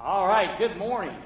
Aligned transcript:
All 0.00 0.28
right, 0.28 0.56
good 0.58 0.76
morning. 0.76 1.16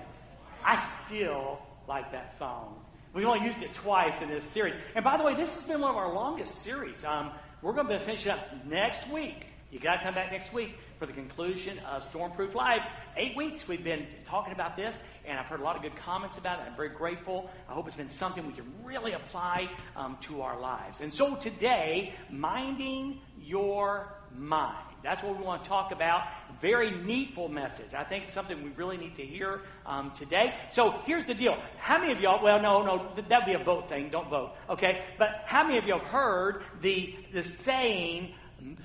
I 0.65 0.83
still 1.05 1.59
like 1.87 2.11
that 2.13 2.39
song. 2.39 2.81
We've 3.13 3.27
only 3.27 3.47
used 3.47 3.63
it 3.63 3.75
twice 3.75 4.23
in 4.23 4.31
this 4.31 4.47
series. 4.47 4.75
And 4.95 5.05
by 5.05 5.19
the 5.19 5.25
way, 5.25 5.35
this 5.35 5.55
has 5.57 5.65
been 5.65 5.83
one 5.83 5.91
of 5.91 5.97
our 5.99 6.11
longest 6.15 6.63
series. 6.63 7.05
Um, 7.05 7.33
we're 7.61 7.75
going 7.75 7.87
to 7.87 7.99
be 7.99 8.03
finishing 8.03 8.33
up 8.33 8.65
next 8.65 9.11
week. 9.11 9.45
You 9.71 9.79
got 9.79 9.97
to 9.97 10.03
come 10.03 10.15
back 10.15 10.33
next 10.33 10.55
week 10.55 10.79
for 10.99 11.05
the 11.05 11.13
conclusion 11.13 11.81
of 11.81 12.11
Stormproof 12.11 12.55
Lives. 12.55 12.87
Eight 13.19 13.37
weeks 13.37 13.69
we've 13.69 13.85
been 13.85 14.07
talking 14.25 14.55
about 14.55 14.75
this, 14.75 14.97
and 15.27 15.39
I've 15.39 15.47
heard 15.47 15.61
a 15.61 15.65
lot 15.65 15.77
of 15.77 15.83
good 15.83 15.97
comments 15.97 16.39
about 16.39 16.61
it. 16.61 16.63
I'm 16.67 16.75
very 16.75 16.89
grateful. 16.89 17.51
I 17.69 17.75
hope 17.75 17.87
it's 17.87 17.97
been 17.97 18.09
something 18.09 18.47
we 18.47 18.55
can 18.55 18.73
really 18.83 19.13
apply 19.13 19.69
um, 19.97 20.17
to 20.23 20.41
our 20.41 20.59
lives. 20.59 21.03
And 21.03 21.13
so 21.13 21.37
today, 21.37 22.15
minding 22.31 23.21
your 23.39 24.15
mind. 24.37 24.87
That's 25.03 25.23
what 25.23 25.37
we 25.37 25.45
want 25.45 25.65
to 25.65 25.69
talk 25.69 25.91
about. 25.91 26.29
Very 26.61 26.91
needful 26.91 27.49
message. 27.49 27.93
I 27.93 28.05
think 28.05 28.29
something 28.29 28.63
we 28.63 28.71
really 28.71 28.97
need 28.97 29.17
to 29.17 29.23
hear 29.23 29.63
um, 29.85 30.13
today. 30.13 30.55
So 30.71 31.01
here's 31.05 31.25
the 31.25 31.35
deal. 31.35 31.59
How 31.79 31.99
many 31.99 32.13
of 32.13 32.21
y'all, 32.21 32.43
well, 32.43 32.61
no, 32.61 32.85
no, 32.85 33.13
that'd 33.29 33.47
be 33.47 33.55
a 33.55 33.65
vote 33.65 33.89
thing. 33.89 34.11
Don't 34.11 34.31
vote. 34.31 34.53
Okay? 34.71 35.05
But 35.19 35.43
how 35.47 35.65
many 35.65 35.79
of 35.79 35.87
y'all 35.87 35.99
have 35.99 36.09
heard 36.09 36.63
the, 36.81 37.15
the 37.33 37.43
saying, 37.43 38.33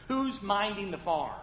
who's 0.08 0.42
minding 0.42 0.90
the 0.90 0.98
farm? 0.98 1.40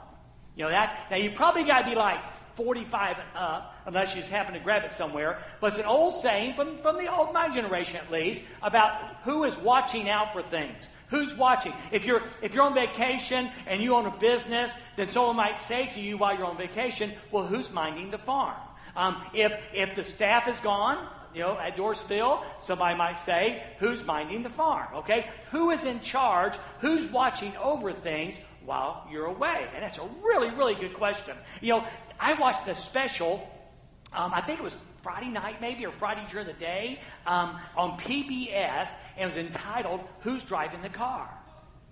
You 0.56 0.64
know 0.64 0.70
that? 0.70 1.06
Now 1.10 1.16
you 1.16 1.30
probably 1.30 1.64
got 1.64 1.82
to 1.82 1.90
be 1.90 1.94
like 1.94 2.20
45 2.56 3.16
and 3.18 3.28
up, 3.36 3.74
unless 3.86 4.14
you 4.14 4.20
just 4.20 4.30
happen 4.30 4.54
to 4.54 4.60
grab 4.60 4.84
it 4.84 4.92
somewhere. 4.92 5.42
But 5.60 5.68
it's 5.68 5.78
an 5.78 5.86
old 5.86 6.14
saying 6.14 6.54
from, 6.54 6.78
from 6.78 6.96
the 6.96 7.12
old 7.12 7.32
my 7.32 7.48
generation 7.48 7.96
at 7.96 8.10
least 8.10 8.42
about 8.62 9.16
who 9.24 9.44
is 9.44 9.56
watching 9.56 10.08
out 10.08 10.32
for 10.32 10.42
things. 10.42 10.88
Who's 11.14 11.32
watching? 11.36 11.72
If 11.92 12.06
you're 12.06 12.24
if 12.42 12.56
you're 12.56 12.64
on 12.64 12.74
vacation 12.74 13.48
and 13.68 13.80
you 13.80 13.94
own 13.94 14.06
a 14.06 14.10
business, 14.10 14.72
then 14.96 15.08
someone 15.08 15.36
might 15.36 15.60
say 15.60 15.86
to 15.94 16.00
you 16.00 16.18
while 16.18 16.36
you're 16.36 16.44
on 16.44 16.56
vacation, 16.56 17.12
"Well, 17.30 17.46
who's 17.46 17.70
minding 17.70 18.10
the 18.10 18.18
farm?" 18.18 18.56
Um, 18.96 19.22
if 19.32 19.56
if 19.72 19.94
the 19.94 20.02
staff 20.02 20.48
is 20.48 20.58
gone, 20.58 21.08
you 21.32 21.42
know, 21.42 21.56
at 21.56 21.76
Dorrisville, 21.76 22.42
somebody 22.58 22.96
might 22.96 23.20
say, 23.20 23.62
"Who's 23.78 24.04
minding 24.04 24.42
the 24.42 24.50
farm?" 24.50 24.88
Okay, 24.96 25.30
who 25.52 25.70
is 25.70 25.84
in 25.84 26.00
charge? 26.00 26.56
Who's 26.80 27.06
watching 27.06 27.56
over 27.58 27.92
things 27.92 28.40
while 28.64 29.06
you're 29.08 29.26
away? 29.26 29.68
And 29.72 29.84
that's 29.84 29.98
a 29.98 30.08
really 30.20 30.50
really 30.50 30.74
good 30.74 30.94
question. 30.94 31.36
You 31.60 31.74
know, 31.74 31.84
I 32.18 32.34
watched 32.34 32.66
a 32.66 32.74
special. 32.74 33.48
Um, 34.12 34.34
I 34.34 34.40
think 34.40 34.58
it 34.58 34.64
was 34.64 34.76
Friday 35.04 35.28
night, 35.28 35.60
maybe, 35.60 35.84
or 35.84 35.92
Friday 35.92 36.24
during 36.30 36.46
the 36.46 36.54
day, 36.54 36.98
um, 37.26 37.60
on 37.76 37.98
PBS, 37.98 38.88
and 39.16 39.22
it 39.22 39.26
was 39.26 39.36
entitled 39.36 40.00
"Who's 40.20 40.42
Driving 40.42 40.80
the 40.80 40.88
Car." 40.88 41.28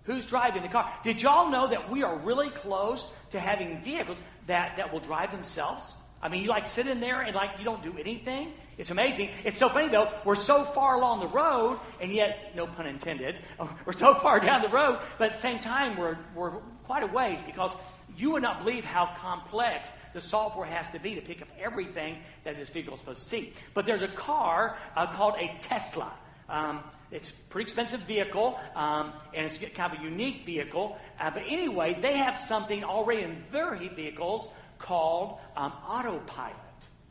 Who's 0.05 0.27
driving 0.27 0.62
the 0.62 0.68
car? 0.68 0.92
Did 1.05 1.22
y'all 1.22 1.48
know 1.48 1.68
that 1.68 1.88
we 1.88 2.02
are 2.02 2.16
really 2.16 2.50
close 2.50 3.06
to 3.30 3.38
having 3.38 3.80
vehicles 3.83 4.20
that, 4.48 4.78
that 4.78 4.92
will 4.92 4.98
drive 4.98 5.30
themselves? 5.30 5.94
I 6.20 6.28
mean, 6.28 6.42
you 6.42 6.48
like 6.48 6.66
sit 6.66 6.88
in 6.88 6.98
there 6.98 7.20
and 7.20 7.36
like 7.36 7.50
you 7.58 7.64
don't 7.64 7.83
do 7.83 7.96
anything. 7.98 8.52
It's 8.78 8.90
amazing. 8.90 9.30
It's 9.44 9.58
so 9.58 9.68
funny 9.68 9.88
though. 9.88 10.10
We're 10.24 10.34
so 10.34 10.64
far 10.64 10.96
along 10.96 11.20
the 11.20 11.28
road, 11.28 11.78
and 12.00 12.12
yet, 12.12 12.52
no 12.56 12.66
pun 12.66 12.86
intended, 12.86 13.36
we're 13.84 13.92
so 13.92 14.14
far 14.14 14.40
down 14.40 14.62
the 14.62 14.68
road, 14.68 15.00
but 15.18 15.27
at 15.27 15.33
the 15.34 15.40
same 15.40 15.60
time, 15.60 15.96
we're, 15.96 16.16
we're 16.34 16.52
quite 16.84 17.02
a 17.02 17.06
ways 17.06 17.40
because 17.44 17.77
you 18.16 18.32
would 18.32 18.42
not 18.42 18.64
believe 18.64 18.84
how 18.84 19.14
complex 19.18 19.91
the 20.14 20.20
software 20.20 20.66
has 20.66 20.88
to 20.91 20.98
be 20.98 21.14
to 21.14 21.20
pick 21.20 21.42
up 21.42 21.48
everything 21.58 22.18
that 22.44 22.56
this 22.56 22.70
vehicle 22.70 22.94
is 22.94 23.00
supposed 23.00 23.22
to 23.22 23.28
see. 23.28 23.52
But 23.74 23.86
there's 23.86 24.02
a 24.02 24.08
car 24.08 24.77
uh, 24.96 25.06
called 25.06 25.34
a 25.38 25.56
Tesla. 25.60 26.12
Um, 26.48 26.80
it's 27.10 27.30
a 27.30 27.34
pretty 27.50 27.64
expensive 27.64 28.00
vehicle, 28.00 28.58
um, 28.74 29.12
and 29.34 29.46
it's 29.46 29.58
kind 29.58 29.92
of 29.92 30.00
a 30.00 30.02
unique 30.02 30.46
vehicle. 30.46 30.98
Uh, 31.20 31.30
but 31.30 31.42
anyway, 31.46 31.96
they 32.00 32.16
have 32.16 32.38
something 32.38 32.84
already 32.84 33.22
in 33.22 33.44
their 33.52 33.77
vehicles 33.77 34.48
called 34.78 35.38
um, 35.56 35.72
autopilot. 35.86 36.56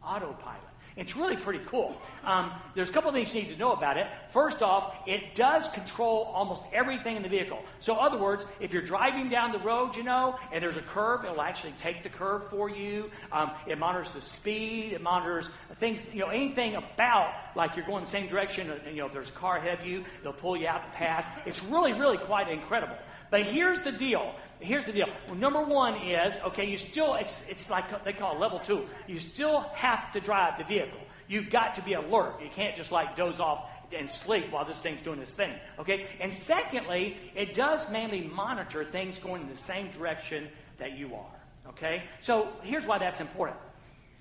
Autopilot. 0.03 0.70
It's 0.95 1.15
really 1.15 1.37
pretty 1.37 1.61
cool. 1.67 1.99
Um, 2.25 2.51
there's 2.75 2.89
a 2.89 2.93
couple 2.93 3.11
things 3.11 3.33
you 3.33 3.43
need 3.43 3.49
to 3.51 3.57
know 3.57 3.71
about 3.71 3.97
it. 3.97 4.07
First 4.31 4.61
off, 4.61 4.93
it 5.07 5.35
does 5.35 5.69
control 5.69 6.31
almost 6.33 6.63
everything 6.73 7.15
in 7.15 7.23
the 7.23 7.29
vehicle. 7.29 7.63
So, 7.79 7.93
in 7.93 7.99
other 7.99 8.17
words, 8.17 8.45
if 8.59 8.73
you're 8.73 8.81
driving 8.81 9.29
down 9.29 9.51
the 9.53 9.59
road, 9.59 9.95
you 9.95 10.03
know, 10.03 10.37
and 10.51 10.61
there's 10.61 10.77
a 10.77 10.81
curve, 10.81 11.23
it'll 11.23 11.41
actually 11.41 11.73
take 11.79 12.03
the 12.03 12.09
curve 12.09 12.49
for 12.49 12.69
you. 12.69 13.09
Um, 13.31 13.51
it 13.67 13.77
monitors 13.77 14.13
the 14.13 14.21
speed. 14.21 14.93
It 14.93 15.01
monitors 15.01 15.49
things, 15.77 16.05
you 16.13 16.19
know, 16.19 16.27
anything 16.27 16.75
about 16.75 17.33
like 17.55 17.75
you're 17.75 17.85
going 17.85 18.03
the 18.03 18.09
same 18.09 18.27
direction. 18.27 18.69
And, 18.69 18.95
you 18.95 19.01
know, 19.01 19.07
if 19.07 19.13
there's 19.13 19.29
a 19.29 19.33
car 19.33 19.57
ahead 19.57 19.79
of 19.79 19.85
you, 19.85 20.03
it'll 20.19 20.33
pull 20.33 20.57
you 20.57 20.67
out 20.67 20.83
to 20.83 20.97
pass. 20.97 21.25
It's 21.45 21.63
really, 21.63 21.93
really 21.93 22.17
quite 22.17 22.49
incredible. 22.49 22.97
But 23.31 23.43
here's 23.43 23.81
the 23.81 23.93
deal. 23.93 24.35
Here's 24.59 24.85
the 24.85 24.91
deal. 24.91 25.07
Well, 25.27 25.37
number 25.37 25.63
one 25.63 25.95
is 25.95 26.37
okay. 26.45 26.69
You 26.69 26.77
still 26.77 27.15
it's 27.15 27.43
it's 27.49 27.71
like 27.71 28.03
they 28.03 28.13
call 28.13 28.35
it 28.35 28.39
level 28.39 28.59
two. 28.59 28.87
You 29.07 29.19
still 29.19 29.61
have 29.73 30.11
to 30.11 30.19
drive 30.19 30.59
the 30.59 30.65
vehicle. 30.65 30.99
You've 31.27 31.49
got 31.49 31.75
to 31.75 31.81
be 31.81 31.93
alert. 31.93 32.41
You 32.43 32.49
can't 32.49 32.75
just 32.75 32.91
like 32.91 33.15
doze 33.15 33.39
off 33.39 33.69
and 33.97 34.11
sleep 34.11 34.51
while 34.51 34.65
this 34.65 34.79
thing's 34.79 35.01
doing 35.01 35.19
this 35.19 35.31
thing. 35.31 35.53
Okay. 35.79 36.07
And 36.19 36.33
secondly, 36.33 37.17
it 37.33 37.53
does 37.53 37.89
mainly 37.89 38.21
monitor 38.21 38.83
things 38.83 39.17
going 39.17 39.41
in 39.43 39.49
the 39.49 39.55
same 39.55 39.89
direction 39.91 40.49
that 40.77 40.97
you 40.97 41.15
are. 41.15 41.69
Okay. 41.69 42.03
So 42.19 42.49
here's 42.63 42.85
why 42.85 42.97
that's 42.97 43.21
important. 43.21 43.57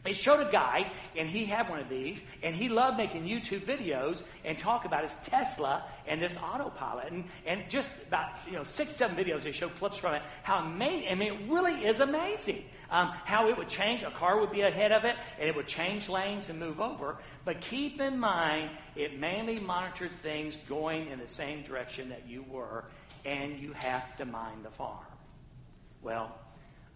It 0.05 0.17
showed 0.17 0.41
a 0.41 0.51
guy, 0.51 0.91
and 1.15 1.29
he 1.29 1.45
had 1.45 1.69
one 1.69 1.79
of 1.79 1.91
these, 1.91 2.23
and 2.43 2.55
he 2.55 2.71
loved 2.71 2.97
making 2.97 3.25
YouTube 3.25 3.67
videos 3.67 4.23
and 4.47 4.59
talk 4.59 4.87
about 4.87 5.05
his 5.05 5.15
Tesla 5.23 5.85
and 6.07 6.23
this 6.23 6.35
autopilot. 6.37 7.13
And, 7.13 7.25
and 7.45 7.69
just 7.69 7.91
about 8.09 8.31
you 8.47 8.53
know 8.53 8.65
six, 8.65 8.97
seven 8.97 9.15
videos, 9.15 9.43
they 9.43 9.53
showed 9.53 9.77
clips 9.77 9.99
from 9.99 10.15
it. 10.15 10.23
How 10.43 10.61
amazing! 10.65 11.09
I 11.11 11.15
mean, 11.17 11.33
it 11.35 11.51
really 11.51 11.85
is 11.85 12.01
amazing. 12.01 12.65
Um, 12.91 13.13
how 13.25 13.49
it 13.49 13.59
would 13.59 13.69
change. 13.69 14.03
A 14.03 14.11
car 14.11 14.41
would 14.41 14.51
be 14.51 14.63
ahead 14.63 14.91
of 14.91 15.05
it, 15.05 15.17
and 15.39 15.49
it 15.49 15.55
would 15.55 15.67
change 15.67 16.09
lanes 16.09 16.49
and 16.49 16.59
move 16.59 16.81
over. 16.81 17.19
But 17.45 17.61
keep 17.61 18.01
in 18.01 18.19
mind, 18.19 18.71
it 18.97 19.19
mainly 19.19 19.61
monitored 19.61 20.19
things 20.23 20.57
going 20.69 21.09
in 21.09 21.19
the 21.19 21.29
same 21.29 21.63
direction 21.63 22.09
that 22.09 22.27
you 22.27 22.43
were, 22.51 22.87
and 23.27 23.61
you 23.61 23.75
have 23.75 24.17
to 24.17 24.25
mind 24.25 24.65
the 24.65 24.71
farm. 24.71 25.05
Well, 26.03 26.35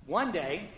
one 0.06 0.32
day 0.32 0.70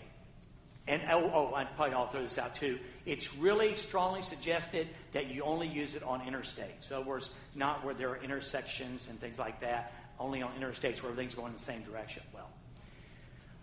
and 0.87 1.01
oh, 1.11 1.31
oh, 1.33 1.55
I 1.55 1.65
probably 1.65 1.95
to 1.95 2.11
throw 2.11 2.21
this 2.21 2.37
out 2.37 2.55
too. 2.55 2.79
It's 3.05 3.35
really 3.35 3.75
strongly 3.75 4.21
suggested 4.21 4.87
that 5.11 5.27
you 5.27 5.43
only 5.43 5.67
use 5.67 5.95
it 5.95 6.03
on 6.03 6.21
interstates. 6.21 6.83
So, 6.83 7.01
words 7.01 7.29
not 7.55 7.83
where 7.83 7.93
there 7.93 8.09
are 8.09 8.17
intersections 8.17 9.07
and 9.09 9.19
things 9.19 9.37
like 9.37 9.59
that, 9.61 9.93
only 10.19 10.41
on 10.41 10.51
interstates 10.59 11.01
where 11.01 11.11
everything's 11.11 11.35
going 11.35 11.47
in 11.49 11.53
the 11.53 11.59
same 11.59 11.83
direction. 11.83 12.23
Well, 12.33 12.49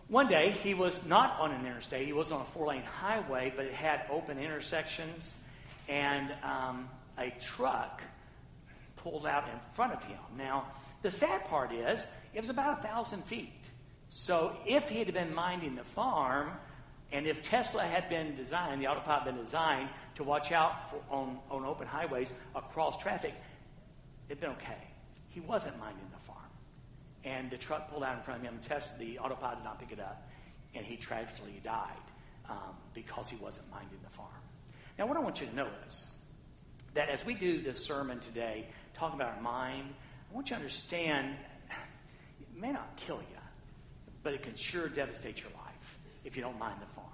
one 0.08 0.28
day 0.28 0.50
he 0.50 0.74
was 0.74 1.06
not 1.06 1.40
on 1.40 1.50
an 1.50 1.64
interstate. 1.64 2.06
He 2.06 2.12
was 2.12 2.30
on 2.30 2.42
a 2.42 2.44
four 2.44 2.66
lane 2.66 2.82
highway, 2.82 3.52
but 3.56 3.64
it 3.64 3.72
had 3.72 4.02
open 4.10 4.38
intersections, 4.38 5.34
and 5.88 6.30
um, 6.42 6.90
a 7.18 7.30
truck 7.40 8.02
pulled 8.96 9.26
out 9.26 9.44
in 9.44 9.58
front 9.74 9.94
of 9.94 10.04
him. 10.04 10.18
Now, 10.36 10.66
the 11.02 11.10
sad 11.10 11.44
part 11.46 11.72
is, 11.72 12.06
it 12.34 12.40
was 12.40 12.50
about 12.50 12.80
a 12.80 12.82
thousand 12.82 13.24
feet. 13.24 13.52
So, 14.10 14.56
if 14.66 14.90
he 14.90 14.98
had 14.98 15.12
been 15.12 15.34
minding 15.34 15.74
the 15.74 15.84
farm, 15.84 16.50
and 17.12 17.26
if 17.26 17.42
Tesla 17.42 17.82
had 17.82 18.08
been 18.08 18.34
designed, 18.34 18.82
the 18.82 18.88
autopilot 18.88 19.24
had 19.24 19.34
been 19.34 19.44
designed 19.44 19.88
to 20.16 20.24
watch 20.24 20.52
out 20.52 20.90
for, 20.90 21.00
on, 21.14 21.38
on 21.50 21.64
open 21.64 21.86
highways 21.86 22.32
across 22.54 22.96
traffic, 22.98 23.34
it'd 24.28 24.40
been 24.40 24.50
okay. 24.50 24.88
He 25.28 25.40
wasn't 25.40 25.78
minding 25.78 26.06
the 26.12 26.26
farm. 26.26 26.38
And 27.24 27.50
the 27.50 27.56
truck 27.56 27.90
pulled 27.90 28.02
out 28.02 28.16
in 28.16 28.22
front 28.22 28.40
of 28.40 28.46
him. 28.46 28.58
Test, 28.62 28.98
the 28.98 29.18
autopilot 29.18 29.58
did 29.58 29.64
not 29.64 29.78
pick 29.78 29.92
it 29.92 30.00
up. 30.00 30.28
And 30.74 30.84
he 30.84 30.96
tragically 30.96 31.60
died 31.62 31.88
um, 32.48 32.76
because 32.94 33.30
he 33.30 33.36
wasn't 33.36 33.70
minding 33.70 33.98
the 34.02 34.10
farm. 34.10 34.28
Now, 34.98 35.06
what 35.06 35.16
I 35.16 35.20
want 35.20 35.40
you 35.40 35.46
to 35.46 35.54
know 35.54 35.68
is 35.86 36.06
that 36.94 37.08
as 37.08 37.24
we 37.24 37.34
do 37.34 37.60
this 37.60 37.84
sermon 37.84 38.20
today, 38.20 38.66
talking 38.94 39.20
about 39.20 39.36
our 39.36 39.42
mind, 39.42 39.94
I 40.30 40.34
want 40.34 40.50
you 40.50 40.56
to 40.56 40.60
understand 40.60 41.34
it 42.40 42.60
may 42.60 42.72
not 42.72 42.96
kill 42.96 43.18
you, 43.18 43.38
but 44.22 44.34
it 44.34 44.42
can 44.42 44.56
sure 44.56 44.88
devastate 44.88 45.40
your 45.40 45.50
life 45.50 45.63
if 46.24 46.36
you 46.36 46.42
don't 46.42 46.58
mind 46.58 46.80
the 46.80 46.94
farm. 46.94 47.08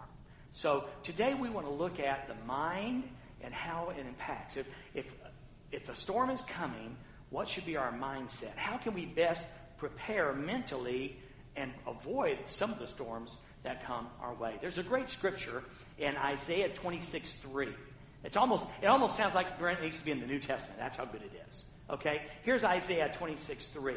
So 0.51 0.85
today 1.03 1.35
we 1.35 1.49
want 1.49 1.67
to 1.67 1.73
look 1.73 2.01
at 2.01 2.27
the 2.29 2.35
mind 2.47 3.05
and 3.43 3.55
how 3.55 3.91
it 3.91 4.01
impacts. 4.05 4.57
If, 4.57 4.67
if, 4.95 5.13
if 5.71 5.89
a 5.89 5.95
storm 5.95 6.31
is 6.31 6.43
coming, 6.43 6.97
what 7.31 7.49
should 7.49 7.65
be 7.65 7.77
our 7.77 7.93
mindset? 7.93 8.57
How 8.57 8.77
can 8.77 8.95
we 8.95 9.07
best 9.07 9.47
prepare 9.79 10.33
mentally 10.33 11.17
and 11.57 11.73
avoid 11.87 12.39
some 12.47 12.71
of 12.71 12.79
the 12.79 12.87
storms 12.87 13.39
that 13.63 13.85
come 13.87 14.09
our 14.21 14.35
way? 14.35 14.57
There's 14.61 14.79
a 14.79 14.83
great 14.83 15.09
scripture 15.09 15.63
in 15.99 16.17
Isaiah 16.17 16.69
26 16.69 17.37
3. 17.37 17.69
It's 18.23 18.37
almost, 18.37 18.67
it 18.83 18.87
almost 18.87 19.17
sounds 19.17 19.35
like 19.35 19.47
it 19.59 19.83
needs 19.83 19.99
to 19.99 20.05
be 20.05 20.11
in 20.11 20.21
the 20.21 20.27
New 20.27 20.41
Testament. 20.41 20.79
That's 20.79 20.97
how 20.97 21.05
good 21.05 21.23
it 21.23 21.33
is. 21.49 21.65
Okay? 21.89 22.23
Here's 22.43 22.65
Isaiah 22.65 23.11
26 23.15 23.69
3. 23.69 23.95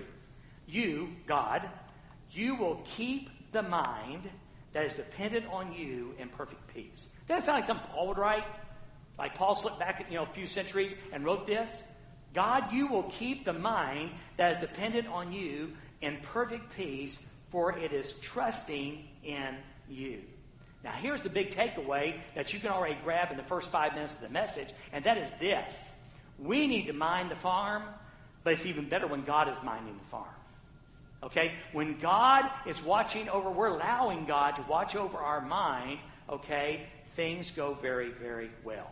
You, 0.68 1.10
God, 1.28 1.68
you 2.32 2.56
will 2.56 2.82
keep 2.86 3.30
the 3.52 3.64
mind 3.64 4.30
that 4.74 4.86
is 4.86 4.94
dependent 4.94 5.46
on 5.48 5.74
you 5.74 6.14
in 6.20 6.30
perfect 6.30 6.68
peace. 6.74 7.08
Doesn't 7.28 7.40
that 7.40 7.44
sound 7.44 7.60
like 7.60 7.68
something 7.68 7.88
Paul 7.92 8.08
would 8.08 8.18
write? 8.18 8.46
Like 9.18 9.36
Paul 9.36 9.56
slipped 9.56 9.80
back 9.80 10.06
you 10.10 10.16
know, 10.16 10.24
a 10.24 10.34
few 10.34 10.48
centuries 10.48 10.96
and 11.12 11.24
wrote 11.24 11.48
this? 11.48 11.84
God, 12.34 12.72
you 12.72 12.88
will 12.88 13.04
keep 13.04 13.46
the 13.46 13.54
mind 13.54 14.12
that 14.38 14.54
is 14.54 14.58
dependent 14.58 15.08
on 15.08 15.32
you 15.32 15.74
in 16.02 16.18
perfect 16.24 16.76
peace, 16.76 17.24
for 17.52 17.78
it 17.78 17.94
is 17.94 18.14
trusting 18.16 19.08
in 19.24 19.56
you. 19.88 20.22
Now, 20.84 20.92
here's 20.92 21.22
the 21.22 21.30
big 21.30 21.52
takeaway 21.52 22.16
that 22.36 22.52
you 22.52 22.60
can 22.60 22.70
already 22.70 22.98
grab 23.04 23.32
in 23.32 23.38
the 23.38 23.44
first 23.44 23.70
five 23.72 23.94
minutes 23.94 24.16
of 24.16 24.22
the 24.22 24.30
message, 24.30 24.70
and 24.92 25.04
that 25.06 25.18
is 25.18 25.32
this 25.40 25.94
we 26.40 26.68
need 26.68 26.88
to 26.88 26.94
mind 26.94 27.30
the 27.32 27.36
farm, 27.36 27.84
but 28.44 28.54
it's 28.54 28.66
even 28.66 28.90
better 28.90 29.08
when 29.08 29.24
God 29.24 29.48
is 29.48 29.58
minding 29.64 29.98
the 29.98 30.10
farm. 30.10 30.28
Okay? 31.24 31.54
When 31.72 31.98
God 32.00 32.50
is 32.66 32.84
watching 32.84 33.30
over, 33.30 33.50
we're 33.50 33.68
allowing 33.68 34.26
God 34.26 34.58
to 34.58 34.62
watch 34.64 34.96
over 34.96 35.18
our 35.18 35.42
mind, 35.42 36.00
okay? 36.30 36.86
Things 37.16 37.52
go 37.52 37.74
very, 37.76 38.12
very 38.12 38.52
well. 38.64 38.92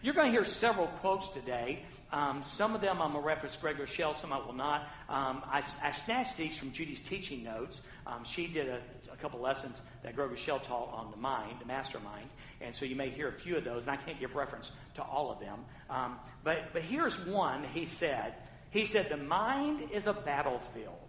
You're 0.00 0.14
going 0.14 0.26
to 0.26 0.32
hear 0.32 0.44
several 0.44 0.86
quotes 0.86 1.28
today. 1.28 1.84
Um, 2.12 2.42
some 2.42 2.74
of 2.74 2.80
them 2.80 3.00
I'm 3.00 3.12
going 3.12 3.22
to 3.22 3.26
reference 3.26 3.56
Craig 3.56 3.78
Groeschel, 3.78 4.14
some 4.14 4.32
I 4.32 4.38
will 4.38 4.52
not. 4.52 4.82
Um, 5.08 5.42
I, 5.46 5.62
I, 5.82 5.92
snatched 5.92 6.36
these 6.36 6.56
from 6.56 6.72
Judy's 6.72 7.00
teaching 7.00 7.42
notes. 7.42 7.80
Um, 8.06 8.24
she 8.24 8.48
did 8.48 8.68
a, 8.68 8.80
a, 9.10 9.16
couple 9.16 9.40
lessons 9.40 9.80
that 10.02 10.14
Craig 10.14 10.28
Groeschel 10.28 10.62
taught 10.62 10.92
on 10.92 11.10
the 11.10 11.16
mind, 11.16 11.56
the 11.60 11.66
mastermind, 11.66 12.28
and 12.60 12.74
so 12.74 12.84
you 12.84 12.96
may 12.96 13.08
hear 13.08 13.28
a 13.28 13.32
few 13.32 13.56
of 13.56 13.64
those, 13.64 13.86
and 13.86 13.96
I 13.98 14.02
can't 14.02 14.20
give 14.20 14.34
reference 14.34 14.72
to 14.96 15.02
all 15.02 15.32
of 15.32 15.40
them. 15.40 15.60
Um, 15.88 16.18
but, 16.44 16.72
but 16.72 16.82
here's 16.82 17.18
one 17.26 17.64
he 17.72 17.86
said. 17.86 18.34
He 18.70 18.84
said, 18.84 19.08
The 19.08 19.16
mind 19.16 19.90
is 19.92 20.06
a 20.06 20.12
battlefield 20.12 21.01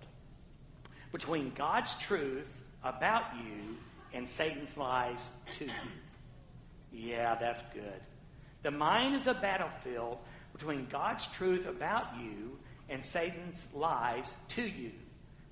between 1.13 1.53
God's 1.55 1.95
truth 1.95 2.49
about 2.83 3.23
you 3.37 3.77
and 4.13 4.27
Satan's 4.27 4.75
lies 4.75 5.19
to 5.53 5.65
you. 5.65 5.71
Yeah, 6.91 7.35
that's 7.35 7.61
good. 7.73 8.01
The 8.63 8.71
mind 8.71 9.15
is 9.15 9.27
a 9.27 9.33
battlefield 9.33 10.17
between 10.51 10.87
God's 10.91 11.25
truth 11.27 11.65
about 11.65 12.07
you 12.21 12.57
and 12.89 13.03
Satan's 13.03 13.65
lies 13.73 14.33
to 14.49 14.63
you. 14.63 14.91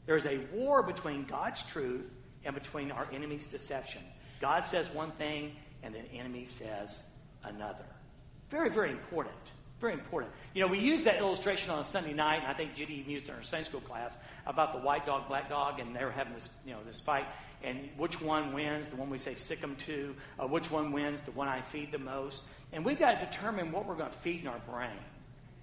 There's 0.05 0.25
a 0.25 0.39
war 0.51 0.83
between 0.83 1.25
God's 1.25 1.63
truth 1.63 2.05
and 2.43 2.53
between 2.55 2.91
our 2.91 3.07
enemy's 3.13 3.47
deception. 3.47 4.01
God 4.41 4.65
says 4.65 4.89
one 4.91 5.11
thing, 5.11 5.55
and 5.83 5.93
the 5.93 6.03
enemy 6.11 6.47
says 6.47 7.03
another. 7.43 7.85
Very, 8.49 8.69
very 8.69 8.91
important. 8.91 9.35
Very 9.81 9.93
important. 9.93 10.31
You 10.53 10.61
know, 10.61 10.67
we 10.67 10.77
used 10.77 11.05
that 11.05 11.17
illustration 11.17 11.71
on 11.71 11.79
a 11.79 11.83
Sunday 11.83 12.13
night, 12.13 12.41
and 12.43 12.47
I 12.47 12.53
think 12.53 12.75
Judy 12.75 12.99
even 12.99 13.11
used 13.11 13.25
it 13.25 13.31
in 13.31 13.37
her 13.37 13.41
Sunday 13.41 13.65
school 13.65 13.81
class 13.81 14.15
about 14.45 14.73
the 14.73 14.79
white 14.79 15.07
dog, 15.07 15.27
black 15.27 15.49
dog, 15.49 15.79
and 15.79 15.95
they 15.95 16.05
were 16.05 16.11
having 16.11 16.35
this, 16.35 16.49
you 16.67 16.73
know, 16.73 16.79
this 16.87 17.01
fight. 17.01 17.25
And 17.63 17.89
which 17.97 18.21
one 18.21 18.53
wins? 18.53 18.89
The 18.89 18.95
one 18.95 19.09
we 19.09 19.17
say 19.17 19.33
sick 19.33 19.63
'em 19.63 19.75
to. 19.77 20.15
Uh, 20.39 20.45
which 20.45 20.69
one 20.69 20.91
wins? 20.91 21.21
The 21.21 21.31
one 21.31 21.47
I 21.47 21.61
feed 21.61 21.91
the 21.91 21.97
most. 21.97 22.43
And 22.71 22.85
we've 22.85 22.99
got 22.99 23.19
to 23.19 23.25
determine 23.25 23.71
what 23.71 23.87
we're 23.87 23.95
going 23.95 24.11
to 24.11 24.17
feed 24.17 24.41
in 24.41 24.47
our 24.47 24.59
brain. 24.59 24.99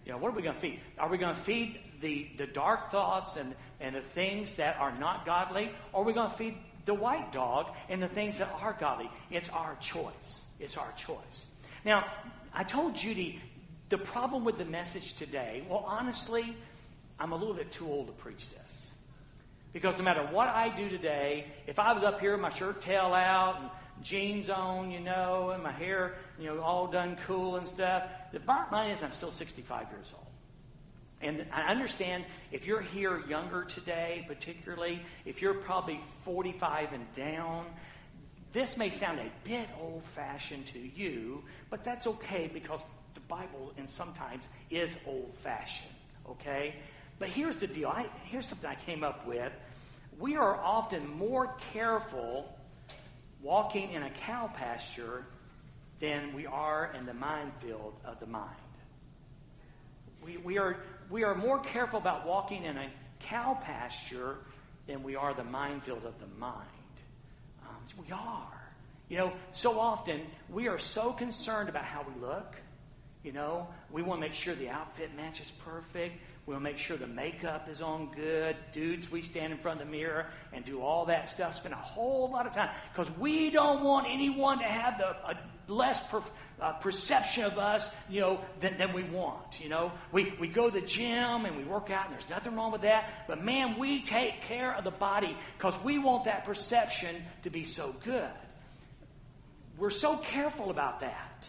You 0.05 0.13
know, 0.13 0.19
what 0.19 0.33
are 0.33 0.37
we 0.37 0.43
going 0.43 0.57
to 0.57 0.61
feed? 0.61 0.81
Are 0.99 1.09
we 1.09 1.17
going 1.17 1.37
to 1.37 1.41
feed 1.41 1.79
the, 2.01 2.29
the 2.39 2.47
dark 2.47 2.91
thoughts 2.91 3.37
and, 3.37 3.55
and 3.79 3.95
the 3.95 4.01
things 4.01 4.55
that 4.55 4.79
are 4.81 4.93
not 4.99 5.27
godly? 5.27 5.71
Or 5.93 6.03
are 6.03 6.05
we 6.05 6.13
going 6.13 6.31
to 6.31 6.37
feed 6.37 6.57
the 6.87 6.95
white 6.95 7.33
dog 7.33 7.69
and 7.89 8.03
the 8.03 8.09
things 8.09 8.39
that 8.39 8.51
are 8.61 8.77
godly? 8.81 9.11
It's 9.31 9.49
our 9.51 9.77
choice. 9.77 10.45
It's 10.59 10.77
our 10.77 10.91
choice. 10.97 11.47
Now, 11.85 12.05
I 12.53 12.65
told 12.65 12.97
Judy 12.97 13.41
the 13.89 13.99
problem 13.99 14.45
with 14.45 14.59
the 14.59 14.65
message 14.65 15.15
today, 15.15 15.65
well, 15.69 15.85
honestly, 15.87 16.57
I'm 17.19 17.33
a 17.33 17.37
little 17.37 17.55
bit 17.55 17.73
too 17.73 17.87
old 17.87 18.07
to 18.09 18.13
preach 18.13 18.51
this. 18.51 18.93
Because 19.73 19.97
no 19.99 20.05
matter 20.05 20.27
what 20.31 20.49
I 20.49 20.69
do 20.75 20.89
today, 20.89 21.47
if 21.67 21.79
I 21.79 21.93
was 21.93 22.03
up 22.03 22.21
here 22.21 22.33
with 22.33 22.41
my 22.41 22.51
shirt 22.51 22.81
tail 22.81 23.15
out 23.15 23.61
and 23.61 23.71
jeans 24.03 24.51
on, 24.51 24.91
you 24.91 25.01
know, 25.01 25.51
and 25.51 25.63
my 25.63 25.73
hair, 25.73 26.17
you 26.39 26.47
know, 26.47 26.61
all 26.61 26.87
done 26.87 27.17
cool 27.27 27.57
and 27.57 27.69
stuff, 27.69 28.05
the 28.33 28.41
bottom 28.41 28.73
line 28.73 28.91
is 28.91 29.03
I'm 29.03 29.13
still 29.13 29.31
65 29.31 29.91
years 29.91 30.13
old. 30.17 30.27
And 31.21 31.47
I 31.53 31.71
understand 31.71 32.25
if 32.53 32.67
you're 32.67 32.81
here 32.81 33.23
younger 33.27 33.65
today, 33.65 34.25
particularly, 34.29 35.03
if 35.25 35.43
you're 35.43 35.55
probably 35.55 36.01
45 36.23 36.93
and 36.93 37.13
down, 37.13 37.67
this 38.53 38.77
may 38.77 38.89
sound 38.91 39.19
a 39.19 39.31
bit 39.45 39.69
old 39.81 40.05
fashioned 40.05 40.67
to 40.69 40.79
you, 40.79 41.43
but 41.71 41.85
that's 41.85 42.07
okay 42.07 42.49
because 42.53 42.85
Bible, 43.29 43.73
and 43.77 43.89
sometimes, 43.89 44.49
is 44.71 44.99
old 45.07 45.35
fashioned, 45.39 45.91
okay? 46.29 46.75
But 47.19 47.29
here's 47.29 47.57
the 47.57 47.67
deal. 47.67 47.89
I, 47.89 48.07
here's 48.25 48.47
something 48.47 48.69
I 48.69 48.75
came 48.75 49.05
up 49.05 49.27
with. 49.27 49.53
We 50.19 50.37
are 50.37 50.57
often 50.57 51.07
more 51.17 51.55
careful 51.73 52.57
walking 53.43 53.93
in 53.93 54.03
a 54.03 54.11
cow 54.11 54.51
pasture 54.55 55.25
than 56.01 56.35
we 56.35 56.47
are 56.47 56.93
in 56.97 57.07
the 57.07 57.15
minefield 57.15 57.95
of 58.05 58.21
the 58.21 58.27
mind. 58.27 58.55
We, 60.25 60.37
we, 60.39 60.59
are, 60.59 60.79
we 61.11 61.25
are 61.25 61.35
more 61.35 61.61
careful 61.61 61.99
about 61.99 62.27
walking 62.27 62.65
in 62.65 62.77
a 62.77 62.89
cow 63.21 63.59
pasture 63.63 64.39
than 64.87 65.03
we 65.03 65.17
are 65.17 65.35
the 65.35 65.45
minefield 65.45 66.05
of 66.05 66.19
the 66.19 66.27
mind. 66.39 66.67
Um, 67.63 67.77
we 68.05 68.13
are. 68.13 68.59
You 69.09 69.19
know, 69.19 69.33
so 69.53 69.79
often 69.79 70.21
we 70.51 70.69
are 70.69 70.79
so 70.79 71.13
concerned 71.13 71.69
about 71.69 71.85
how 71.85 72.03
we 72.03 72.21
look 72.21 72.55
you 73.25 73.33
know, 73.33 73.69
we 73.91 74.03
want 74.03 74.21
to 74.21 74.29
make 74.29 74.35
sure 74.35 74.55
the 74.55 74.69
outfit 74.69 75.11
matches 75.17 75.53
perfect. 75.65 76.21
We 76.47 76.55
want 76.55 76.65
to 76.65 76.71
make 76.71 76.79
sure 76.79 76.97
the 76.97 77.07
makeup 77.07 77.69
is 77.69 77.83
on 77.83 78.11
good. 78.15 78.57
Dudes, 78.73 79.11
we 79.11 79.23
stand 79.23 79.53
in 79.53 79.59
front 79.59 79.81
of 79.81 79.87
the 79.87 79.93
mirror 79.93 80.27
and 80.53 80.65
do 80.65 80.81
all 80.81 81.05
that 81.07 81.29
stuff. 81.29 81.57
Spend 81.57 81.75
a 81.75 81.77
whole 81.77 82.31
lot 82.31 82.47
of 82.47 82.55
time 82.55 82.71
because 82.93 83.11
we 83.19 83.51
don't 83.51 83.85
want 83.85 84.07
anyone 84.09 84.59
to 84.61 84.65
have 84.65 84.99
the 84.99 85.09
a 85.09 85.37
less 85.67 86.01
per, 86.09 86.23
uh, 86.61 86.73
perception 86.75 87.45
of 87.45 87.59
us, 87.59 87.91
you 88.09 88.21
know, 88.21 88.41
than, 88.61 88.79
than 88.79 88.95
we 88.95 89.03
want. 89.03 89.61
You 89.61 89.69
know, 89.69 89.93
we 90.11 90.33
we 90.41 90.49
go 90.49 90.71
to 90.71 90.81
the 90.81 90.87
gym 90.87 91.45
and 91.45 91.57
we 91.57 91.65
work 91.65 91.91
out, 91.91 92.07
and 92.07 92.15
there's 92.15 92.31
nothing 92.31 92.57
wrong 92.57 92.73
with 92.73 92.83
that. 92.83 93.27
But 93.27 93.45
man, 93.45 93.79
we 93.79 94.01
take 94.01 94.41
care 94.43 94.75
of 94.75 94.85
the 94.85 94.91
body 94.91 95.37
because 95.59 95.79
we 95.83 95.99
want 95.99 96.25
that 96.25 96.47
perception 96.47 97.17
to 97.43 97.51
be 97.51 97.65
so 97.65 97.95
good. 98.05 98.31
We're 99.77 99.91
so 99.91 100.17
careful 100.17 100.71
about 100.71 101.01
that. 101.01 101.49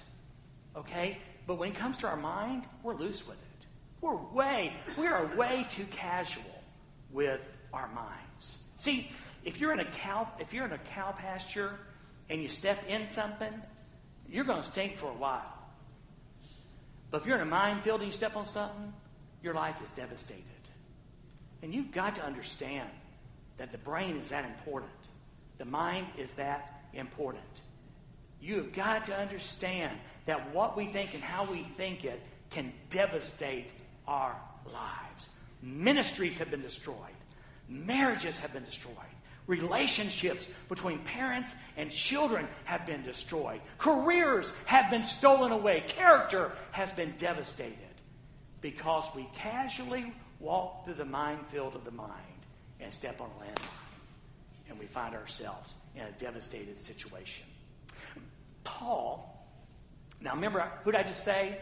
Okay? 0.75 1.19
But 1.49 1.57
when 1.57 1.71
it 1.71 1.77
comes 1.77 1.97
to 1.97 2.07
our 2.07 2.15
mind, 2.15 2.65
we're 2.83 2.93
loose 2.93 3.27
with 3.27 3.35
it. 3.35 3.65
We're 4.01 4.15
way, 4.15 4.71
we 4.99 5.07
are 5.07 5.35
way 5.35 5.65
too 5.67 5.85
casual 5.85 6.43
with 7.11 7.41
our 7.73 7.87
minds. 7.87 8.59
See, 8.75 9.09
if 9.43 9.59
you're 9.59 9.73
in 9.73 9.79
a 9.79 9.89
cow, 9.89 10.27
if 10.37 10.53
you're 10.53 10.65
in 10.65 10.73
a 10.73 10.77
cow 10.77 11.11
pasture 11.11 11.79
and 12.29 12.39
you 12.39 12.49
step 12.49 12.87
in 12.87 13.07
something, 13.07 13.51
you're 14.29 14.43
going 14.43 14.61
to 14.61 14.63
stink 14.63 14.95
for 14.95 15.07
a 15.07 15.15
while. 15.15 15.57
But 17.09 17.21
if 17.21 17.25
you're 17.25 17.37
in 17.37 17.41
a 17.41 17.45
minefield 17.45 18.01
and 18.01 18.09
you 18.09 18.15
step 18.15 18.35
on 18.35 18.45
something, 18.45 18.93
your 19.41 19.55
life 19.55 19.81
is 19.83 19.89
devastated. 19.89 20.43
And 21.63 21.73
you've 21.73 21.91
got 21.91 22.13
to 22.17 22.23
understand 22.23 22.91
that 23.57 23.71
the 23.71 23.79
brain 23.79 24.17
is 24.17 24.29
that 24.29 24.45
important. 24.45 24.91
The 25.57 25.65
mind 25.65 26.05
is 26.15 26.29
that 26.33 26.83
important. 26.93 27.43
You 28.39 28.57
have 28.57 28.71
got 28.71 29.05
to 29.05 29.17
understand 29.17 29.97
that 30.29 30.53
what 30.53 30.77
we 30.77 30.85
think 30.85 31.15
and 31.15 31.23
how 31.23 31.43
we 31.43 31.63
think 31.75 32.05
it 32.05 32.21
can 32.51 32.71
devastate 32.91 33.65
our 34.07 34.35
lives. 34.67 35.29
Ministries 35.63 36.37
have 36.37 36.51
been 36.51 36.61
destroyed, 36.61 36.95
marriages 37.67 38.37
have 38.37 38.53
been 38.53 38.63
destroyed. 38.63 38.95
Relationships 39.47 40.47
between 40.67 40.99
parents 40.99 41.55
and 41.75 41.89
children 41.89 42.47
have 42.65 42.85
been 42.85 43.01
destroyed. 43.01 43.59
Careers 43.79 44.51
have 44.65 44.91
been 44.91 45.03
stolen 45.03 45.51
away. 45.51 45.83
Character 45.87 46.51
has 46.69 46.91
been 46.91 47.15
devastated 47.17 47.73
because 48.61 49.05
we 49.15 49.27
casually 49.33 50.13
walk 50.39 50.85
through 50.85 50.93
the 50.93 51.05
minefield 51.05 51.73
of 51.73 51.83
the 51.83 51.89
mind 51.89 52.11
and 52.79 52.93
step 52.93 53.19
on 53.19 53.29
a 53.39 53.43
landmine. 53.43 54.69
And 54.69 54.77
we 54.77 54.85
find 54.85 55.15
ourselves 55.15 55.77
in 55.95 56.03
a 56.03 56.11
devastated 56.19 56.77
situation. 56.77 57.45
Paul, 58.63 59.38
now 60.21 60.33
remember, 60.35 60.69
who 60.83 60.91
did 60.91 60.99
I 60.99 61.03
just 61.03 61.23
say? 61.23 61.57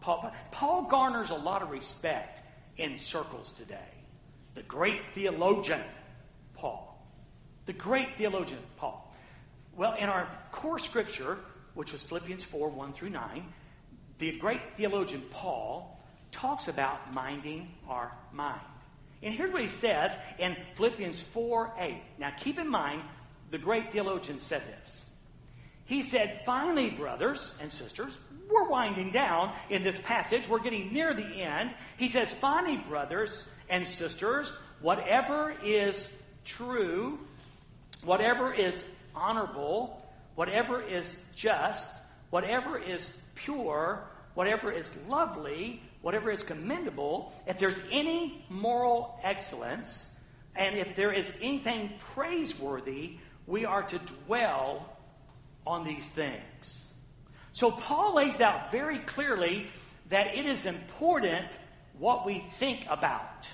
Paul. 0.00 0.32
Paul 0.50 0.82
garners 0.84 1.30
a 1.30 1.34
lot 1.34 1.62
of 1.62 1.70
respect 1.70 2.42
in 2.76 2.96
circles 2.96 3.52
today. 3.52 3.78
The 4.54 4.62
great 4.62 5.00
theologian, 5.14 5.82
Paul. 6.54 6.86
The 7.66 7.72
great 7.72 8.16
theologian, 8.16 8.60
Paul. 8.76 9.14
Well, 9.76 9.94
in 9.94 10.08
our 10.08 10.28
core 10.52 10.78
scripture, 10.78 11.38
which 11.74 11.92
was 11.92 12.02
Philippians 12.02 12.44
4 12.44 12.68
1 12.68 12.92
through 12.92 13.10
9, 13.10 13.44
the 14.18 14.32
great 14.38 14.60
theologian 14.76 15.22
Paul 15.30 16.00
talks 16.32 16.68
about 16.68 17.14
minding 17.14 17.68
our 17.88 18.12
mind. 18.32 18.60
And 19.22 19.34
here's 19.34 19.52
what 19.52 19.62
he 19.62 19.68
says 19.68 20.16
in 20.38 20.56
Philippians 20.74 21.20
4 21.20 21.74
8. 21.78 21.96
Now 22.18 22.32
keep 22.36 22.58
in 22.58 22.68
mind, 22.68 23.02
the 23.50 23.58
great 23.58 23.92
theologian 23.92 24.38
said 24.38 24.62
this. 24.66 25.04
He 25.90 26.04
said, 26.04 26.42
Finally, 26.46 26.90
brothers 26.90 27.52
and 27.60 27.70
sisters, 27.70 28.16
we're 28.48 28.68
winding 28.68 29.10
down 29.10 29.52
in 29.70 29.82
this 29.82 29.98
passage. 29.98 30.48
We're 30.48 30.60
getting 30.60 30.92
near 30.92 31.12
the 31.12 31.26
end. 31.26 31.72
He 31.96 32.08
says, 32.08 32.32
Finally, 32.32 32.76
brothers 32.76 33.50
and 33.68 33.84
sisters, 33.84 34.52
whatever 34.80 35.52
is 35.64 36.08
true, 36.44 37.18
whatever 38.04 38.54
is 38.54 38.84
honorable, 39.16 40.08
whatever 40.36 40.80
is 40.80 41.20
just, 41.34 41.92
whatever 42.30 42.78
is 42.78 43.12
pure, 43.34 44.04
whatever 44.34 44.70
is 44.70 44.94
lovely, 45.08 45.82
whatever 46.02 46.30
is 46.30 46.44
commendable, 46.44 47.32
if 47.48 47.58
there's 47.58 47.80
any 47.90 48.44
moral 48.48 49.18
excellence, 49.24 50.14
and 50.54 50.78
if 50.78 50.94
there 50.94 51.12
is 51.12 51.32
anything 51.42 51.90
praiseworthy, 52.14 53.16
we 53.48 53.64
are 53.64 53.82
to 53.82 53.98
dwell 53.98 54.96
on 55.66 55.84
these 55.84 56.08
things. 56.08 56.86
So 57.52 57.70
Paul 57.70 58.14
lays 58.14 58.40
out 58.40 58.70
very 58.70 58.98
clearly 58.98 59.66
that 60.08 60.34
it 60.34 60.46
is 60.46 60.66
important 60.66 61.58
what 61.98 62.26
we 62.26 62.44
think 62.58 62.86
about. 62.88 63.48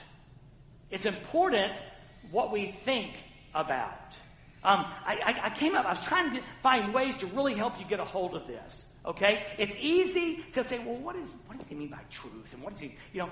It's 0.91 1.07
important 1.07 1.83
what 2.31 2.53
we 2.53 2.77
think 2.85 3.13
about. 3.55 4.17
Um, 4.63 4.85
I, 5.05 5.41
I, 5.45 5.51
came 5.51 5.77
up, 5.77 5.87
I 5.87 5.91
was 5.91 6.05
trying 6.05 6.35
to 6.35 6.43
find 6.63 6.93
ways 6.93 7.17
to 7.19 7.27
really 7.27 7.55
help 7.55 7.79
you 7.79 7.85
get 7.87 8.01
a 8.01 8.05
hold 8.05 8.35
of 8.35 8.47
this. 8.47 8.87
Okay? 9.05 9.47
It's 9.59 9.77
easy 9.79 10.45
to 10.53 10.65
say, 10.65 10.79
well, 10.79 10.97
what, 10.97 11.15
is, 11.17 11.33
what 11.47 11.59
does 11.59 11.69
he 11.69 11.75
mean 11.75 11.89
by 11.89 12.01
truth? 12.11 12.53
And 12.53 12.63
what 12.63 12.73
does 12.73 12.81
he, 12.81 12.97
you 13.13 13.21
know, 13.21 13.31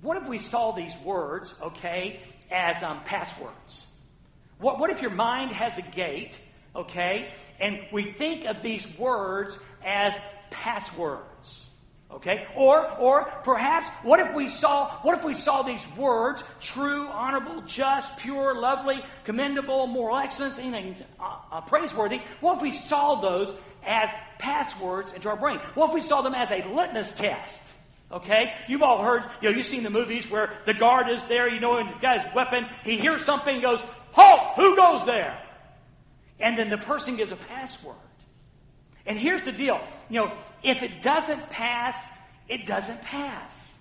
what 0.00 0.16
if 0.16 0.28
we 0.28 0.38
saw 0.38 0.72
these 0.72 0.94
words, 1.04 1.54
okay, 1.62 2.20
as 2.50 2.82
um, 2.82 3.02
passwords? 3.04 3.86
What, 4.58 4.78
what 4.78 4.90
if 4.90 5.02
your 5.02 5.10
mind 5.10 5.52
has 5.52 5.78
a 5.78 5.82
gate, 5.82 6.38
okay, 6.74 7.28
and 7.60 7.80
we 7.92 8.04
think 8.04 8.44
of 8.44 8.62
these 8.62 8.86
words 8.98 9.58
as 9.84 10.14
passwords? 10.50 11.68
Okay? 12.10 12.46
Or, 12.54 12.88
or 12.98 13.24
perhaps, 13.42 13.88
what 14.04 14.20
if 14.20 14.34
we 14.34 14.48
saw, 14.48 14.90
what 15.02 15.18
if 15.18 15.24
we 15.24 15.34
saw 15.34 15.62
these 15.62 15.84
words, 15.96 16.44
true, 16.60 17.08
honorable, 17.08 17.62
just, 17.62 18.16
pure, 18.18 18.54
lovely, 18.54 19.04
commendable, 19.24 19.88
moral 19.88 20.16
excellence, 20.18 20.58
anything 20.58 20.94
uh, 21.18 21.36
uh, 21.50 21.60
praiseworthy, 21.62 22.20
what 22.40 22.56
if 22.56 22.62
we 22.62 22.70
saw 22.70 23.16
those 23.16 23.52
as 23.84 24.10
passwords 24.38 25.12
into 25.12 25.28
our 25.28 25.36
brain? 25.36 25.58
What 25.74 25.88
if 25.88 25.94
we 25.94 26.00
saw 26.00 26.22
them 26.22 26.34
as 26.34 26.50
a 26.52 26.62
litmus 26.68 27.12
test? 27.12 27.60
Okay? 28.12 28.54
You've 28.68 28.82
all 28.82 29.02
heard, 29.02 29.24
you 29.42 29.50
know, 29.50 29.56
you've 29.56 29.66
seen 29.66 29.82
the 29.82 29.90
movies 29.90 30.30
where 30.30 30.52
the 30.66 30.74
guard 30.74 31.08
is 31.08 31.26
there, 31.26 31.48
you 31.48 31.58
know, 31.58 31.78
and 31.78 31.88
this 31.88 31.98
guy's 31.98 32.24
weapon, 32.32 32.66
he 32.84 32.96
hears 32.96 33.24
something, 33.24 33.60
goes, 33.60 33.82
Halt! 34.12 34.54
Who 34.54 34.76
goes 34.76 35.04
there? 35.04 35.36
And 36.40 36.58
then 36.58 36.70
the 36.70 36.78
person 36.78 37.16
gives 37.16 37.32
a 37.32 37.36
password. 37.36 37.96
And 39.06 39.18
here's 39.18 39.42
the 39.42 39.52
deal. 39.52 39.80
You 40.08 40.20
know, 40.20 40.32
if 40.62 40.82
it 40.82 41.02
doesn't 41.02 41.50
pass, 41.50 41.96
it 42.48 42.66
doesn't 42.66 43.02
pass. 43.02 43.72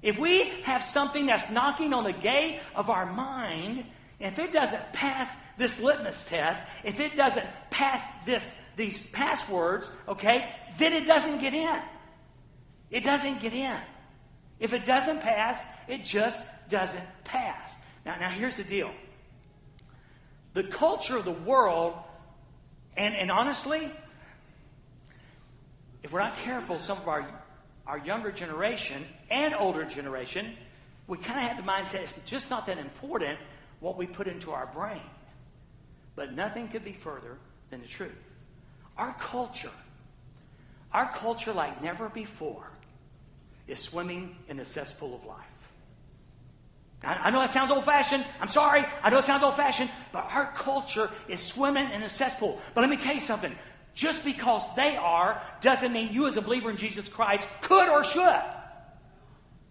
If 0.00 0.18
we 0.18 0.48
have 0.64 0.82
something 0.82 1.26
that's 1.26 1.48
knocking 1.50 1.92
on 1.92 2.04
the 2.04 2.12
gate 2.12 2.60
of 2.74 2.90
our 2.90 3.06
mind, 3.06 3.84
if 4.18 4.38
it 4.38 4.52
doesn't 4.52 4.92
pass 4.92 5.34
this 5.58 5.78
litmus 5.80 6.24
test, 6.24 6.60
if 6.84 6.98
it 7.00 7.16
doesn't 7.16 7.46
pass 7.70 8.02
this, 8.26 8.48
these 8.76 9.00
passwords, 9.08 9.90
okay, 10.08 10.54
then 10.78 10.92
it 10.92 11.06
doesn't 11.06 11.40
get 11.40 11.54
in. 11.54 11.80
It 12.90 13.04
doesn't 13.04 13.40
get 13.40 13.52
in. 13.52 13.76
If 14.58 14.72
it 14.72 14.84
doesn't 14.84 15.20
pass, 15.20 15.64
it 15.88 16.04
just 16.04 16.42
doesn't 16.68 17.04
pass. 17.24 17.74
Now, 18.04 18.16
now 18.18 18.30
here's 18.30 18.56
the 18.56 18.64
deal. 18.64 18.92
The 20.54 20.64
culture 20.64 21.16
of 21.16 21.24
the 21.24 21.32
world, 21.32 21.94
and, 22.96 23.14
and 23.14 23.30
honestly, 23.30 23.90
if 26.02 26.12
we're 26.12 26.20
not 26.20 26.36
careful, 26.38 26.78
some 26.78 26.98
of 26.98 27.08
our, 27.08 27.26
our 27.86 27.98
younger 27.98 28.32
generation 28.32 29.04
and 29.30 29.54
older 29.54 29.84
generation, 29.84 30.54
we 31.06 31.18
kind 31.18 31.38
of 31.38 31.44
have 31.44 31.56
the 31.56 31.70
mindset 31.70 32.02
it's 32.02 32.14
just 32.24 32.50
not 32.50 32.66
that 32.66 32.78
important 32.78 33.38
what 33.80 33.96
we 33.96 34.06
put 34.06 34.26
into 34.26 34.50
our 34.50 34.66
brain. 34.66 35.02
But 36.14 36.34
nothing 36.34 36.68
could 36.68 36.84
be 36.84 36.92
further 36.92 37.38
than 37.70 37.80
the 37.80 37.88
truth. 37.88 38.12
Our 38.96 39.14
culture, 39.18 39.70
our 40.92 41.10
culture 41.12 41.52
like 41.52 41.82
never 41.82 42.08
before, 42.08 42.70
is 43.66 43.78
swimming 43.78 44.36
in 44.48 44.56
the 44.56 44.64
cesspool 44.64 45.14
of 45.14 45.24
life. 45.24 45.51
I, 47.04 47.14
I 47.14 47.30
know 47.30 47.40
that 47.40 47.50
sounds 47.50 47.70
old 47.70 47.84
fashioned. 47.84 48.24
I'm 48.40 48.48
sorry. 48.48 48.84
I 49.02 49.10
know 49.10 49.18
it 49.18 49.24
sounds 49.24 49.42
old 49.42 49.56
fashioned, 49.56 49.90
but 50.12 50.30
our 50.30 50.52
culture 50.52 51.10
is 51.28 51.40
swimming 51.40 51.90
in 51.90 52.02
a 52.02 52.08
cesspool. 52.08 52.60
But 52.74 52.82
let 52.82 52.90
me 52.90 52.96
tell 52.96 53.14
you 53.14 53.20
something. 53.20 53.54
Just 53.94 54.24
because 54.24 54.62
they 54.74 54.96
are 54.96 55.42
doesn't 55.60 55.92
mean 55.92 56.12
you, 56.12 56.26
as 56.26 56.36
a 56.36 56.42
believer 56.42 56.70
in 56.70 56.76
Jesus 56.76 57.08
Christ, 57.08 57.46
could 57.60 57.88
or 57.88 58.04
should. 58.04 58.42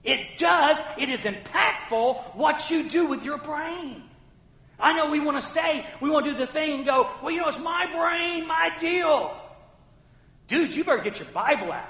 It 0.04 0.38
does. 0.38 0.78
It 0.98 1.10
is 1.10 1.22
impactful 1.22 2.36
what 2.36 2.70
you 2.70 2.90
do 2.90 3.08
with 3.08 3.24
your 3.24 3.38
brain. 3.38 4.04
I 4.80 4.94
know 4.94 5.12
we 5.12 5.20
want 5.20 5.40
to 5.40 5.46
say, 5.46 5.86
we 6.02 6.10
want 6.10 6.26
to 6.26 6.32
do 6.32 6.38
the 6.38 6.48
thing 6.48 6.80
and 6.80 6.86
go, 6.86 7.10
well, 7.22 7.32
you 7.32 7.40
know, 7.40 7.48
it's 7.48 7.60
my 7.60 7.86
brain, 7.86 8.48
my 8.48 8.76
deal. 8.80 9.36
Dude, 10.48 10.76
you 10.76 10.84
better 10.84 11.04
get 11.04 11.20
your 11.20 11.30
Bible 11.30 11.72
out. 11.72 11.88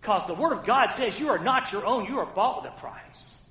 Because 0.00 0.26
the 0.26 0.34
Word 0.34 0.52
of 0.52 0.64
God 0.64 0.88
says 0.88 1.18
you 1.18 1.30
are 1.30 1.38
not 1.38 1.72
your 1.72 1.86
own, 1.86 2.06
you 2.06 2.18
are 2.18 2.26
bought 2.26 2.62
with 2.62 2.72
a 2.72 2.76
price 2.76 3.41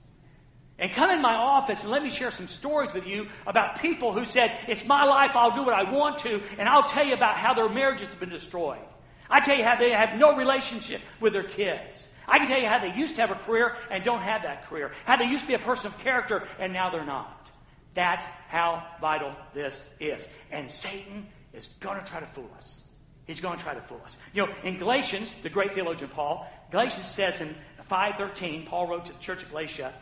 and 0.82 0.92
come 0.92 1.12
in 1.12 1.22
my 1.22 1.36
office 1.36 1.84
and 1.84 1.92
let 1.92 2.04
me 2.04 2.10
share 2.10 2.32
some 2.32 2.48
stories 2.48 2.92
with 2.92 3.08
you 3.08 3.28
about 3.48 3.80
people 3.80 4.12
who 4.12 4.26
said, 4.26 4.58
It's 4.68 4.84
my 4.86 5.06
life, 5.06 5.32
I'll 5.36 5.56
do 5.56 5.64
what 5.64 5.76
I 5.76 5.90
want 5.90 6.18
to, 6.20 6.42
and 6.58 6.68
I'll 6.68 6.90
tell 6.90 7.06
you 7.06 7.14
about 7.14 7.38
how 7.38 7.54
their 7.54 7.70
marriages 7.70 8.10
have 8.10 8.20
been 8.20 8.30
destroyed. 8.30 8.82
I 9.30 9.40
tell 9.40 9.56
you 9.56 9.64
how 9.64 9.78
they 9.78 9.92
have 9.92 10.18
no 10.20 10.36
relationship 10.36 11.00
with 11.22 11.34
their 11.34 11.44
kids. 11.44 12.10
I 12.28 12.40
can 12.40 12.48
tell 12.48 12.60
you 12.60 12.68
how 12.68 12.80
they 12.80 12.94
used 12.94 13.16
to 13.16 13.22
have 13.22 13.32
a 13.32 13.36
career 13.36 13.78
and 13.90 14.04
don't 14.04 14.22
have 14.22 14.44
that 14.44 14.68
career. 14.68 14.92
How 15.06 15.16
they 15.16 15.26
used 15.26 15.44
to 15.44 15.48
be 15.48 15.54
a 15.54 15.60
person 15.60 15.88
of 15.88 15.98
character 16.00 16.44
and 16.60 16.74
now 16.74 16.90
they're 16.90 17.06
not. 17.06 17.50
That's 17.94 18.26
how 18.48 18.86
vital 19.00 19.36
this 19.54 19.84
is. 20.00 20.28
And 20.52 20.70
Satan 20.70 21.28
is 21.54 21.68
going 21.80 22.00
to 22.00 22.06
try 22.06 22.20
to 22.20 22.26
fool 22.26 22.50
us. 22.56 22.82
He's 23.28 23.40
going 23.40 23.58
to 23.58 23.64
try 23.64 23.74
to 23.74 23.82
fool 23.82 24.02
us. 24.04 24.18
You 24.34 24.46
know, 24.46 24.54
in 24.64 24.78
Galatians, 24.78 25.34
the 25.44 25.50
great 25.50 25.74
theologian 25.74 26.10
Paul, 26.10 26.50
Galatians 26.72 27.08
says 27.08 27.40
in 27.42 27.56
5.13, 27.90 28.66
Paul 28.66 28.88
wrote 28.88 29.06
to 29.06 29.14
the 29.14 29.20
church 29.20 29.44
of 29.44 29.50
Galatia, 29.50 29.94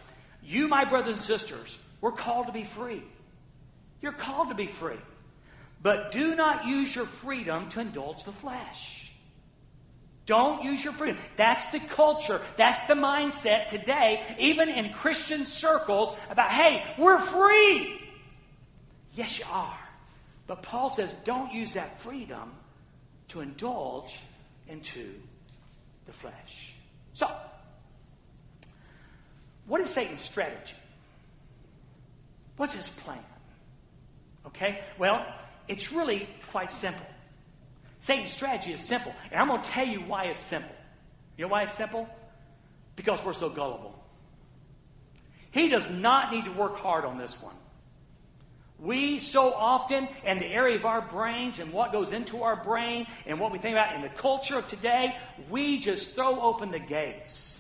you, 0.44 0.68
my 0.68 0.86
brothers 0.86 1.16
and 1.16 1.24
sisters, 1.24 1.78
we're 2.02 2.12
called 2.12 2.48
to 2.48 2.54
be 2.54 2.64
free. 2.64 3.04
You're 4.02 4.14
called 4.14 4.50
to 4.50 4.56
be 4.56 4.68
free. 4.68 5.00
But 5.82 6.12
do 6.12 6.36
not 6.36 6.66
use 6.66 6.96
your 6.96 7.06
freedom 7.06 7.70
to 7.70 7.80
indulge 7.80 8.24
the 8.24 8.32
flesh. 8.32 9.12
Don't 10.26 10.64
use 10.64 10.84
your 10.84 10.94
freedom. 10.94 11.18
That's 11.38 11.66
the 11.72 11.80
culture. 11.80 12.40
That's 12.56 12.86
the 12.88 12.94
mindset 12.94 13.68
today, 13.68 14.24
even 14.38 14.70
in 14.70 14.94
Christian 14.94 15.46
circles, 15.46 16.14
about, 16.30 16.52
hey, 16.52 16.84
we're 16.98 17.20
free. 17.20 18.00
Yes, 19.16 19.40
you 19.40 19.46
are. 19.52 19.80
But 20.46 20.62
Paul 20.62 20.90
says, 20.90 21.14
don't 21.26 21.54
use 21.54 21.74
that 21.74 22.02
freedom 22.02 22.52
to 23.30 23.42
indulge 23.42 24.20
into 24.68 25.14
the 26.06 26.14
flesh. 26.14 26.76
So, 27.14 27.30
what 29.70 29.80
is 29.82 29.90
Satan's 29.92 30.20
strategy? 30.20 30.76
What's 32.58 32.74
his 32.74 32.90
plan? 32.90 33.24
Okay? 34.48 34.82
Well, 34.98 35.26
it's 35.68 35.94
really 35.94 36.28
quite 36.52 36.72
simple. 36.72 37.06
Satan's 38.02 38.32
strategy 38.32 38.74
is 38.74 38.82
simple. 38.82 39.14
And 39.32 39.40
I'm 39.40 39.48
going 39.48 39.62
to 39.62 39.70
tell 39.70 39.86
you 39.86 40.00
why 40.02 40.26
it's 40.26 40.42
simple. 40.42 40.76
You 41.38 41.46
know 41.46 41.50
why 41.50 41.64
it's 41.64 41.76
simple? 41.76 42.10
Because 42.96 43.24
we're 43.24 43.34
so 43.34 43.48
gullible. 43.48 43.96
He 45.52 45.70
does 45.70 45.88
not 45.88 46.32
need 46.32 46.46
to 46.46 46.52
work 46.52 46.78
hard 46.78 47.06
on 47.06 47.20
this 47.20 47.40
one. 47.40 47.56
We 48.80 49.20
so 49.20 49.54
often, 49.54 50.08
in 50.26 50.40
the 50.40 50.48
area 50.48 50.78
of 50.78 50.86
our 50.86 51.02
brains 51.02 51.60
and 51.60 51.72
what 51.72 51.92
goes 51.92 52.12
into 52.12 52.42
our 52.42 52.56
brain 52.56 53.06
and 53.28 53.40
what 53.40 53.52
we 53.52 53.60
think 53.60 53.74
about 53.74 53.96
in 53.96 54.02
the 54.02 54.10
culture 54.10 54.58
of 54.58 54.66
today, 54.66 55.16
we 55.50 55.78
just 55.78 56.16
throw 56.16 56.42
open 56.42 56.72
the 56.72 56.80
gates 56.80 57.59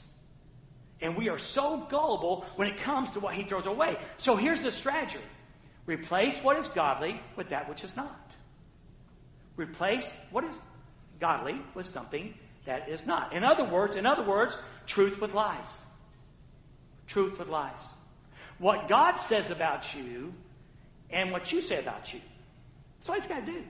and 1.01 1.15
we 1.15 1.29
are 1.29 1.37
so 1.37 1.77
gullible 1.89 2.45
when 2.55 2.67
it 2.67 2.79
comes 2.79 3.11
to 3.11 3.19
what 3.19 3.33
he 3.33 3.43
throws 3.43 3.65
away. 3.65 3.97
So 4.17 4.35
here's 4.35 4.61
the 4.61 4.71
strategy 4.71 5.19
replace 5.85 6.39
what 6.43 6.57
is 6.57 6.67
godly 6.67 7.19
with 7.35 7.49
that 7.49 7.67
which 7.67 7.83
is 7.83 7.95
not. 7.95 8.35
Replace 9.55 10.15
what 10.31 10.43
is 10.43 10.59
godly 11.19 11.59
with 11.73 11.85
something 11.85 12.33
that 12.65 12.89
is 12.89 13.05
not. 13.05 13.33
In 13.33 13.43
other 13.43 13.63
words, 13.63 13.95
in 13.95 14.05
other 14.05 14.23
words, 14.23 14.57
truth 14.85 15.19
with 15.19 15.33
lies. 15.33 15.77
Truth 17.07 17.39
with 17.39 17.49
lies. 17.49 17.89
What 18.59 18.87
God 18.87 19.15
says 19.15 19.51
about 19.51 19.95
you 19.95 20.33
and 21.09 21.31
what 21.31 21.51
you 21.51 21.61
say 21.61 21.79
about 21.79 22.13
you. 22.13 22.21
That's 22.99 23.09
all 23.09 23.15
he's 23.15 23.25
got 23.25 23.45
to 23.45 23.51
do. 23.51 23.63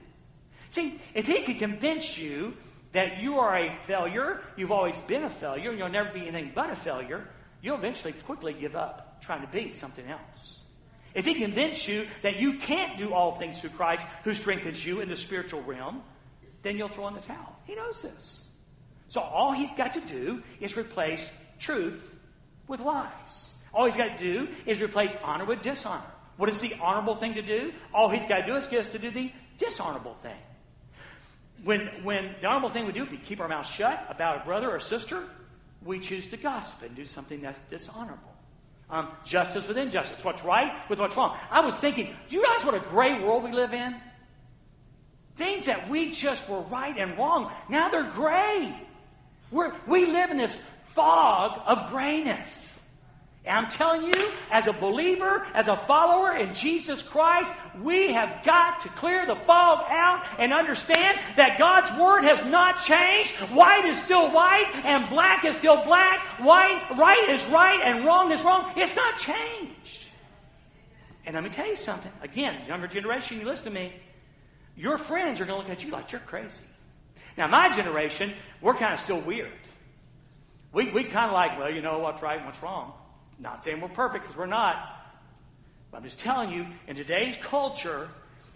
See, 0.68 1.00
if 1.14 1.26
he 1.26 1.42
could 1.42 1.58
convince 1.58 2.18
you 2.18 2.56
that 2.92 3.20
you 3.20 3.38
are 3.38 3.56
a 3.56 3.76
failure, 3.84 4.40
you've 4.56 4.72
always 4.72 5.00
been 5.02 5.24
a 5.24 5.30
failure, 5.30 5.70
and 5.70 5.78
you'll 5.78 5.88
never 5.88 6.10
be 6.12 6.22
anything 6.22 6.52
but 6.54 6.70
a 6.70 6.76
failure, 6.76 7.28
you'll 7.62 7.76
eventually 7.76 8.12
quickly 8.12 8.52
give 8.52 8.74
up 8.74 9.22
trying 9.22 9.42
to 9.42 9.46
be 9.46 9.72
something 9.72 10.06
else. 10.08 10.62
If 11.14 11.24
he 11.24 11.34
convinces 11.34 11.86
you 11.88 12.06
that 12.22 12.38
you 12.38 12.58
can't 12.58 12.98
do 12.98 13.12
all 13.12 13.34
things 13.34 13.60
through 13.60 13.70
Christ 13.70 14.06
who 14.24 14.34
strengthens 14.34 14.84
you 14.84 15.00
in 15.00 15.08
the 15.08 15.16
spiritual 15.16 15.62
realm, 15.62 16.02
then 16.62 16.76
you'll 16.76 16.88
throw 16.88 17.08
in 17.08 17.14
the 17.14 17.20
towel. 17.20 17.56
He 17.64 17.74
knows 17.74 18.02
this. 18.02 18.44
So 19.08 19.20
all 19.20 19.52
he's 19.52 19.72
got 19.76 19.94
to 19.94 20.00
do 20.00 20.42
is 20.60 20.76
replace 20.76 21.30
truth 21.58 22.16
with 22.68 22.80
lies. 22.80 23.52
All 23.74 23.86
he's 23.86 23.96
got 23.96 24.18
to 24.18 24.24
do 24.24 24.48
is 24.66 24.80
replace 24.80 25.14
honor 25.22 25.44
with 25.44 25.62
dishonor. 25.62 26.02
What 26.36 26.48
is 26.48 26.60
the 26.60 26.74
honorable 26.80 27.16
thing 27.16 27.34
to 27.34 27.42
do? 27.42 27.72
All 27.92 28.08
he's 28.08 28.24
got 28.24 28.42
to 28.42 28.46
do 28.46 28.56
is 28.56 28.66
get 28.66 28.80
us 28.80 28.88
to 28.88 28.98
do 28.98 29.10
the 29.10 29.32
dishonorable 29.58 30.16
thing 30.22 30.38
when, 31.64 31.86
when 32.02 32.34
the 32.40 32.46
honorable 32.46 32.70
thing 32.70 32.86
we 32.86 32.92
do 32.92 33.00
would 33.00 33.10
be 33.10 33.18
keep 33.18 33.40
our 33.40 33.48
mouth 33.48 33.66
shut 33.66 34.06
about 34.08 34.42
a 34.42 34.44
brother 34.44 34.70
or 34.70 34.80
sister, 34.80 35.24
we 35.84 35.98
choose 36.00 36.26
to 36.28 36.36
gossip 36.36 36.82
and 36.82 36.94
do 36.94 37.04
something 37.04 37.40
that's 37.40 37.60
dishonorable. 37.68 38.34
Um, 38.90 39.08
justice 39.24 39.66
with 39.68 39.78
injustice. 39.78 40.22
What's 40.24 40.44
right 40.44 40.72
with 40.88 40.98
what's 40.98 41.16
wrong. 41.16 41.36
I 41.50 41.60
was 41.60 41.76
thinking, 41.76 42.14
do 42.28 42.34
you 42.34 42.42
realize 42.42 42.64
what 42.64 42.74
a 42.74 42.80
great 42.80 43.22
world 43.22 43.44
we 43.44 43.52
live 43.52 43.72
in? 43.72 43.94
Things 45.36 45.66
that 45.66 45.88
we 45.88 46.10
just 46.10 46.48
were 46.48 46.60
right 46.62 46.96
and 46.98 47.16
wrong, 47.16 47.52
now 47.68 47.88
they're 47.88 48.10
gray. 48.10 48.74
We're, 49.50 49.72
we 49.86 50.06
live 50.06 50.30
in 50.30 50.36
this 50.36 50.60
fog 50.86 51.60
of 51.66 51.90
grayness. 51.90 52.69
And 53.44 53.56
I'm 53.56 53.70
telling 53.70 54.02
you, 54.02 54.30
as 54.50 54.66
a 54.66 54.72
believer, 54.72 55.46
as 55.54 55.68
a 55.68 55.76
follower 55.76 56.36
in 56.36 56.52
Jesus 56.52 57.02
Christ, 57.02 57.50
we 57.80 58.12
have 58.12 58.44
got 58.44 58.80
to 58.80 58.90
clear 58.90 59.24
the 59.24 59.36
fog 59.36 59.84
out 59.88 60.26
and 60.38 60.52
understand 60.52 61.18
that 61.36 61.58
God's 61.58 61.90
Word 61.98 62.22
has 62.22 62.44
not 62.46 62.78
changed. 62.78 63.32
White 63.50 63.86
is 63.86 63.98
still 63.98 64.30
white, 64.30 64.70
and 64.84 65.08
black 65.08 65.46
is 65.46 65.56
still 65.56 65.82
black. 65.84 66.20
White, 66.38 66.84
right 66.98 67.30
is 67.30 67.42
right, 67.46 67.80
and 67.82 68.04
wrong 68.04 68.30
is 68.30 68.42
wrong. 68.44 68.72
It's 68.76 68.94
not 68.94 69.16
changed. 69.16 70.04
And 71.24 71.34
let 71.34 71.42
me 71.42 71.50
tell 71.50 71.66
you 71.66 71.76
something. 71.76 72.12
Again, 72.22 72.60
younger 72.68 72.88
generation, 72.88 73.38
you 73.38 73.46
listen 73.46 73.66
to 73.66 73.70
me. 73.70 73.94
Your 74.76 74.98
friends 74.98 75.40
are 75.40 75.46
going 75.46 75.60
to 75.60 75.66
look 75.66 75.72
at 75.74 75.82
you 75.82 75.90
like 75.90 76.12
you're 76.12 76.20
crazy. 76.20 76.64
Now, 77.38 77.46
my 77.46 77.74
generation, 77.74 78.34
we're 78.60 78.74
kind 78.74 78.92
of 78.92 79.00
still 79.00 79.20
weird. 79.20 79.52
We, 80.72 80.90
we 80.90 81.04
kind 81.04 81.26
of 81.26 81.32
like, 81.32 81.58
well, 81.58 81.70
you 81.70 81.80
know 81.80 81.98
what's 82.00 82.22
right 82.22 82.36
and 82.36 82.46
what's 82.46 82.62
wrong. 82.62 82.92
Not 83.40 83.64
saying 83.64 83.80
we're 83.80 83.88
perfect 83.88 84.24
because 84.24 84.36
we're 84.36 84.46
not. 84.46 84.76
But 85.90 85.98
I'm 85.98 86.04
just 86.04 86.20
telling 86.20 86.52
you, 86.52 86.66
in 86.86 86.94
today's 86.94 87.36
culture, 87.36 88.08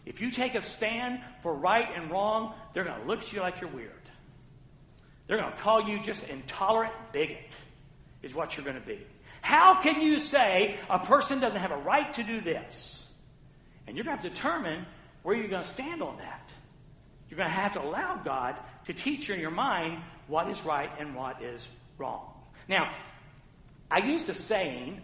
if 0.07 0.21
you 0.21 0.31
take 0.31 0.55
a 0.55 0.61
stand 0.61 1.21
for 1.43 1.55
right 1.55 1.89
and 1.97 2.11
wrong, 2.11 2.55
they're 2.73 2.85
going 2.85 3.01
to 3.01 3.07
look 3.07 3.21
at 3.21 3.33
you 3.33 3.41
like 3.41 3.61
you're 3.61 3.71
weird. 3.71 3.91
They're 5.27 5.39
going 5.39 5.51
to 5.51 5.59
call 5.59 5.89
you 5.89 5.99
just 6.01 6.29
intolerant 6.29 6.93
bigot, 7.13 7.57
is 8.23 8.35
what 8.35 8.57
you're 8.57 8.65
going 8.65 8.81
to 8.81 8.87
be. 8.87 9.01
How 9.41 9.81
can 9.81 10.01
you 10.01 10.19
say 10.19 10.77
a 10.89 10.99
person 10.99 11.41
doesn't 11.41 11.61
have 11.61 11.71
a 11.71 11.79
right 11.79 12.13
to 12.15 12.23
do 12.23 12.41
this? 12.41 13.11
And 13.87 13.97
you're 13.97 14.05
going 14.05 14.17
to 14.17 14.23
have 14.23 14.31
to 14.31 14.35
determine 14.35 14.87
where 15.23 15.35
you're 15.35 15.49
going 15.49 15.63
to 15.63 15.69
stand 15.69 16.03
on 16.03 16.19
that. 16.19 16.51
You're 17.29 17.39
going 17.39 17.49
to 17.49 17.55
have 17.55 17.73
to 17.73 17.83
allow 17.83 18.17
God 18.17 18.57
to 18.85 18.93
teach 18.93 19.29
you 19.29 19.35
in 19.35 19.41
your 19.41 19.51
mind 19.51 19.99
what 20.27 20.49
is 20.49 20.65
right 20.65 20.91
and 20.99 21.15
what 21.15 21.43
is 21.43 21.69
wrong. 21.99 22.31
Now, 22.69 22.93
I 23.91 23.99
used 23.99 24.29
a 24.29 24.35
saying 24.35 25.01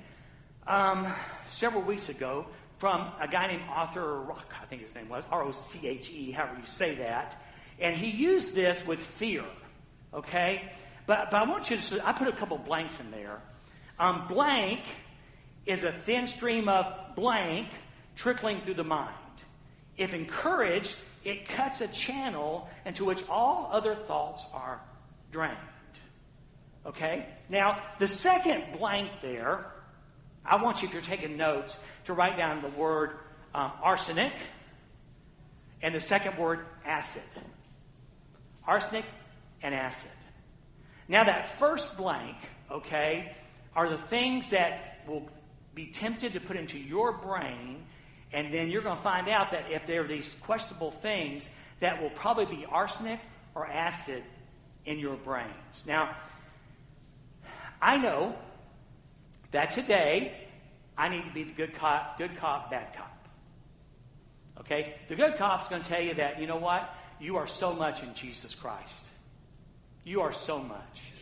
um, 0.67 1.07
several 1.47 1.83
weeks 1.83 2.09
ago 2.09 2.47
from 2.79 3.13
a 3.21 3.29
guy 3.29 3.47
named 3.49 3.63
Arthur 3.69 4.21
Rock, 4.23 4.55
I 4.61 4.65
think 4.67 4.83
his 4.83 4.95
name 4.95 5.09
was, 5.09 5.23
R 5.31 5.43
O 5.43 5.53
C 5.53 5.87
H 5.87 6.11
E, 6.11 6.31
however 6.31 6.57
you 6.59 6.67
say 6.67 6.95
that. 6.97 7.43
And 7.79 7.97
he 7.97 8.11
used 8.11 8.55
this 8.55 8.85
with 8.87 9.01
fear, 9.01 9.45
okay? 10.15 10.71
But, 11.07 11.31
but 11.31 11.43
I 11.43 11.45
want 11.45 11.71
you 11.71 11.77
to, 11.77 12.09
I 12.09 12.13
put 12.13 12.29
a 12.29 12.33
couple 12.33 12.59
blanks 12.59 12.99
in 13.01 13.11
there. 13.11 13.41
Um, 13.99 14.27
blank 14.29 14.81
is 15.67 15.85
a 15.85 15.93
thin 15.93 16.27
stream 16.27 16.69
of 16.69 16.93
blank 17.17 17.69
trickling 18.17 18.61
through 18.61 18.75
the 18.75 18.85
mind. 18.85 19.15
If 19.97 20.15
encouraged, 20.15 20.97
it 21.25 21.49
cuts 21.49 21.83
a 21.83 21.89
channel 21.89 22.69
into 22.87 23.05
which 23.05 23.23
all 23.29 23.69
other 23.73 23.95
thoughts 23.95 24.45
are 24.55 24.81
drained. 25.33 25.57
Okay? 26.87 27.27
Now, 27.49 27.83
the 27.99 28.09
second 28.09 28.79
blank 28.79 29.11
there, 29.21 29.67
I 30.45 30.63
want 30.63 30.83
you, 30.83 30.89
if 30.89 30.95
you're 30.95 31.03
taking 31.03 31.37
notes, 31.37 31.77
to 32.05 32.13
write 32.13 32.37
down 32.37 32.63
the 32.63 32.69
word 32.69 33.13
um, 33.55 33.73
arsenic 33.83 34.33
and 35.83 35.95
the 35.95 36.01
second 36.01 36.39
word 36.39 36.61
acid. 36.85 37.23
Arsenic 38.67 39.05
and 39.63 39.75
acid. 39.75 40.11
Now, 41.09 41.25
that 41.25 41.59
first 41.59 41.97
blank, 41.97 42.37
okay, 42.71 43.35
are 43.75 43.89
the 43.89 43.99
things 43.99 44.51
that 44.51 45.03
will 45.07 45.29
be 45.75 45.87
tempted 45.87 46.33
to 46.35 46.41
put 46.41 46.57
into 46.57 46.79
your 46.79 47.13
brain, 47.13 47.85
and 48.33 48.53
then 48.53 48.71
you're 48.71 48.83
going 48.83 48.97
to 48.97 49.03
find 49.03 49.29
out 49.29 49.53
that 49.53 49.71
if 49.71 49.87
there 49.87 50.05
are 50.05 50.07
these 50.07 50.35
questionable 50.43 50.91
things, 50.91 51.49
that 51.81 52.01
will 52.01 52.11
probably 52.11 52.45
be 52.47 52.67
arsenic 52.67 53.21
or 53.55 53.67
acid 53.67 54.23
in 54.85 54.99
your 54.99 55.17
brains. 55.17 55.85
Now, 55.87 56.17
I 57.81 57.97
know 57.97 58.35
that 59.53 59.71
today 59.71 60.35
I 60.97 61.09
need 61.09 61.25
to 61.25 61.33
be 61.33 61.45
the 61.45 61.53
good 61.53 61.75
cop, 61.75 62.19
good 62.19 62.37
cop, 62.37 62.71
bad 62.71 62.95
cop. 62.95 63.29
Okay? 64.61 64.95
The 65.09 65.17
good 65.17 65.37
cop's 65.37 65.69
going 65.69 65.83
to 65.83 65.89
tell 65.89 66.03
you 66.03 66.15
that, 66.15 66.41
you 66.41 66.47
know 66.47 66.59
what? 66.59 66.95
You 67.21 67.37
are 67.37 67.47
so 67.47 67.75
much 67.75 68.03
in 68.03 68.15
Jesus 68.15 68.55
Christ. 68.55 69.09
You 70.05 70.23
are 70.23 70.33
so 70.33 70.59
much. 70.59 71.13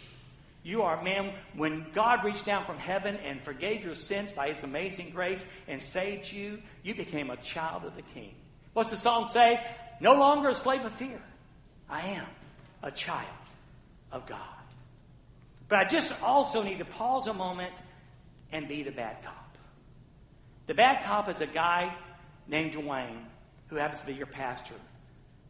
You 0.63 0.83
are, 0.83 1.03
man, 1.03 1.33
when 1.55 1.87
God 1.95 2.25
reached 2.25 2.45
down 2.45 2.67
from 2.67 2.79
heaven 2.79 3.17
and 3.17 3.41
forgave 3.43 3.85
your 3.85 3.95
sins 3.95 4.33
by 4.33 4.53
his 4.53 4.65
amazing 4.65 5.11
grace 5.11 5.45
and 5.67 5.81
saved 5.81 6.31
you, 6.31 6.59
you 6.83 6.95
became 6.95 7.31
a 7.31 7.37
child 7.37 7.85
of 7.85 7.97
the 7.97 8.03
king. 8.03 8.35
What's 8.73 8.91
the 8.91 8.97
song 8.97 9.29
say? 9.29 9.65
No 10.01 10.15
longer 10.15 10.51
a 10.51 10.55
slave 10.55 10.85
of 10.85 10.93
fear. 10.93 11.21
I 11.89 12.03
am 12.03 12.27
a 12.83 12.91
child 12.91 13.27
of 14.13 14.27
God. 14.27 14.58
But 15.69 15.79
I 15.81 15.85
just 15.85 16.23
also 16.23 16.63
need 16.63 16.79
to 16.79 16.85
pause 16.85 17.27
a 17.27 17.35
moment 17.35 17.75
and 18.53 18.67
be 18.67 18.83
the 18.83 18.91
bad 18.91 19.23
cop. 19.23 19.57
The 20.67 20.75
bad 20.75 21.05
cop 21.05 21.29
is 21.29 21.41
a 21.41 21.47
guy 21.47 21.95
named 22.47 22.73
Dwayne 22.73 23.25
who 23.69 23.77
happens 23.77 24.01
to 24.01 24.07
be 24.07 24.15
your 24.15 24.27
pastor 24.27 24.75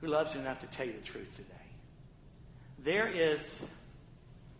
who 0.01 0.09
loves 0.09 0.35
you 0.35 0.41
enough 0.41 0.61
to 0.61 0.67
tell 0.67 0.87
you 0.87 0.93
the 0.93 1.07
truth 1.07 1.35
today. 1.37 1.55
There 2.85 3.09
is, 3.09 3.67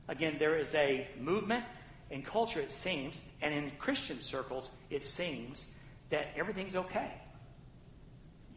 again, 0.09 0.37
there 0.39 0.57
is 0.57 0.75
a 0.75 1.07
movement 1.21 1.65
in 2.11 2.23
culture, 2.23 2.61
it 2.61 2.73
seems, 2.73 3.21
and 3.43 3.55
in 3.55 3.71
Christian 3.79 4.21
circles, 4.21 4.71
it 4.91 5.05
seems, 5.05 5.67
that 6.11 6.29
everything's 6.37 6.75
okay. 6.75 7.13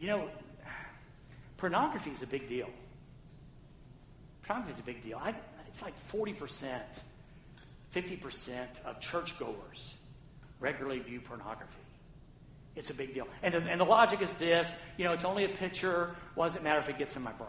You 0.00 0.08
know, 0.08 0.28
pornography 1.58 2.10
is 2.10 2.22
a 2.22 2.26
big 2.26 2.48
deal. 2.48 2.68
Pornography 4.42 4.72
is 4.72 4.80
a 4.80 4.82
big 4.82 5.02
deal. 5.02 5.18
I, 5.22 5.34
it's 5.72 5.80
like 5.80 5.94
40%, 6.12 6.82
50% 7.94 8.84
of 8.84 9.00
churchgoers 9.00 9.94
regularly 10.60 10.98
view 10.98 11.18
pornography. 11.22 11.66
It's 12.76 12.90
a 12.90 12.94
big 12.94 13.14
deal. 13.14 13.26
And 13.42 13.54
the, 13.54 13.58
and 13.62 13.80
the 13.80 13.86
logic 13.86 14.20
is 14.20 14.34
this 14.34 14.74
you 14.98 15.06
know, 15.06 15.12
it's 15.12 15.24
only 15.24 15.46
a 15.46 15.48
picture. 15.48 16.14
What 16.34 16.48
does 16.48 16.56
it 16.56 16.62
matter 16.62 16.78
if 16.78 16.90
it 16.90 16.98
gets 16.98 17.16
in 17.16 17.22
my 17.22 17.32
brain? 17.32 17.48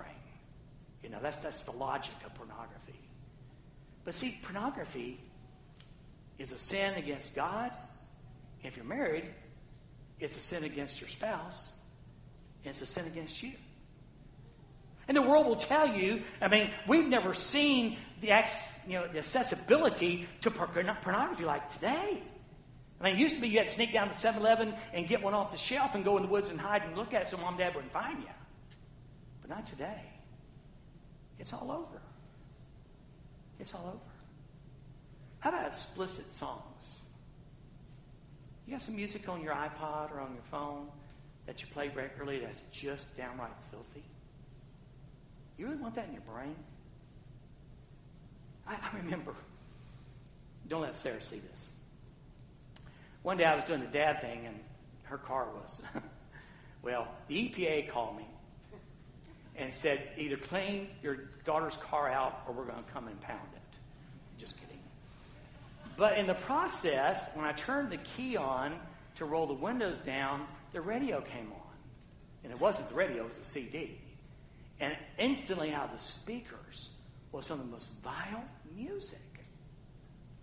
You 1.03 1.09
know, 1.09 1.17
that's, 1.21 1.37
that's 1.39 1.63
the 1.63 1.73
logic 1.73 2.13
of 2.25 2.33
pornography. 2.35 2.97
But 4.05 4.15
see, 4.15 4.39
pornography 4.41 5.19
is 6.39 6.53
a 6.53 6.57
sin 6.57 6.93
against 6.93 7.35
God. 7.35 7.71
If 8.63 8.77
you're 8.77 8.85
married, 8.85 9.25
it's 10.21 10.37
a 10.37 10.41
sin 10.41 10.63
against 10.63 11.01
your 11.01 11.09
spouse, 11.09 11.73
and 12.63 12.69
it's 12.69 12.81
a 12.81 12.85
sin 12.85 13.05
against 13.05 13.43
you. 13.43 13.51
And 15.07 15.17
the 15.17 15.21
world 15.21 15.45
will 15.45 15.57
tell 15.57 15.87
you, 15.87 16.21
I 16.41 16.47
mean, 16.47 16.71
we've 16.87 17.07
never 17.07 17.33
seen 17.33 17.97
the, 18.21 18.27
you 18.87 18.93
know, 18.93 19.07
the 19.07 19.19
accessibility 19.19 20.27
to 20.41 20.51
pornography 20.51 21.43
like 21.43 21.73
today. 21.73 22.21
I 23.01 23.03
mean, 23.03 23.15
it 23.17 23.19
used 23.19 23.35
to 23.35 23.41
be 23.41 23.49
you 23.49 23.57
had 23.57 23.67
to 23.67 23.73
sneak 23.73 23.91
down 23.91 24.07
to 24.07 24.13
7 24.13 24.39
Eleven 24.39 24.73
and 24.93 25.07
get 25.07 25.21
one 25.21 25.33
off 25.33 25.51
the 25.51 25.57
shelf 25.57 25.93
and 25.93 26.05
go 26.05 26.15
in 26.17 26.23
the 26.23 26.29
woods 26.29 26.49
and 26.49 26.59
hide 26.59 26.83
and 26.83 26.95
look 26.95 27.13
at 27.13 27.23
it 27.23 27.27
so 27.27 27.37
mom 27.37 27.49
and 27.49 27.57
dad 27.57 27.75
wouldn't 27.75 27.91
find 27.91 28.19
you. 28.21 28.29
But 29.41 29.49
not 29.49 29.65
today. 29.65 30.01
It's 31.37 31.51
all 31.51 31.69
over. 31.69 32.01
It's 33.59 33.73
all 33.73 33.87
over. 33.87 34.13
How 35.39 35.49
about 35.49 35.67
explicit 35.67 36.31
songs? 36.31 36.99
You 38.65 38.71
got 38.71 38.81
some 38.81 38.95
music 38.95 39.27
on 39.27 39.41
your 39.41 39.53
iPod 39.53 40.11
or 40.13 40.21
on 40.21 40.33
your 40.33 40.43
phone 40.49 40.87
that 41.45 41.61
you 41.61 41.67
play 41.73 41.91
regularly 41.93 42.39
that's 42.39 42.61
just 42.71 43.17
downright 43.17 43.51
filthy? 43.69 44.05
You 45.57 45.67
really 45.67 45.77
want 45.77 45.95
that 45.95 46.07
in 46.07 46.13
your 46.13 46.21
brain? 46.21 46.55
I, 48.67 48.73
I 48.73 48.97
remember. 48.97 49.33
Don't 50.67 50.81
let 50.81 50.95
Sarah 50.95 51.21
see 51.21 51.39
this. 51.39 51.67
One 53.21 53.37
day 53.37 53.45
I 53.45 53.55
was 53.55 53.63
doing 53.63 53.81
the 53.81 53.87
dad 53.87 54.21
thing, 54.21 54.45
and 54.45 54.59
her 55.03 55.17
car 55.17 55.47
was. 55.53 55.81
well, 56.81 57.07
the 57.27 57.35
EPA 57.35 57.89
called 57.89 58.17
me 58.17 58.25
and 59.55 59.73
said, 59.73 60.09
either 60.17 60.37
clean 60.37 60.87
your 61.01 61.17
daughter's 61.45 61.77
car 61.77 62.09
out 62.09 62.41
or 62.47 62.53
we're 62.53 62.65
going 62.65 62.83
to 62.83 62.91
come 62.91 63.07
and 63.07 63.19
pound 63.21 63.47
it. 63.53 64.39
Just 64.39 64.59
kidding. 64.59 64.79
But 65.95 66.17
in 66.17 66.25
the 66.25 66.33
process, 66.33 67.29
when 67.35 67.45
I 67.45 67.51
turned 67.51 67.91
the 67.91 67.97
key 67.97 68.35
on 68.35 68.79
to 69.15 69.25
roll 69.25 69.45
the 69.45 69.53
windows 69.53 69.99
down, 69.99 70.47
the 70.71 70.81
radio 70.81 71.21
came 71.21 71.51
on. 71.51 71.61
And 72.43 72.51
it 72.51 72.59
wasn't 72.59 72.89
the 72.89 72.95
radio, 72.95 73.23
it 73.23 73.27
was 73.27 73.37
a 73.37 73.45
CD. 73.45 73.99
And 74.79 74.95
instantly 75.17 75.71
out 75.71 75.85
of 75.85 75.91
the 75.91 76.03
speakers 76.03 76.91
was 77.31 77.45
some 77.45 77.59
of 77.59 77.65
the 77.65 77.71
most 77.71 77.89
vile 78.03 78.43
music. 78.75 79.19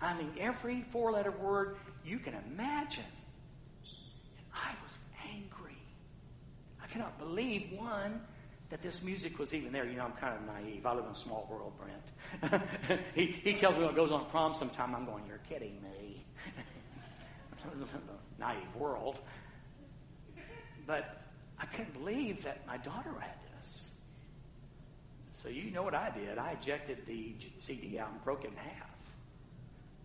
I 0.01 0.15
mean, 0.15 0.33
every 0.39 0.83
four 0.91 1.13
letter 1.13 1.31
word 1.31 1.77
you 2.05 2.19
can 2.19 2.35
imagine. 2.53 3.05
And 3.85 4.47
I 4.55 4.71
was 4.83 4.99
angry. 5.35 5.77
I 6.83 6.87
cannot 6.87 7.19
believe, 7.19 7.71
one, 7.73 8.21
that 8.71 8.81
this 8.83 9.03
music 9.03 9.39
was 9.39 9.53
even 9.53 9.73
there. 9.73 9.85
You 9.85 9.97
know, 9.97 10.05
I'm 10.05 10.13
kind 10.13 10.35
of 10.35 10.47
naive. 10.47 10.87
I 10.87 10.95
live 10.95 11.05
in 11.05 11.11
a 11.11 11.15
small 11.15 11.47
world, 11.51 11.73
Brent. 11.79 12.63
he, 13.15 13.27
he 13.27 13.53
tells 13.55 13.77
me 13.77 13.85
what 13.85 13.97
goes 13.97 14.13
on 14.13 14.27
prom 14.31 14.55
sometime. 14.55 14.95
I'm 14.95 15.05
going, 15.05 15.25
You're 15.27 15.41
kidding 15.49 15.77
me. 15.83 16.25
naive 18.39 18.75
world. 18.75 19.21
But 20.87 21.23
I 21.59 21.67
couldn't 21.67 21.93
believe 21.93 22.43
that 22.45 22.67
my 22.67 22.79
daughter 22.79 23.13
had 23.19 23.35
this. 23.43 23.50
So 25.43 25.49
you 25.49 25.71
know 25.71 25.83
what 25.83 25.95
I 25.95 26.11
did? 26.11 26.37
I 26.37 26.53
ejected 26.53 27.07
the 27.07 27.35
CD 27.57 27.99
out 27.99 28.11
and 28.11 28.23
broke 28.25 28.45
it 28.45 28.51
in 28.51 28.57
half. 28.57 28.91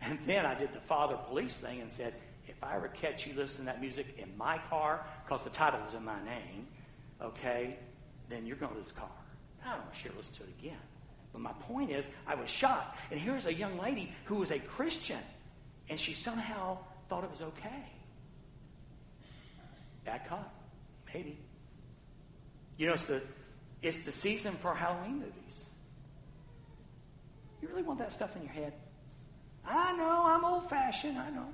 And 0.01 0.19
then 0.25 0.45
I 0.45 0.55
did 0.55 0.73
the 0.73 0.79
father 0.79 1.17
police 1.27 1.53
thing 1.57 1.81
and 1.81 1.91
said, 1.91 2.13
if 2.47 2.63
I 2.63 2.75
ever 2.75 2.87
catch 2.87 3.25
you 3.25 3.33
listening 3.33 3.67
to 3.67 3.73
that 3.73 3.81
music 3.81 4.17
in 4.17 4.35
my 4.37 4.59
car, 4.69 5.05
because 5.25 5.43
the 5.43 5.49
title 5.49 5.81
is 5.85 5.93
in 5.93 6.05
my 6.05 6.23
name, 6.23 6.67
okay, 7.21 7.77
then 8.29 8.45
you're 8.45 8.55
going 8.55 8.71
to 8.71 8.77
lose 8.77 8.87
the 8.87 8.93
car. 8.93 9.09
I 9.65 9.71
don't 9.71 9.79
want 9.79 9.93
to 9.93 9.99
share 9.99 10.11
listen 10.15 10.35
to 10.35 10.43
it 10.43 10.49
again. 10.59 10.79
But 11.33 11.41
my 11.41 11.53
point 11.53 11.91
is, 11.91 12.07
I 12.27 12.35
was 12.35 12.49
shocked. 12.49 12.97
And 13.11 13.19
here's 13.19 13.45
a 13.45 13.53
young 13.53 13.77
lady 13.77 14.13
who 14.25 14.35
was 14.35 14.51
a 14.51 14.59
Christian, 14.59 15.19
and 15.89 15.99
she 15.99 16.13
somehow 16.13 16.77
thought 17.09 17.23
it 17.23 17.31
was 17.31 17.41
okay. 17.41 17.83
Bad 20.05 20.29
cop, 20.29 20.53
maybe. 21.13 21.37
You 22.77 22.87
it's 22.93 23.05
the, 23.05 23.21
it's 23.85 23.99
the 23.99 24.11
season 24.11 24.55
for 24.55 24.73
Halloween 24.73 25.19
movies. 25.19 25.69
You 27.61 27.67
really 27.67 27.83
want 27.83 27.99
that 27.99 28.11
stuff 28.11 28.35
in 28.35 28.41
your 28.41 28.51
head? 28.51 28.73
I 29.65 29.95
know, 29.95 30.23
I'm 30.25 30.43
old 30.43 30.69
fashioned, 30.69 31.17
I 31.17 31.29
know. 31.29 31.47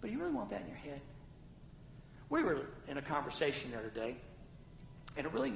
But 0.00 0.10
you 0.10 0.18
really 0.18 0.32
want 0.32 0.50
that 0.50 0.62
in 0.62 0.68
your 0.68 0.76
head? 0.76 1.00
We 2.28 2.42
were 2.42 2.66
in 2.88 2.98
a 2.98 3.02
conversation 3.02 3.70
the 3.70 3.78
other 3.78 3.88
day, 3.88 4.16
and 5.16 5.26
a 5.26 5.30
really 5.30 5.54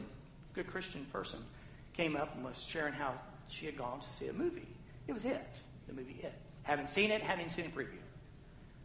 good 0.55 0.69
Christian 0.69 1.05
person 1.13 1.41
came 1.95 2.17
up 2.17 2.35
and 2.37 2.45
was 2.45 2.63
sharing 2.63 2.95
how 2.95 3.15
she 3.49 3.67
had 3.67 3.77
gone 3.77 4.01
to 4.01 4.09
see 4.09 4.29
a 4.29 4.33
movie. 4.33 4.69
It 5.09 5.13
was 5.13 5.25
it, 5.25 5.45
the 5.89 5.95
movie 5.95 6.21
It. 6.23 6.33
Haven't 6.63 6.89
seen 6.89 7.11
it, 7.11 7.23
haven't 7.23 7.51
seen 7.51 7.67
a 7.67 7.69
preview. 7.69 7.99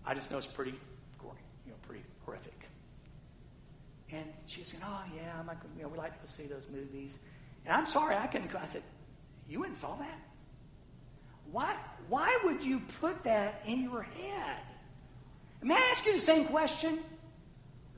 I 0.03 0.15
just 0.15 0.31
know 0.31 0.37
it's 0.37 0.47
pretty 0.47 0.73
gory, 1.19 1.37
you 1.65 1.71
know, 1.71 1.77
pretty 1.87 2.03
horrific. 2.25 2.56
And 4.11 4.25
she 4.45 4.61
was 4.61 4.69
saying, 4.69 4.83
"Oh 4.85 5.03
yeah, 5.15 5.33
I'm 5.39 5.47
like, 5.47 5.57
you 5.75 5.83
know, 5.83 5.89
we 5.89 5.97
like 5.97 6.13
to 6.13 6.19
go 6.19 6.25
see 6.25 6.45
those 6.45 6.67
movies." 6.71 7.13
And 7.65 7.73
I'm 7.73 7.85
sorry, 7.85 8.15
I 8.15 8.27
couldn't. 8.27 8.55
I 8.55 8.65
said, 8.65 8.83
"You 9.49 9.59
went 9.59 9.71
and 9.71 9.77
saw 9.77 9.95
that? 9.95 10.19
Why? 11.51 11.75
Why 12.07 12.37
would 12.45 12.63
you 12.63 12.79
put 13.01 13.23
that 13.23 13.61
in 13.65 13.81
your 13.83 14.03
head?" 14.03 14.61
May 15.61 15.75
I 15.75 15.89
ask 15.91 16.05
you 16.05 16.13
the 16.13 16.19
same 16.19 16.45
question? 16.45 16.99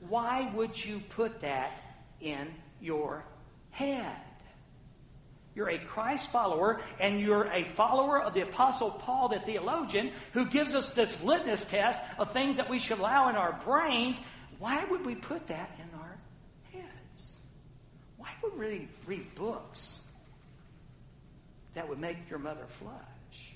Why 0.08 0.50
would 0.54 0.82
you 0.82 1.00
put 1.10 1.40
that 1.42 1.72
in 2.20 2.48
your 2.80 3.24
head? 3.70 4.16
You're 5.54 5.70
a 5.70 5.78
Christ 5.78 6.30
follower, 6.30 6.80
and 6.98 7.20
you're 7.20 7.48
a 7.52 7.64
follower 7.64 8.22
of 8.22 8.34
the 8.34 8.40
Apostle 8.42 8.90
Paul, 8.90 9.28
the 9.28 9.40
theologian, 9.40 10.12
who 10.32 10.46
gives 10.46 10.74
us 10.74 10.94
this 10.94 11.22
litmus 11.22 11.64
test 11.64 12.00
of 12.18 12.32
things 12.32 12.56
that 12.56 12.70
we 12.70 12.78
should 12.78 12.98
allow 12.98 13.28
in 13.28 13.36
our 13.36 13.60
brains. 13.64 14.20
Why 14.58 14.84
would 14.84 15.04
we 15.04 15.16
put 15.16 15.48
that 15.48 15.70
in 15.78 15.99
would 18.42 18.56
really 18.56 18.88
read, 19.06 19.34
books 19.34 20.02
that 21.74 21.88
would 21.88 21.98
make 21.98 22.16
your 22.28 22.38
mother 22.38 22.66
flush, 22.78 23.54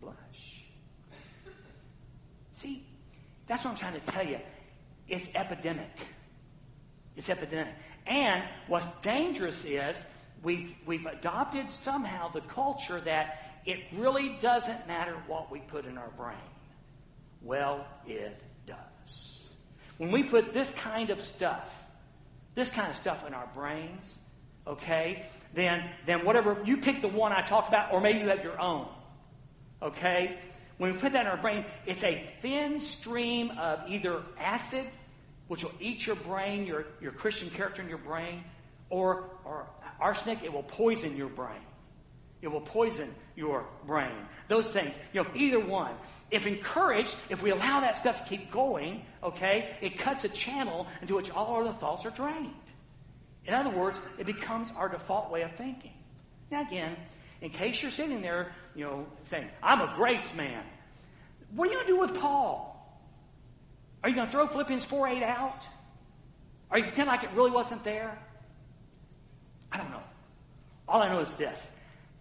blush? 0.00 0.64
See, 2.52 2.86
that's 3.46 3.64
what 3.64 3.72
I'm 3.72 3.76
trying 3.76 4.00
to 4.00 4.06
tell 4.12 4.26
you. 4.26 4.38
It's 5.08 5.28
epidemic. 5.34 5.90
It's 7.16 7.28
epidemic. 7.28 7.74
And 8.06 8.42
what's 8.68 8.88
dangerous 9.00 9.64
is 9.64 10.02
we've, 10.42 10.74
we've 10.86 11.06
adopted 11.06 11.70
somehow 11.70 12.30
the 12.30 12.40
culture 12.40 13.00
that 13.00 13.60
it 13.64 13.80
really 13.94 14.36
doesn't 14.40 14.86
matter 14.86 15.14
what 15.26 15.50
we 15.50 15.60
put 15.60 15.84
in 15.84 15.98
our 15.98 16.10
brain. 16.10 16.36
Well, 17.42 17.86
it 18.06 18.40
does. 18.66 19.50
When 19.98 20.10
we 20.10 20.22
put 20.22 20.54
this 20.54 20.70
kind 20.72 21.10
of 21.10 21.20
stuff, 21.20 21.81
this 22.54 22.70
kind 22.70 22.90
of 22.90 22.96
stuff 22.96 23.26
in 23.26 23.34
our 23.34 23.48
brains, 23.54 24.16
okay, 24.66 25.26
then, 25.54 25.88
then 26.06 26.24
whatever, 26.24 26.60
you 26.64 26.76
pick 26.76 27.00
the 27.00 27.08
one 27.08 27.32
I 27.32 27.42
talked 27.42 27.68
about, 27.68 27.92
or 27.92 28.00
maybe 28.00 28.20
you 28.20 28.28
have 28.28 28.44
your 28.44 28.60
own, 28.60 28.88
okay? 29.80 30.38
When 30.78 30.92
we 30.92 30.98
put 30.98 31.12
that 31.12 31.22
in 31.22 31.26
our 31.26 31.36
brain, 31.36 31.64
it's 31.86 32.04
a 32.04 32.28
thin 32.40 32.80
stream 32.80 33.50
of 33.52 33.80
either 33.88 34.22
acid, 34.38 34.86
which 35.48 35.64
will 35.64 35.74
eat 35.80 36.06
your 36.06 36.16
brain, 36.16 36.66
your, 36.66 36.86
your 37.00 37.12
Christian 37.12 37.50
character 37.50 37.82
in 37.82 37.88
your 37.88 37.98
brain, 37.98 38.44
or, 38.90 39.30
or 39.44 39.66
arsenic, 40.00 40.42
it 40.42 40.52
will 40.52 40.62
poison 40.62 41.16
your 41.16 41.28
brain. 41.28 41.60
It 42.42 42.48
will 42.48 42.60
poison 42.60 43.14
your 43.36 43.66
brain. 43.86 44.12
Those 44.48 44.70
things, 44.70 44.94
you 45.12 45.22
know, 45.22 45.28
either 45.34 45.60
one. 45.60 45.92
If 46.30 46.46
encouraged, 46.46 47.16
if 47.28 47.42
we 47.42 47.50
allow 47.50 47.80
that 47.80 47.96
stuff 47.96 48.22
to 48.22 48.28
keep 48.28 48.50
going, 48.50 49.04
okay, 49.22 49.76
it 49.80 49.98
cuts 49.98 50.24
a 50.24 50.28
channel 50.28 50.86
into 51.00 51.14
which 51.14 51.30
all 51.30 51.60
other 51.60 51.72
thoughts 51.78 52.06
are 52.06 52.10
drained. 52.10 52.54
In 53.44 53.54
other 53.54 53.70
words, 53.70 54.00
it 54.18 54.26
becomes 54.26 54.72
our 54.76 54.88
default 54.88 55.30
way 55.30 55.42
of 55.42 55.52
thinking. 55.52 55.92
Now, 56.50 56.62
again, 56.62 56.96
in 57.40 57.50
case 57.50 57.82
you're 57.82 57.90
sitting 57.90 58.22
there, 58.22 58.52
you 58.74 58.84
know, 58.84 59.06
saying, 59.30 59.48
I'm 59.62 59.80
a 59.80 59.92
grace 59.96 60.34
man. 60.34 60.62
What 61.54 61.68
are 61.68 61.72
you 61.72 61.76
going 61.76 61.86
to 61.86 61.92
do 61.92 62.00
with 62.00 62.14
Paul? 62.14 62.72
Are 64.02 64.08
you 64.08 64.14
going 64.14 64.26
to 64.26 64.32
throw 64.32 64.46
Philippians 64.46 64.84
4 64.84 65.08
8 65.08 65.22
out? 65.22 65.66
Are 66.70 66.78
you 66.78 66.84
pretend 66.84 67.08
like 67.08 67.24
it 67.24 67.30
really 67.34 67.50
wasn't 67.50 67.84
there? 67.84 68.18
I 69.70 69.76
don't 69.76 69.90
know. 69.90 70.02
All 70.88 71.02
I 71.02 71.08
know 71.08 71.20
is 71.20 71.32
this. 71.32 71.70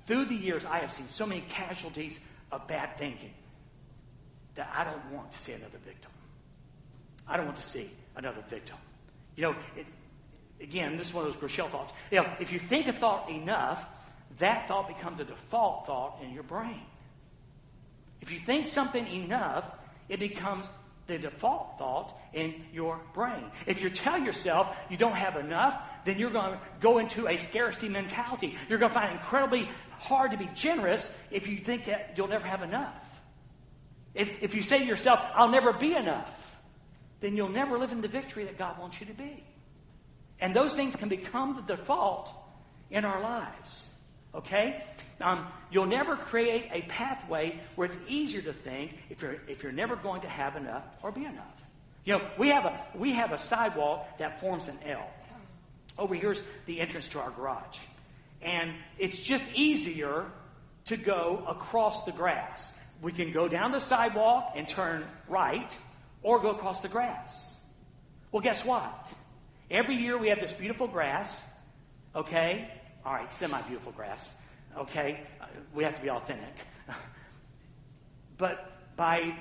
Through 0.07 0.25
the 0.25 0.35
years, 0.35 0.65
I 0.65 0.79
have 0.79 0.91
seen 0.91 1.07
so 1.07 1.25
many 1.25 1.41
casualties 1.41 2.19
of 2.51 2.67
bad 2.67 2.97
thinking 2.97 3.33
that 4.55 4.69
I 4.75 4.83
don't 4.83 5.11
want 5.11 5.31
to 5.31 5.39
see 5.39 5.53
another 5.53 5.77
victim. 5.85 6.11
I 7.27 7.37
don't 7.37 7.45
want 7.45 7.57
to 7.57 7.63
see 7.63 7.89
another 8.15 8.43
victim. 8.49 8.77
You 9.35 9.43
know, 9.43 9.55
it, 9.77 9.85
again, 10.59 10.97
this 10.97 11.09
is 11.09 11.13
one 11.13 11.25
of 11.25 11.33
those 11.33 11.41
Groeschel 11.41 11.69
thoughts. 11.69 11.93
You 12.11 12.21
know, 12.21 12.29
if 12.39 12.51
you 12.51 12.59
think 12.59 12.87
a 12.87 12.93
thought 12.93 13.29
enough, 13.29 13.85
that 14.39 14.67
thought 14.67 14.87
becomes 14.87 15.19
a 15.19 15.23
default 15.23 15.85
thought 15.85 16.19
in 16.21 16.33
your 16.33 16.43
brain. 16.43 16.81
If 18.21 18.31
you 18.31 18.39
think 18.39 18.67
something 18.67 19.07
enough, 19.07 19.65
it 20.09 20.19
becomes 20.19 20.69
the 21.07 21.17
default 21.17 21.77
thought 21.77 22.17
in 22.33 22.55
your 22.71 22.99
brain. 23.13 23.45
If 23.65 23.81
you 23.81 23.89
tell 23.89 24.19
yourself 24.19 24.75
you 24.89 24.97
don't 24.97 25.15
have 25.15 25.35
enough, 25.35 25.81
then 26.05 26.17
you're 26.17 26.29
going 26.29 26.53
to 26.53 26.59
go 26.79 26.99
into 26.99 27.27
a 27.27 27.37
scarcity 27.37 27.89
mentality. 27.89 28.55
You're 28.69 28.79
going 28.79 28.91
to 28.91 28.99
find 28.99 29.11
incredibly 29.11 29.67
hard 30.01 30.31
to 30.31 30.37
be 30.37 30.49
generous 30.55 31.11
if 31.29 31.47
you 31.47 31.57
think 31.57 31.85
that 31.85 32.13
you'll 32.17 32.27
never 32.27 32.47
have 32.47 32.63
enough. 32.63 32.95
If, 34.13 34.29
if 34.41 34.55
you 34.55 34.61
say 34.61 34.79
to 34.79 34.85
yourself, 34.85 35.21
I'll 35.35 35.49
never 35.49 35.71
be 35.71 35.95
enough, 35.95 36.55
then 37.21 37.37
you'll 37.37 37.49
never 37.49 37.77
live 37.77 37.91
in 37.91 38.01
the 38.01 38.07
victory 38.07 38.45
that 38.45 38.57
God 38.57 38.79
wants 38.79 38.99
you 38.99 39.05
to 39.05 39.13
be. 39.13 39.43
And 40.39 40.55
those 40.55 40.73
things 40.73 40.95
can 40.95 41.07
become 41.07 41.55
the 41.55 41.75
default 41.75 42.33
in 42.89 43.05
our 43.05 43.21
lives. 43.21 43.89
Okay? 44.33 44.83
Um, 45.21 45.47
you'll 45.69 45.85
never 45.85 46.15
create 46.15 46.69
a 46.71 46.81
pathway 46.83 47.59
where 47.75 47.85
it's 47.85 47.99
easier 48.07 48.41
to 48.41 48.53
think 48.53 48.97
if 49.09 49.21
you're, 49.21 49.37
if 49.47 49.61
you're 49.61 49.71
never 49.71 49.95
going 49.95 50.21
to 50.21 50.29
have 50.29 50.55
enough 50.55 50.83
or 51.03 51.11
be 51.11 51.25
enough. 51.25 51.45
You 52.05 52.17
know, 52.17 52.27
we 52.39 52.49
have, 52.49 52.65
a, 52.65 52.79
we 52.95 53.13
have 53.13 53.31
a 53.31 53.37
sidewalk 53.37 54.17
that 54.17 54.39
forms 54.39 54.67
an 54.67 54.79
L. 54.83 55.07
Over 55.97 56.15
here's 56.15 56.41
the 56.65 56.81
entrance 56.81 57.07
to 57.09 57.19
our 57.19 57.29
garage. 57.29 57.77
And 58.41 58.73
it's 58.97 59.19
just 59.19 59.45
easier 59.53 60.25
to 60.85 60.97
go 60.97 61.43
across 61.47 62.03
the 62.03 62.11
grass. 62.11 62.77
We 63.01 63.11
can 63.11 63.31
go 63.31 63.47
down 63.47 63.71
the 63.71 63.79
sidewalk 63.79 64.53
and 64.55 64.67
turn 64.67 65.05
right, 65.27 65.75
or 66.23 66.39
go 66.39 66.51
across 66.51 66.81
the 66.81 66.87
grass. 66.87 67.55
Well, 68.31 68.41
guess 68.41 68.63
what? 68.63 69.11
Every 69.69 69.95
year 69.95 70.17
we 70.17 70.29
have 70.29 70.39
this 70.39 70.53
beautiful 70.53 70.87
grass, 70.87 71.43
okay? 72.15 72.69
All 73.05 73.13
right, 73.13 73.31
semi 73.31 73.61
beautiful 73.63 73.91
grass, 73.91 74.33
okay? 74.77 75.21
Uh, 75.39 75.45
we 75.73 75.83
have 75.83 75.95
to 75.95 76.01
be 76.01 76.09
authentic. 76.09 76.53
But 78.37 78.95
by 78.95 79.37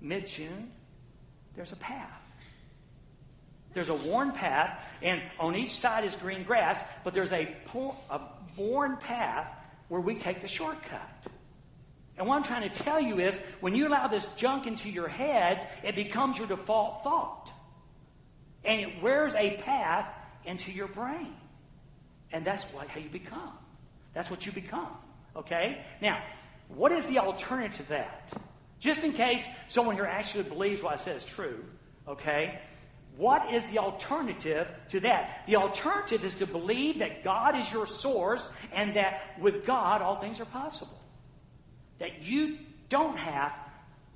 mid 0.00 0.26
June, 0.26 0.72
there's 1.54 1.72
a 1.72 1.76
path. 1.76 2.23
There's 3.74 3.88
a 3.88 3.94
worn 3.94 4.32
path, 4.32 4.80
and 5.02 5.20
on 5.38 5.56
each 5.56 5.72
side 5.72 6.04
is 6.04 6.16
green 6.16 6.44
grass, 6.44 6.82
but 7.02 7.12
there's 7.12 7.32
a, 7.32 7.54
a 8.10 8.20
worn 8.56 8.96
path 8.96 9.48
where 9.88 10.00
we 10.00 10.14
take 10.14 10.40
the 10.40 10.48
shortcut. 10.48 11.26
And 12.16 12.28
what 12.28 12.36
I'm 12.36 12.44
trying 12.44 12.70
to 12.70 12.82
tell 12.82 13.00
you 13.00 13.18
is 13.18 13.38
when 13.60 13.74
you 13.74 13.88
allow 13.88 14.06
this 14.06 14.26
junk 14.36 14.66
into 14.66 14.88
your 14.88 15.08
heads, 15.08 15.64
it 15.82 15.96
becomes 15.96 16.38
your 16.38 16.46
default 16.46 17.02
thought. 17.02 17.52
And 18.64 18.80
it 18.80 19.02
wears 19.02 19.34
a 19.34 19.56
path 19.58 20.08
into 20.44 20.70
your 20.72 20.86
brain. 20.86 21.34
And 22.32 22.44
that's 22.44 22.64
what, 22.64 22.88
how 22.88 23.00
you 23.00 23.08
become. 23.08 23.52
That's 24.14 24.30
what 24.30 24.46
you 24.46 24.52
become. 24.52 24.88
Okay? 25.36 25.84
Now, 26.00 26.22
what 26.68 26.92
is 26.92 27.04
the 27.06 27.18
alternative 27.18 27.78
to 27.78 27.88
that? 27.90 28.32
Just 28.78 29.02
in 29.02 29.12
case 29.12 29.44
someone 29.66 29.96
here 29.96 30.06
actually 30.06 30.44
believes 30.44 30.82
what 30.82 30.92
I 30.92 30.96
said 30.96 31.16
is 31.16 31.24
true, 31.24 31.64
okay? 32.06 32.58
What 33.16 33.52
is 33.52 33.64
the 33.70 33.78
alternative 33.78 34.66
to 34.90 35.00
that? 35.00 35.44
The 35.46 35.56
alternative 35.56 36.24
is 36.24 36.34
to 36.36 36.46
believe 36.46 36.98
that 36.98 37.22
God 37.22 37.56
is 37.56 37.72
your 37.72 37.86
source 37.86 38.50
and 38.72 38.96
that 38.96 39.38
with 39.40 39.64
God 39.64 40.02
all 40.02 40.20
things 40.20 40.40
are 40.40 40.46
possible. 40.46 41.00
That 41.98 42.24
you 42.24 42.58
don't 42.88 43.16
have 43.16 43.52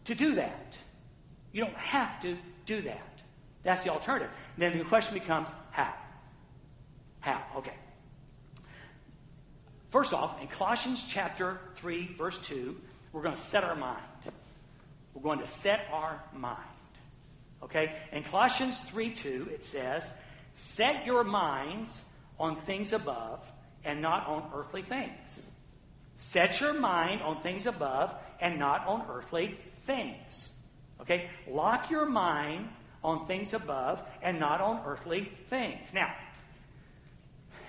to 0.07 0.15
do 0.15 0.35
that. 0.35 0.77
You 1.53 1.65
don't 1.65 1.77
have 1.77 2.21
to 2.23 2.37
do 2.67 2.83
that. 2.83 3.23
That's 3.63 3.85
the 3.85 3.91
alternative. 3.91 4.31
And 4.57 4.63
then 4.63 4.79
the 4.79 4.85
question 4.85 5.15
becomes 5.15 5.49
how? 5.71 5.95
How? 7.21 7.43
Okay. 7.57 7.75
First 9.91 10.13
off, 10.13 10.41
in 10.43 10.49
Colossians 10.49 11.05
chapter 11.09 11.61
3, 11.77 12.15
verse 12.19 12.39
2, 12.39 12.77
we're 13.13 13.23
going 13.23 13.35
to 13.35 13.41
set 13.41 13.65
our 13.65 13.77
mind. 13.77 14.03
We're 15.15 15.23
going 15.23 15.39
to 15.39 15.47
set 15.47 15.89
our 15.93 16.23
mind. 16.35 16.59
Okay? 17.63 17.93
In 18.13 18.23
Colossians 18.25 18.81
3 18.83 19.11
2, 19.11 19.49
it 19.53 19.65
says, 19.65 20.13
Set 20.55 21.07
your 21.07 21.25
minds 21.25 22.03
on 22.39 22.61
things 22.63 22.93
above 22.93 23.45
and 23.85 24.03
not 24.03 24.27
on 24.27 24.51
earthly 24.55 24.83
things. 24.83 25.47
Set 26.17 26.61
your 26.61 26.73
mind 26.73 27.23
on 27.23 27.41
things 27.43 27.67
above 27.67 28.15
and 28.41 28.59
not 28.59 28.87
on 28.87 29.07
earthly 29.11 29.59
things. 29.85 30.51
Okay? 31.01 31.31
Lock 31.49 31.91
your 31.91 32.07
mind 32.07 32.69
on 33.05 33.27
things 33.27 33.55
above 33.55 34.03
and 34.23 34.41
not 34.41 34.61
on 34.61 34.83
earthly 34.85 35.31
things. 35.49 35.95
Now, 35.95 36.13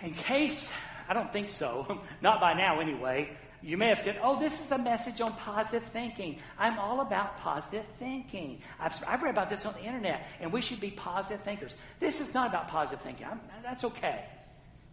in 0.02 0.14
case, 0.14 0.70
I 1.10 1.14
don't 1.14 1.34
think 1.34 1.50
so, 1.50 2.00
not 2.22 2.40
by 2.40 2.54
now 2.54 2.80
anyway, 2.80 3.36
you 3.62 3.78
may 3.78 3.88
have 3.88 4.00
said, 4.00 4.18
Oh, 4.24 4.40
this 4.40 4.64
is 4.64 4.72
a 4.72 4.78
message 4.78 5.20
on 5.20 5.34
positive 5.34 5.84
thinking. 5.90 6.40
I'm 6.58 6.80
all 6.80 7.02
about 7.02 7.40
positive 7.40 7.86
thinking. 7.98 8.62
I've, 8.80 8.94
I've 9.06 9.22
read 9.22 9.32
about 9.32 9.50
this 9.50 9.66
on 9.66 9.74
the 9.74 9.84
internet, 9.84 10.26
and 10.40 10.54
we 10.54 10.62
should 10.62 10.80
be 10.80 10.92
positive 10.92 11.42
thinkers. 11.42 11.76
This 12.00 12.22
is 12.22 12.34
not 12.34 12.48
about 12.50 12.70
positive 12.70 13.02
thinking. 13.02 13.26
I'm, 13.26 13.42
that's 13.62 13.84
okay. 13.84 14.24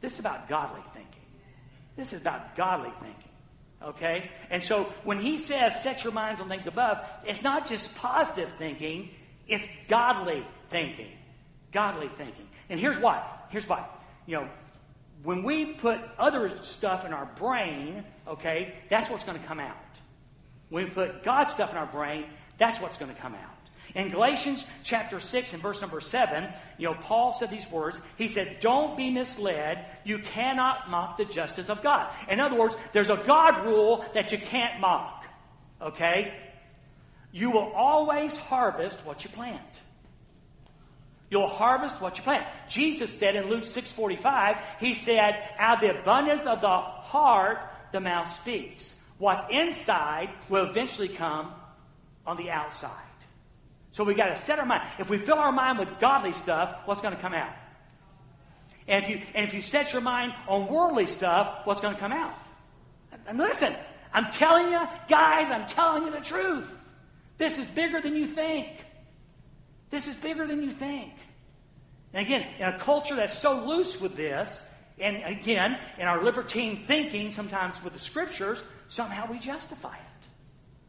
This 0.01 0.15
is 0.15 0.21
about 0.21 0.49
godly 0.49 0.83
thinking. 0.93 1.23
This 1.97 2.13
is 2.13 2.21
about 2.21 2.57
godly 2.57 2.91
thinking. 3.01 3.31
Okay? 3.83 4.31
And 4.51 4.63
so 4.63 4.93
when 5.05 5.19
he 5.19 5.39
says 5.39 5.83
set 5.83 6.03
your 6.03 6.13
minds 6.13 6.41
on 6.41 6.49
things 6.49 6.67
above, 6.67 6.99
it's 7.25 7.43
not 7.43 7.69
just 7.69 7.95
positive 7.95 8.53
thinking, 8.59 9.11
it's 9.47 9.69
godly 9.89 10.45
thinking. 10.71 11.13
Godly 11.73 12.09
thinking. 12.17 12.49
And 12.69 12.81
here's 12.81 12.99
why. 12.99 13.23
Here's 13.51 13.69
why. 13.69 13.87
You 14.27 14.37
know, 14.37 14.49
when 15.23 15.43
we 15.43 15.65
put 15.65 16.01
other 16.19 16.53
stuff 16.63 17.05
in 17.05 17.13
our 17.13 17.27
brain, 17.37 18.05
okay, 18.29 18.75
that's 18.89 19.11
what's 19.11 19.25
going 19.25 19.39
to 19.39 19.47
come 19.47 19.61
out. 19.61 19.77
When 20.69 20.85
we 20.85 20.91
put 20.91 21.23
God's 21.23 21.53
stuff 21.53 21.71
in 21.71 21.77
our 21.77 21.87
brain, 21.87 22.27
that's 22.59 22.81
what's 22.81 22.97
going 22.97 23.15
to 23.15 23.21
come 23.21 23.35
out. 23.35 23.57
In 23.95 24.11
Galatians 24.11 24.67
chapter 24.83 25.21
6 25.21 25.53
and 25.53 25.63
verse 25.63 25.81
number 25.81 26.01
7, 26.01 26.49
you 26.77 26.87
know, 26.87 26.95
Paul 26.95 27.33
said 27.33 27.51
these 27.51 27.71
words. 27.71 28.01
He 28.19 28.29
said, 28.29 28.59
Don't 28.61 28.97
be 28.97 29.11
misled. 29.11 29.87
You 30.05 30.19
cannot 30.19 30.91
mock 30.91 31.17
the 31.17 31.25
justice 31.25 31.71
of 31.71 31.83
God. 31.83 32.13
In 32.29 32.41
other 32.41 32.57
words, 32.57 32.77
there's 32.93 33.11
a 33.11 33.17
God 33.17 33.65
rule 33.65 34.05
that 34.15 34.33
you 34.33 34.39
can't 34.39 34.81
mock. 34.81 35.25
Okay? 35.81 36.35
You 37.33 37.51
will 37.51 37.73
always 37.73 38.37
harvest 38.37 39.05
what 39.07 39.25
you 39.25 39.31
plant. 39.31 39.61
You'll 41.31 41.49
harvest 41.49 42.01
what 42.01 42.17
you 42.17 42.23
plant. 42.23 42.47
Jesus 42.69 43.17
said 43.17 43.35
in 43.35 43.49
Luke 43.49 43.65
6:45, 43.65 44.59
he 44.79 44.95
said, 44.95 45.43
"Out 45.59 45.77
of 45.77 45.81
the 45.81 46.01
abundance 46.01 46.47
of 46.47 46.61
the 46.61 46.69
heart 46.69 47.59
the 47.93 48.01
mouth 48.01 48.31
speaks. 48.31 48.99
What's 49.19 49.43
inside 49.51 50.31
will 50.49 50.67
eventually 50.67 51.09
come 51.09 51.53
on 52.27 52.37
the 52.37 52.51
outside." 52.51 52.91
So 53.91 54.05
we 54.05 54.15
got 54.15 54.27
to 54.27 54.37
set 54.37 54.59
our 54.59 54.67
mind. 54.67 54.87
If 54.99 55.09
we 55.09 55.19
fill 55.19 55.39
our 55.39 55.53
mind 55.53 55.79
with 55.79 55.99
godly 55.99 56.33
stuff, 56.33 56.77
what's 56.85 57.01
going 57.01 57.17
to 57.17 57.21
come 57.21 57.35
out? 57.35 57.53
And 58.87 59.03
if 59.03 59.11
you 59.11 59.23
and 59.35 59.47
if 59.47 59.55
you 59.55 59.63
set 59.63 59.93
your 59.93 60.03
mind 60.03 60.33
on 60.47 60.69
worldly 60.69 61.09
stuff, 61.09 61.63
what's 61.65 61.81
going 61.81 61.95
to 61.95 62.01
come 62.01 62.13
out? 62.13 62.35
And 63.27 63.39
listen, 63.39 63.75
I'm 64.13 64.31
telling 64.31 64.71
you, 64.71 64.81
guys, 65.09 65.51
I'm 65.51 65.67
telling 65.67 66.05
you 66.05 66.13
the 66.13 66.21
truth. 66.21 66.71
This 67.39 67.59
is 67.59 67.67
bigger 67.67 68.01
than 68.01 68.15
you 68.15 68.27
think. 68.27 68.69
This 69.91 70.09
is 70.09 70.17
bigger 70.17 70.47
than 70.47 70.63
you 70.63 70.71
think. 70.71 71.13
And 72.13 72.27
again, 72.27 72.47
in 72.59 72.67
a 72.67 72.79
culture 72.79 73.17
that's 73.17 73.39
so 73.39 73.65
loose 73.67 74.01
with 74.01 74.17
this, 74.17 74.65
and 74.99 75.23
again, 75.25 75.79
in 75.99 76.09
our 76.09 76.23
libertine 76.23 76.85
thinking, 76.87 77.31
sometimes 77.31 77.83
with 77.83 77.93
the 77.93 77.99
scriptures, 77.99 78.63
somehow 78.89 79.31
we 79.31 79.39
justify 79.39 79.95
it. 79.95 80.27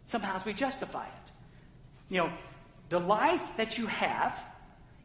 Somehow 0.06 0.42
we 0.46 0.54
justify 0.54 1.06
it. 1.06 1.32
You 2.10 2.20
know, 2.20 2.34
the 2.90 3.00
life 3.00 3.58
that 3.58 3.78
you 3.78 3.88
have 3.88 4.40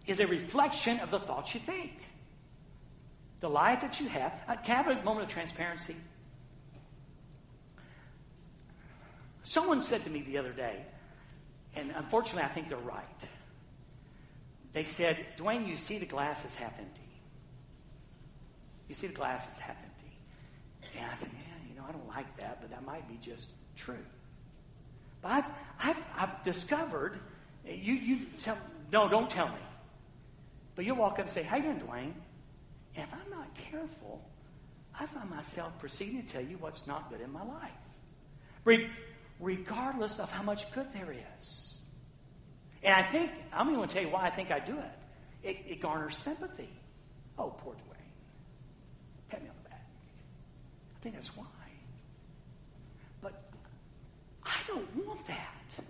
is 0.06 0.20
a 0.20 0.26
reflection 0.26 1.00
of 1.00 1.10
the 1.10 1.18
thoughts 1.18 1.54
you 1.54 1.60
think. 1.60 1.92
The 3.40 3.50
life 3.50 3.80
that 3.80 3.98
you 3.98 4.08
have. 4.08 4.32
Uh, 4.46 4.56
can 4.56 4.76
I 4.76 4.82
have 4.82 5.00
a 5.00 5.04
moment 5.04 5.26
of 5.26 5.32
transparency? 5.32 5.96
Someone 9.42 9.80
said 9.80 10.04
to 10.04 10.10
me 10.10 10.22
the 10.22 10.38
other 10.38 10.52
day, 10.52 10.84
and 11.74 11.92
unfortunately 11.96 12.44
I 12.44 12.48
think 12.54 12.68
they're 12.68 12.78
right. 12.78 13.28
They 14.72 14.84
said, 14.84 15.26
Dwayne, 15.36 15.68
you 15.68 15.76
see 15.76 15.98
the 15.98 16.06
glass 16.06 16.44
is 16.44 16.54
half 16.54 16.78
empty. 16.78 17.02
You 18.88 18.94
see 18.94 19.06
the 19.06 19.14
glass 19.14 19.44
is 19.44 19.60
half 19.60 19.76
empty. 19.76 20.16
And 20.98 21.10
I 21.10 21.14
said, 21.14 21.30
yeah, 21.32 21.68
you 21.68 21.78
know, 21.78 21.84
I 21.88 21.92
don't 21.92 22.08
like 22.08 22.36
that, 22.38 22.60
but 22.60 22.70
that 22.70 22.84
might 22.84 23.06
be 23.08 23.18
just 23.22 23.50
true. 23.76 24.04
But 25.20 25.32
I've, 25.32 25.44
I've, 25.78 26.04
I've 26.18 26.44
discovered, 26.44 27.18
you, 27.64 27.94
you 27.94 28.26
tell, 28.38 28.58
no, 28.92 29.08
don't 29.08 29.30
tell 29.30 29.48
me. 29.48 29.54
But 30.74 30.84
you'll 30.84 30.96
walk 30.96 31.14
up 31.14 31.20
and 31.20 31.30
say, 31.30 31.42
how 31.42 31.56
you 31.56 31.64
doing, 31.64 31.80
Dwayne? 31.80 32.12
And 32.94 33.08
if 33.08 33.12
I'm 33.12 33.30
not 33.30 33.48
careful, 33.70 34.22
I 34.98 35.06
find 35.06 35.30
myself 35.30 35.78
proceeding 35.78 36.22
to 36.22 36.28
tell 36.32 36.42
you 36.42 36.56
what's 36.58 36.86
not 36.86 37.10
good 37.10 37.20
in 37.20 37.32
my 37.32 37.44
life. 37.44 37.70
Re- 38.64 38.90
regardless 39.40 40.18
of 40.18 40.30
how 40.30 40.42
much 40.42 40.70
good 40.72 40.86
there 40.92 41.14
is. 41.38 41.78
And 42.82 42.94
I 42.94 43.02
think, 43.02 43.30
I'm 43.52 43.72
going 43.72 43.88
to 43.88 43.94
tell 43.94 44.02
you 44.02 44.10
why 44.10 44.26
I 44.26 44.30
think 44.30 44.50
I 44.50 44.58
do 44.58 44.76
it. 44.78 45.48
It, 45.48 45.56
it 45.68 45.80
garners 45.80 46.16
sympathy. 46.16 46.68
Oh, 47.38 47.50
poor 47.50 47.74
Dwayne. 47.74 47.96
Pat 49.28 49.42
me 49.42 49.48
on 49.48 49.54
the 49.62 49.68
back. 49.68 49.86
I 50.96 51.02
think 51.02 51.14
that's 51.14 51.36
why. 51.36 51.44
But 53.20 53.40
I 54.44 54.56
don't 54.66 55.06
want 55.06 55.26
that. 55.28 55.84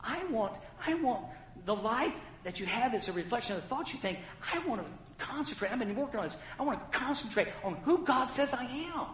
I 0.00 0.24
want, 0.26 0.56
I 0.84 0.94
want 0.94 1.26
the 1.64 1.74
life 1.74 2.14
that 2.44 2.58
you 2.58 2.66
have 2.66 2.94
is 2.94 3.08
a 3.08 3.12
reflection 3.12 3.56
of 3.56 3.62
the 3.62 3.68
thoughts 3.68 3.92
you 3.92 3.98
think. 3.98 4.18
I 4.52 4.58
want 4.66 4.82
to 4.82 5.24
concentrate. 5.24 5.70
I've 5.70 5.78
been 5.78 5.94
working 5.94 6.18
on 6.18 6.24
this. 6.24 6.36
I 6.58 6.62
want 6.64 6.92
to 6.92 6.98
concentrate 6.98 7.48
on 7.62 7.74
who 7.84 8.04
God 8.04 8.26
says 8.26 8.52
I 8.52 8.64
am. 8.64 9.06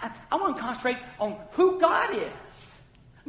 I, 0.00 0.10
I 0.30 0.36
want 0.36 0.56
to 0.56 0.62
concentrate 0.62 0.98
on 1.20 1.36
who 1.52 1.80
God 1.80 2.14
is. 2.14 2.74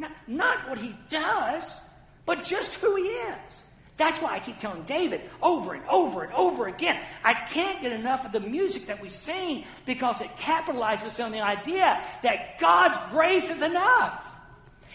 Not, 0.00 0.12
not 0.26 0.68
what 0.70 0.78
he 0.78 0.96
does, 1.10 1.78
but 2.24 2.42
just 2.42 2.74
who 2.76 2.96
he 2.96 3.02
is. 3.02 3.64
That's 3.98 4.18
why 4.18 4.34
I 4.34 4.40
keep 4.40 4.56
telling 4.56 4.84
David 4.84 5.20
over 5.42 5.74
and 5.74 5.86
over 5.86 6.22
and 6.22 6.32
over 6.32 6.68
again. 6.68 6.98
I 7.22 7.34
can't 7.34 7.82
get 7.82 7.92
enough 7.92 8.24
of 8.24 8.32
the 8.32 8.40
music 8.40 8.86
that 8.86 9.02
we 9.02 9.10
sing 9.10 9.64
because 9.84 10.22
it 10.22 10.34
capitalizes 10.38 11.22
on 11.22 11.32
the 11.32 11.42
idea 11.42 12.02
that 12.22 12.58
God's 12.58 12.96
grace 13.10 13.50
is 13.50 13.60
enough. 13.60 14.24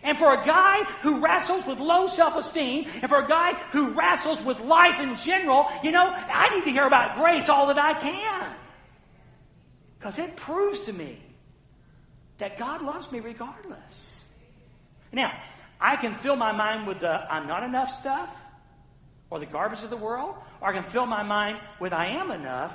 And 0.02 0.18
for 0.18 0.34
a 0.34 0.44
guy 0.44 0.84
who 1.04 1.24
wrestles 1.24 1.68
with 1.68 1.80
low 1.80 2.08
self 2.08 2.36
esteem, 2.36 2.88
and 3.02 3.08
for 3.08 3.24
a 3.24 3.28
guy 3.28 3.54
who 3.72 3.94
wrestles 3.94 4.42
with 4.42 4.60
life 4.60 5.00
in 5.00 5.14
general, 5.14 5.68
you 5.84 5.92
know, 5.92 6.10
I 6.12 6.50
need 6.50 6.64
to 6.64 6.72
hear 6.72 6.88
about 6.88 7.16
grace 7.16 7.48
all 7.48 7.68
that 7.68 7.78
I 7.78 7.94
can. 7.94 8.56
Because 10.00 10.18
it 10.18 10.36
proves 10.36 10.82
to 10.84 10.94
me 10.94 11.22
that 12.40 12.58
God 12.58 12.82
loves 12.82 13.12
me 13.12 13.20
regardless. 13.20 14.15
Now, 15.16 15.32
I 15.80 15.96
can 15.96 16.14
fill 16.16 16.36
my 16.36 16.52
mind 16.52 16.88
with 16.88 17.00
the 17.00 17.10
I'm 17.10 17.48
not 17.48 17.64
enough 17.64 17.90
stuff 17.90 18.36
or 19.30 19.40
the 19.40 19.46
garbage 19.46 19.82
of 19.82 19.90
the 19.90 19.98
world, 19.98 20.36
or 20.62 20.68
I 20.68 20.74
can 20.74 20.84
fill 20.84 21.06
my 21.06 21.24
mind 21.24 21.60
with 21.80 21.94
I 21.94 22.08
am 22.08 22.32
enough 22.32 22.74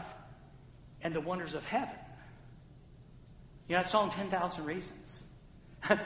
and 1.03 1.15
the 1.15 1.21
wonders 1.21 1.55
of 1.55 1.65
heaven. 1.67 1.95
You 3.69 3.77
know 3.77 3.83
that 3.83 3.91
song, 3.91 4.11
10,000 4.11 4.65
Reasons? 4.65 5.21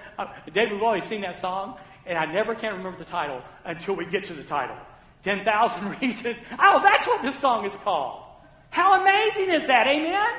David 0.52 0.72
will 0.74 0.86
always 0.86 1.04
sing 1.04 1.22
that 1.22 1.38
song, 1.38 1.78
and 2.04 2.18
I 2.18 2.26
never 2.26 2.54
can 2.54 2.76
remember 2.76 2.98
the 2.98 3.04
title 3.04 3.40
until 3.64 3.94
we 3.94 4.04
get 4.04 4.24
to 4.24 4.34
the 4.34 4.44
title. 4.44 4.76
10,000 5.22 6.00
Reasons. 6.02 6.36
Oh, 6.58 6.80
that's 6.82 7.06
what 7.06 7.22
this 7.22 7.38
song 7.38 7.64
is 7.64 7.74
called. 7.78 8.22
How 8.70 9.00
amazing 9.00 9.50
is 9.50 9.68
that? 9.68 9.86
Amen? 9.86 10.32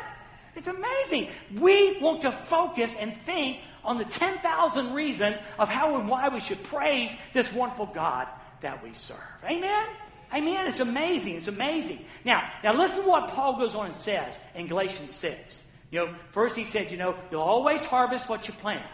It's 0.56 0.68
amazing. 0.68 1.30
We 1.58 2.00
want 2.02 2.22
to 2.22 2.32
focus 2.32 2.96
and 3.00 3.16
think 3.16 3.60
on 3.86 3.98
the 3.98 4.06
10,000 4.06 4.94
reasons 4.94 5.38
of 5.58 5.70
how 5.70 5.98
and 5.98 6.10
why 6.10 6.30
we 6.30 6.40
should 6.40 6.62
praise 6.64 7.12
this 7.34 7.52
wonderful 7.54 7.86
God 7.88 8.28
that 8.62 8.84
we 8.84 8.94
serve. 8.94 9.18
Amen? 9.44 9.88
Amen. 10.34 10.68
It's 10.68 10.80
amazing. 10.80 11.36
It's 11.36 11.48
amazing. 11.48 12.04
Now, 12.24 12.52
now 12.64 12.74
listen 12.74 13.04
to 13.04 13.10
what 13.10 13.30
Paul 13.30 13.58
goes 13.58 13.76
on 13.76 13.86
and 13.86 13.96
says 13.96 14.38
in 14.56 14.68
Galatians 14.68 15.12
6. 15.12 15.64
You 15.92 16.00
know, 16.00 16.16
first 16.32 16.56
he 16.56 16.66
said, 16.66 16.92
you 16.92 16.98
know, 16.98 17.16
you'll 17.32 17.42
always 17.42 17.84
harvest 17.84 18.28
what 18.28 18.48
you 18.48 18.54
plant. 18.56 18.86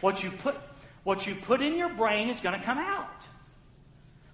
What 0.00 0.22
you 0.22 0.30
put, 0.30 0.56
what 1.04 1.26
you 1.26 1.34
put 1.34 1.62
in 1.62 1.76
your 1.76 1.94
brain 1.94 2.28
is 2.28 2.40
going 2.40 2.58
to 2.58 2.64
come 2.64 2.78
out. 2.78 3.24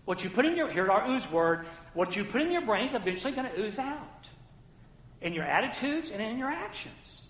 What 0.07 0.24
you 0.24 0.31
put 0.31 0.46
in 0.46 0.57
your, 0.57 0.68
here's 0.68 0.88
our 0.88 1.09
ooze 1.09 1.31
word, 1.31 1.66
what 1.92 2.16
you 2.16 2.24
put 2.24 2.40
in 2.40 2.50
your 2.50 2.64
brain 2.64 2.87
is 2.87 2.94
eventually 2.94 3.33
going 3.33 3.50
to 3.50 3.61
ooze 3.61 3.79
out. 3.79 4.29
In 5.20 5.33
your 5.33 5.44
attitudes 5.44 6.11
and 6.11 6.22
in 6.22 6.38
your 6.38 6.50
actions. 6.50 7.22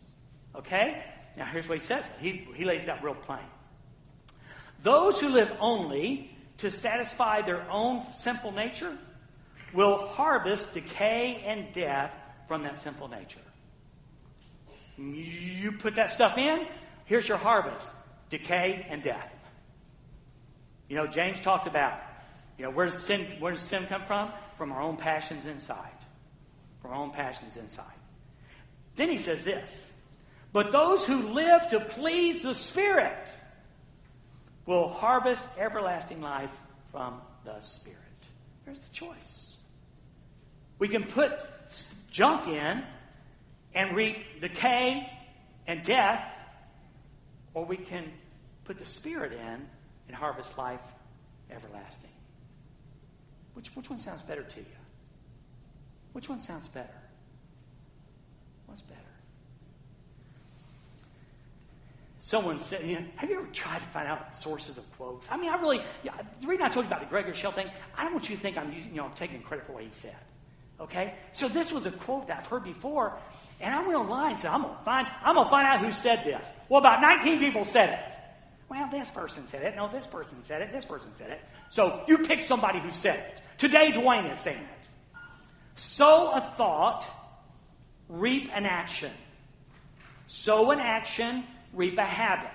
Okay? 0.55 1.03
Now, 1.37 1.45
here's 1.47 1.69
what 1.69 1.79
he 1.79 1.85
says. 1.85 2.09
He, 2.21 2.47
he 2.55 2.65
lays 2.65 2.89
out 2.89 3.03
real 3.03 3.15
plain. 3.15 3.39
Those 4.83 5.21
who 5.21 5.29
live 5.29 5.53
only 5.61 6.31
to 6.59 6.71
satisfy 6.71 7.43
their 7.43 7.69
own 7.71 8.07
sinful 8.15 8.53
nature 8.53 8.97
will 9.73 10.07
harvest 10.07 10.75
decay 10.75 11.43
and 11.47 11.73
death 11.73 12.19
from 12.49 12.63
that 12.63 12.81
sinful 12.81 13.09
nature. 13.09 13.41
You 14.97 15.73
put 15.73 15.97
that 15.97 16.11
stuff 16.11 16.39
in, 16.39 16.67
here's 17.05 17.29
your 17.29 17.37
harvest 17.37 17.91
decay 18.31 18.87
and 18.89 19.03
death. 19.03 19.33
You 20.89 20.97
know, 20.97 21.07
James 21.07 21.41
talked 21.41 21.67
about, 21.67 22.01
you 22.59 22.65
know, 22.65 22.71
where 22.71 22.87
does 22.87 22.99
sin, 22.99 23.27
where 23.39 23.53
does 23.53 23.61
sin 23.61 23.87
come 23.87 24.05
from? 24.05 24.31
From 24.57 24.73
our 24.73 24.81
own 24.81 24.97
passions 24.97 25.45
inside. 25.45 25.91
From 26.81 26.93
our 26.93 26.97
own 26.97 27.11
passions 27.11 27.57
inside. 27.57 27.85
Then 28.95 29.11
he 29.11 29.19
says 29.19 29.45
this 29.45 29.93
But 30.57 30.73
those 30.73 31.05
who 31.05 31.35
live 31.35 31.69
to 31.69 31.81
please 31.81 32.43
the 32.43 32.55
Spirit 32.55 33.31
will 34.65 34.89
harvest 34.89 35.45
everlasting 35.59 36.23
life 36.23 36.59
from 36.91 37.21
the 37.45 37.61
Spirit. 37.61 37.99
There's 38.65 38.81
the 38.81 38.89
choice. 38.89 39.59
We 40.79 40.89
can 40.89 41.05
put 41.05 41.33
junk 42.11 42.49
in 42.49 42.83
and 43.75 43.95
reap 43.95 44.41
decay 44.41 45.07
and 45.67 45.85
death, 45.85 46.27
or 47.53 47.67
we 47.67 47.77
can 47.77 48.11
put 48.65 48.79
the 48.79 48.87
Spirit 48.87 49.35
in 49.35 49.67
and 50.09 50.17
harvest 50.17 50.57
life 50.57 50.81
everlasting. 51.51 52.09
Which, 53.53 53.69
which 53.77 53.91
one 53.91 53.99
sounds 53.99 54.23
better 54.23 54.43
to 54.43 54.61
you? 54.61 54.77
Which 56.15 56.31
one 56.31 56.41
sounds 56.41 56.67
better? 56.69 57.03
What's 58.65 58.81
better? 58.81 59.16
Someone 62.27 62.59
said, 62.59 62.85
you 62.85 62.97
know, 62.97 63.05
have 63.15 63.31
you 63.31 63.39
ever 63.39 63.47
tried 63.53 63.79
to 63.79 63.87
find 63.91 64.09
out 64.09 64.35
sources 64.35 64.79
of 64.79 64.97
quotes? 64.97 65.29
I 65.31 65.37
mean, 65.37 65.49
I 65.49 65.61
really, 65.61 65.81
yeah, 66.03 66.11
the 66.41 66.49
reason 66.49 66.67
I 66.67 66.69
told 66.69 66.85
you 66.85 66.89
about 66.89 66.99
the 66.99 67.07
Craig 67.07 67.25
Groeschel 67.25 67.55
thing, 67.55 67.71
I 67.97 68.03
don't 68.03 68.13
want 68.13 68.29
you 68.29 68.35
to 68.35 68.43
think 68.43 68.59
I'm, 68.59 68.73
you 68.73 68.97
know, 68.97 69.13
taking 69.15 69.41
credit 69.43 69.65
for 69.65 69.75
what 69.75 69.85
he 69.85 69.91
said. 69.93 70.17
Okay? 70.81 71.15
So 71.31 71.47
this 71.47 71.71
was 71.71 71.87
a 71.87 71.93
quote 71.93 72.27
that 72.27 72.39
I've 72.39 72.47
heard 72.49 72.65
before, 72.65 73.17
and 73.61 73.73
I 73.73 73.81
went 73.81 73.97
online 73.97 74.33
and 74.33 74.41
said, 74.41 74.51
I'm 74.51 74.63
gonna 74.63 74.77
find, 74.85 75.07
I'm 75.23 75.37
gonna 75.37 75.49
find 75.49 75.69
out 75.69 75.79
who 75.79 75.93
said 75.93 76.25
this. 76.25 76.45
Well, 76.69 76.81
about 76.81 77.01
19 77.01 77.39
people 77.39 77.65
said 77.65 77.91
it. 77.91 78.19
Well, 78.69 78.89
this 78.91 79.09
person 79.09 79.47
said 79.47 79.63
it. 79.63 79.77
No, 79.77 79.89
this 79.89 80.09
person 80.09 80.39
said 80.47 80.63
it. 80.63 80.73
This 80.73 80.85
person 80.85 81.13
said 81.15 81.31
it. 81.31 81.41
So 81.71 82.03
you 82.09 82.19
pick 82.19 82.43
somebody 82.43 82.81
who 82.81 82.91
said 82.91 83.21
it. 83.21 83.41
Today, 83.57 83.93
Dwayne 83.93 84.33
is 84.33 84.41
saying 84.41 84.59
it. 84.59 84.89
Sow 85.77 86.33
a 86.33 86.41
thought, 86.41 87.09
reap 88.09 88.51
an 88.53 88.67
action. 88.67 89.13
Sow 90.27 90.73
an 90.73 90.81
action, 90.81 91.45
reap 91.73 91.99
a 91.99 92.05
habit. 92.05 92.51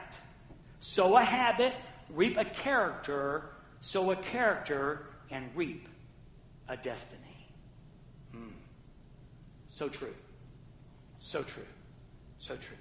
Sow 0.80 1.18
a 1.18 1.24
habit, 1.24 1.74
reap 2.10 2.38
a 2.38 2.46
character. 2.46 3.50
Sow 3.82 4.12
a 4.12 4.16
character, 4.16 5.08
and 5.30 5.50
reap 5.56 5.88
a 6.68 6.78
destiny. 6.78 7.48
Hmm. 8.32 8.50
So 9.68 9.90
true. 9.90 10.14
So 11.20 11.44
true. 11.44 11.66
So 12.38 12.56
true. 12.56 12.78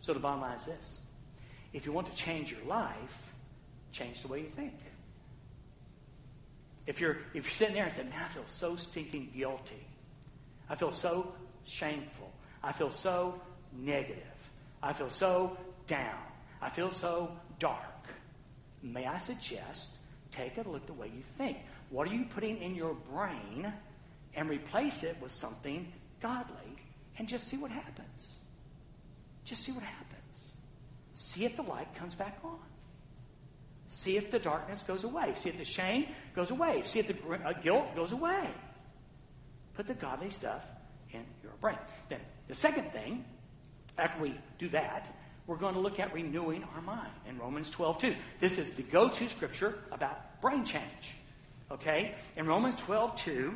So 0.00 0.12
the 0.12 0.20
bottom 0.20 0.40
line 0.40 0.56
is 0.56 0.64
this 0.64 1.00
if 1.72 1.86
you 1.86 1.92
want 1.92 2.08
to 2.08 2.14
change 2.14 2.50
your 2.50 2.64
life, 2.66 3.32
change 3.92 4.22
the 4.22 4.28
way 4.28 4.40
you 4.40 4.50
think. 4.56 4.74
If 6.86 7.00
you're, 7.00 7.18
if 7.34 7.44
you're 7.44 7.52
sitting 7.52 7.74
there 7.74 7.84
and 7.84 7.94
saying, 7.94 8.08
man, 8.08 8.24
I 8.24 8.28
feel 8.28 8.46
so 8.46 8.74
stinking 8.76 9.30
guilty. 9.36 9.86
I 10.70 10.74
feel 10.74 10.90
so 10.90 11.34
shameful. 11.66 12.32
I 12.62 12.72
feel 12.72 12.90
so 12.90 13.38
negative. 13.78 14.22
I 14.82 14.92
feel 14.92 15.10
so 15.10 15.56
down. 15.86 16.18
I 16.60 16.68
feel 16.68 16.90
so 16.90 17.30
dark. 17.58 18.06
May 18.82 19.06
I 19.06 19.18
suggest 19.18 19.98
take 20.32 20.56
a 20.58 20.68
look 20.68 20.86
the 20.86 20.92
way 20.92 21.06
you 21.08 21.22
think. 21.36 21.58
What 21.90 22.08
are 22.08 22.12
you 22.12 22.26
putting 22.34 22.58
in 22.58 22.74
your 22.74 22.94
brain 22.94 23.72
and 24.34 24.48
replace 24.48 25.02
it 25.02 25.16
with 25.20 25.32
something 25.32 25.92
godly 26.20 26.76
and 27.18 27.28
just 27.28 27.48
see 27.48 27.56
what 27.56 27.70
happens? 27.70 28.30
Just 29.44 29.62
see 29.64 29.72
what 29.72 29.82
happens. 29.82 30.52
See 31.14 31.44
if 31.44 31.56
the 31.56 31.62
light 31.62 31.92
comes 31.94 32.14
back 32.14 32.38
on. 32.44 32.58
See 33.88 34.16
if 34.16 34.30
the 34.30 34.38
darkness 34.38 34.82
goes 34.82 35.04
away. 35.04 35.32
See 35.34 35.48
if 35.48 35.56
the 35.56 35.64
shame 35.64 36.06
goes 36.36 36.50
away. 36.50 36.82
See 36.82 36.98
if 36.98 37.08
the 37.08 37.16
uh, 37.32 37.54
guilt 37.54 37.96
goes 37.96 38.12
away. 38.12 38.50
Put 39.74 39.86
the 39.86 39.94
godly 39.94 40.30
stuff 40.30 40.64
in 41.12 41.24
your 41.42 41.52
brain. 41.60 41.78
Then, 42.10 42.20
the 42.48 42.54
second 42.54 42.92
thing, 42.92 43.24
after 43.98 44.22
we 44.22 44.34
do 44.58 44.68
that, 44.70 45.14
we're 45.46 45.56
going 45.56 45.74
to 45.74 45.80
look 45.80 45.98
at 45.98 46.12
renewing 46.12 46.64
our 46.74 46.82
mind 46.82 47.10
in 47.28 47.38
Romans 47.38 47.70
12 47.70 47.98
2. 47.98 48.14
This 48.40 48.58
is 48.58 48.70
the 48.70 48.82
go 48.82 49.08
to 49.08 49.28
scripture 49.28 49.78
about 49.90 50.40
brain 50.40 50.64
change. 50.64 51.14
Okay? 51.70 52.14
In 52.36 52.46
Romans 52.46 52.74
12 52.76 53.16
2, 53.16 53.54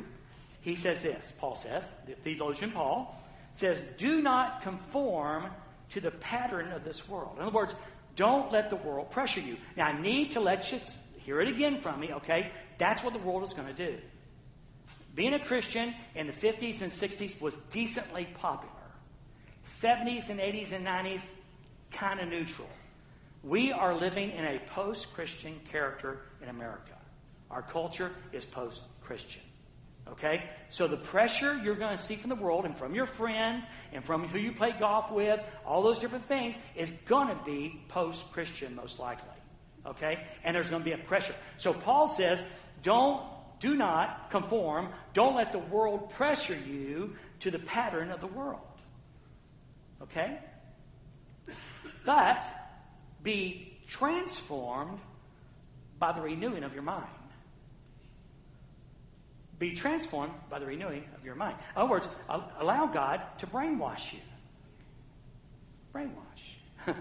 he 0.61 0.75
says 0.75 1.01
this 1.01 1.33
Paul 1.37 1.55
says, 1.55 1.89
the 2.07 2.13
theologian 2.13 2.71
Paul 2.71 3.15
says, 3.53 3.81
Do 3.97 4.21
not 4.21 4.63
conform 4.63 5.47
to 5.91 6.01
the 6.01 6.11
pattern 6.11 6.71
of 6.71 6.83
this 6.83 7.07
world. 7.07 7.33
In 7.37 7.43
other 7.43 7.51
words, 7.51 7.75
don't 8.15 8.51
let 8.51 8.69
the 8.69 8.75
world 8.75 9.11
pressure 9.11 9.41
you. 9.41 9.57
Now, 9.77 9.87
I 9.87 9.99
need 9.99 10.31
to 10.31 10.39
let 10.39 10.71
you 10.71 10.79
hear 11.19 11.41
it 11.41 11.47
again 11.47 11.79
from 11.79 11.99
me, 11.99 12.13
okay? 12.13 12.51
That's 12.77 13.03
what 13.03 13.13
the 13.13 13.19
world 13.19 13.43
is 13.43 13.53
going 13.53 13.67
to 13.67 13.73
do. 13.73 13.97
Being 15.15 15.33
a 15.33 15.39
Christian 15.39 15.93
in 16.15 16.27
the 16.27 16.33
50s 16.33 16.81
and 16.81 16.91
60s 16.91 17.39
was 17.39 17.53
decently 17.71 18.27
popular. 18.39 18.72
70s 19.67 20.29
and 20.29 20.39
80s 20.39 20.71
and 20.71 20.85
90s, 20.85 21.23
kind 21.91 22.19
of 22.19 22.29
neutral. 22.29 22.69
We 23.43 23.71
are 23.71 23.95
living 23.95 24.31
in 24.31 24.45
a 24.45 24.59
post 24.59 25.13
Christian 25.13 25.59
character 25.71 26.19
in 26.41 26.49
America. 26.49 26.93
Our 27.51 27.61
culture 27.61 28.11
is 28.31 28.45
post 28.45 28.83
Christian. 29.01 29.41
Okay? 30.07 30.43
So 30.69 30.87
the 30.87 30.97
pressure 30.97 31.59
you're 31.63 31.75
going 31.75 31.95
to 31.95 32.03
see 32.03 32.15
from 32.15 32.29
the 32.29 32.35
world 32.35 32.65
and 32.65 32.77
from 32.77 32.95
your 32.95 33.05
friends 33.05 33.65
and 33.91 34.03
from 34.03 34.27
who 34.27 34.37
you 34.37 34.51
play 34.51 34.73
golf 34.77 35.11
with, 35.11 35.39
all 35.65 35.81
those 35.81 35.99
different 35.99 36.27
things, 36.27 36.55
is 36.75 36.91
going 37.05 37.27
to 37.27 37.39
be 37.45 37.81
post 37.89 38.31
Christian, 38.31 38.75
most 38.75 38.99
likely. 38.99 39.27
Okay? 39.85 40.19
And 40.43 40.55
there's 40.55 40.69
going 40.69 40.81
to 40.81 40.85
be 40.85 40.93
a 40.93 40.97
pressure. 40.97 41.35
So 41.57 41.73
Paul 41.73 42.07
says, 42.07 42.43
don't, 42.81 43.23
do 43.59 43.75
not 43.75 44.29
conform, 44.29 44.89
don't 45.13 45.35
let 45.35 45.51
the 45.51 45.59
world 45.59 46.11
pressure 46.11 46.57
you 46.67 47.15
to 47.41 47.51
the 47.51 47.59
pattern 47.59 48.11
of 48.11 48.19
the 48.19 48.27
world. 48.27 48.61
Okay? 50.03 50.37
But 52.05 52.45
be 53.23 53.77
transformed 53.87 54.99
by 55.99 56.11
the 56.11 56.21
renewing 56.21 56.63
of 56.63 56.73
your 56.73 56.83
mind. 56.83 57.07
Be 59.59 59.73
transformed 59.73 60.33
by 60.49 60.59
the 60.59 60.65
renewing 60.65 61.05
of 61.17 61.23
your 61.23 61.35
mind. 61.35 61.55
In 61.75 61.81
other 61.81 61.89
words, 61.89 62.07
allow 62.59 62.87
God 62.87 63.21
to 63.37 63.47
brainwash 63.47 64.11
you. 64.11 64.19
Brainwash. 65.93 66.15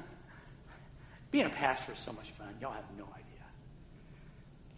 Being 1.32 1.46
a 1.46 1.50
pastor 1.50 1.92
is 1.92 1.98
so 1.98 2.12
much 2.12 2.30
fun. 2.32 2.54
Y'all 2.60 2.72
have 2.72 2.84
no 2.96 3.04
idea. 3.04 3.46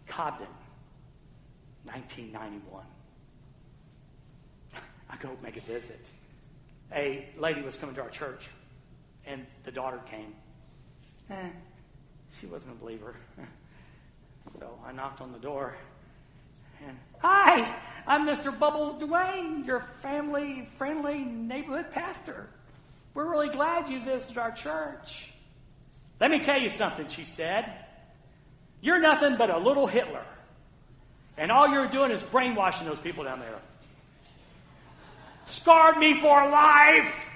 Cobden, 0.07 0.47
1991. 1.83 2.83
I 5.09 5.17
go 5.17 5.29
make 5.43 5.57
a 5.57 5.61
visit. 5.61 6.09
A 6.93 7.27
lady 7.37 7.61
was 7.61 7.77
coming 7.77 7.95
to 7.95 8.01
our 8.01 8.09
church, 8.09 8.49
and 9.25 9.45
the 9.63 9.71
daughter 9.71 9.99
came. 10.09 10.33
Eh, 11.29 11.49
she 12.39 12.45
wasn't 12.45 12.75
a 12.75 12.79
believer. 12.79 13.15
So 14.59 14.77
I 14.85 14.91
knocked 14.91 15.21
on 15.21 15.31
the 15.31 15.39
door. 15.39 15.75
And 16.87 16.97
hi, 17.19 17.75
I'm 18.05 18.27
Mr. 18.27 18.57
Bubbles 18.57 18.93
Dwayne, 19.01 19.65
your 19.65 19.83
family 20.01 20.69
friendly 20.77 21.19
neighborhood 21.19 21.91
pastor. 21.91 22.47
We're 23.13 23.29
really 23.29 23.49
glad 23.49 23.89
you 23.89 24.03
visited 24.03 24.37
our 24.37 24.51
church. 24.51 25.29
Let 26.19 26.31
me 26.31 26.39
tell 26.39 26.59
you 26.59 26.69
something, 26.69 27.07
she 27.07 27.25
said. 27.25 27.65
You're 28.81 28.99
nothing 28.99 29.37
but 29.37 29.49
a 29.49 29.57
little 29.57 29.87
Hitler. 29.87 30.23
And 31.37 31.51
all 31.51 31.67
you're 31.67 31.87
doing 31.87 32.11
is 32.11 32.21
brainwashing 32.23 32.87
those 32.87 32.99
people 32.99 33.23
down 33.23 33.39
there. 33.39 33.59
Scarred 35.45 35.97
me 35.97 36.19
for 36.19 36.49
life. 36.49 37.29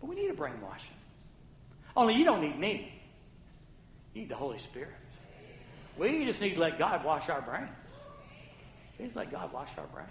But 0.00 0.08
we 0.08 0.16
need 0.16 0.30
a 0.30 0.34
brainwashing. 0.34 0.94
Only 1.96 2.14
you 2.14 2.24
don't 2.24 2.40
need 2.40 2.58
me. 2.58 2.92
You 4.14 4.22
need 4.22 4.28
the 4.28 4.36
Holy 4.36 4.58
Spirit. 4.58 4.94
We 5.98 6.24
just 6.24 6.40
need 6.40 6.54
to 6.54 6.60
let 6.60 6.78
God 6.78 7.04
wash 7.04 7.28
our 7.28 7.42
brains. 7.42 7.68
We 8.98 9.04
just 9.04 9.16
let 9.16 9.30
God 9.30 9.52
wash 9.52 9.70
our 9.78 9.86
brains. 9.86 10.08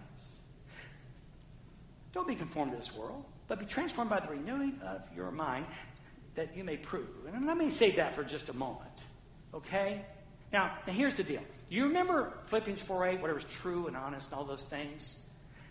Don't 2.14 2.28
be 2.28 2.36
conformed 2.36 2.72
to 2.72 2.78
this 2.78 2.94
world, 2.94 3.24
but 3.48 3.60
be 3.60 3.66
transformed 3.66 4.10
by 4.10 4.20
the 4.20 4.28
renewing 4.28 4.80
of 4.86 5.02
your 5.16 5.32
mind 5.32 5.66
that 6.36 6.56
you 6.56 6.64
may 6.64 6.78
prove. 6.78 7.08
And 7.34 7.46
let 7.48 7.58
me 7.58 7.70
say 7.70 7.92
that 7.92 8.16
for 8.16 8.24
just 8.24 8.50
a 8.50 8.54
moment. 8.54 9.06
Okay? 9.54 10.06
Now, 10.52 10.78
now 10.86 10.94
here's 10.94 11.16
the 11.16 11.24
deal. 11.24 11.42
You 11.72 11.86
remember 11.86 12.34
Philippians 12.48 12.84
4.8, 12.84 13.22
whatever's 13.22 13.46
true 13.46 13.88
and 13.88 13.96
honest 13.96 14.30
and 14.30 14.38
all 14.38 14.44
those 14.44 14.66
things? 14.66 15.18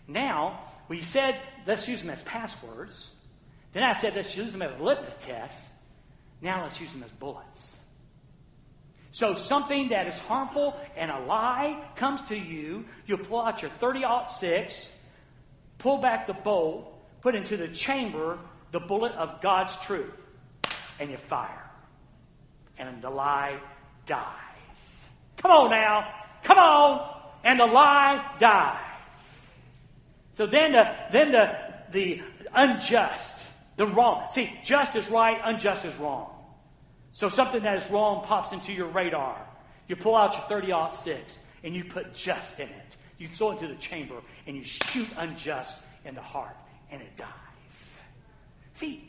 Now, 0.07 0.61
we 0.87 1.01
said 1.01 1.39
let's 1.67 1.87
use 1.87 2.01
them 2.01 2.09
as 2.09 2.23
passwords. 2.23 3.11
Then 3.73 3.83
I 3.83 3.93
said 3.93 4.15
let's 4.15 4.35
use 4.35 4.51
them 4.51 4.63
as 4.63 4.81
litmus 4.81 5.15
tests. 5.19 5.69
Now 6.41 6.63
let's 6.63 6.81
use 6.81 6.91
them 6.91 7.03
as 7.03 7.11
bullets. 7.11 7.75
So 9.11 9.35
something 9.35 9.89
that 9.89 10.07
is 10.07 10.17
harmful 10.17 10.75
and 10.97 11.11
a 11.11 11.19
lie 11.19 11.79
comes 11.97 12.23
to 12.23 12.35
you, 12.35 12.85
you 13.05 13.15
pull 13.17 13.39
out 13.39 13.61
your 13.61 13.69
30 13.69 14.03
six, 14.25 14.91
pull 15.77 15.99
back 15.99 16.25
the 16.25 16.33
bolt, 16.33 16.99
put 17.21 17.35
into 17.35 17.57
the 17.57 17.67
chamber 17.67 18.39
the 18.71 18.79
bullet 18.79 19.11
of 19.11 19.39
God's 19.39 19.75
truth, 19.75 20.29
and 20.99 21.11
you 21.11 21.17
fire. 21.17 21.69
And 22.79 23.03
the 23.03 23.11
lie 23.11 23.59
dies. 24.07 24.50
Come 25.41 25.51
on 25.51 25.69
now. 25.71 26.13
Come 26.43 26.57
on. 26.57 27.15
And 27.43 27.59
the 27.59 27.65
lie 27.65 28.35
dies. 28.39 28.91
So 30.33 30.45
then 30.45 30.71
the, 30.71 30.95
then 31.11 31.31
the, 31.31 31.57
the 31.91 32.21
unjust, 32.53 33.37
the 33.75 33.87
wrong. 33.87 34.27
See, 34.29 34.51
just 34.63 34.95
is 34.95 35.09
right, 35.09 35.39
unjust 35.43 35.85
is 35.85 35.95
wrong. 35.97 36.29
So 37.11 37.29
something 37.29 37.63
that 37.63 37.77
is 37.77 37.89
wrong 37.89 38.23
pops 38.23 38.51
into 38.53 38.71
your 38.71 38.87
radar. 38.87 39.45
You 39.87 39.95
pull 39.95 40.15
out 40.15 40.33
your 40.33 40.61
30 40.61 40.95
6 40.95 41.39
and 41.63 41.75
you 41.75 41.83
put 41.83 42.13
just 42.13 42.59
in 42.59 42.69
it. 42.69 42.95
You 43.17 43.27
throw 43.27 43.51
it 43.51 43.61
into 43.61 43.67
the 43.67 43.79
chamber 43.79 44.15
and 44.47 44.55
you 44.55 44.63
shoot 44.63 45.07
unjust 45.17 45.83
in 46.05 46.15
the 46.15 46.21
heart 46.21 46.55
and 46.89 47.01
it 47.01 47.15
dies. 47.17 47.99
See, 48.73 49.07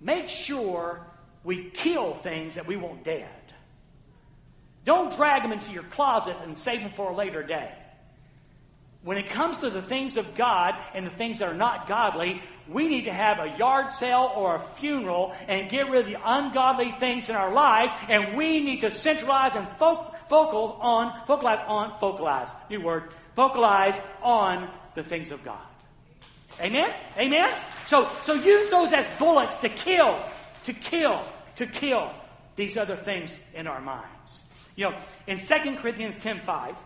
make 0.00 0.28
sure 0.28 1.06
we 1.44 1.70
kill 1.70 2.14
things 2.14 2.54
that 2.54 2.66
we 2.66 2.76
want 2.76 3.04
dead. 3.04 3.28
Don't 4.84 5.14
drag 5.14 5.42
them 5.42 5.52
into 5.52 5.70
your 5.70 5.84
closet 5.84 6.36
and 6.42 6.56
save 6.56 6.80
them 6.80 6.92
for 6.96 7.10
a 7.10 7.14
later 7.14 7.42
day. 7.42 7.70
When 9.04 9.16
it 9.16 9.30
comes 9.30 9.58
to 9.58 9.70
the 9.70 9.82
things 9.82 10.16
of 10.16 10.36
God 10.36 10.76
and 10.94 11.04
the 11.04 11.10
things 11.10 11.40
that 11.40 11.48
are 11.48 11.54
not 11.54 11.88
godly, 11.88 12.40
we 12.68 12.86
need 12.86 13.06
to 13.06 13.12
have 13.12 13.38
a 13.40 13.56
yard 13.58 13.90
sale 13.90 14.32
or 14.36 14.54
a 14.54 14.60
funeral 14.60 15.34
and 15.48 15.68
get 15.68 15.90
rid 15.90 16.02
of 16.02 16.06
the 16.06 16.18
ungodly 16.24 16.92
things 16.92 17.28
in 17.28 17.34
our 17.34 17.52
life, 17.52 17.90
and 18.08 18.36
we 18.36 18.60
need 18.60 18.80
to 18.80 18.90
centralize 18.92 19.56
and 19.56 19.66
fo- 19.78 20.14
focal 20.28 20.78
on, 20.80 21.26
focalize 21.26 21.60
on, 21.66 21.98
focalize, 21.98 22.54
new 22.70 22.80
word, 22.80 23.10
focalize 23.34 24.00
on 24.22 24.70
the 24.94 25.02
things 25.02 25.32
of 25.32 25.44
God. 25.44 25.66
Amen? 26.60 26.94
Amen? 27.16 27.52
So, 27.86 28.08
so 28.20 28.34
use 28.34 28.70
those 28.70 28.92
as 28.92 29.08
bullets 29.18 29.56
to 29.56 29.68
kill, 29.68 30.22
to 30.64 30.72
kill, 30.72 31.24
to 31.56 31.66
kill 31.66 32.12
these 32.54 32.76
other 32.76 32.94
things 32.94 33.36
in 33.54 33.66
our 33.66 33.80
minds. 33.80 34.44
You 34.76 34.90
know, 34.90 34.98
in 35.26 35.38
2 35.38 35.76
Corinthians 35.76 36.16
10.5, 36.16 36.76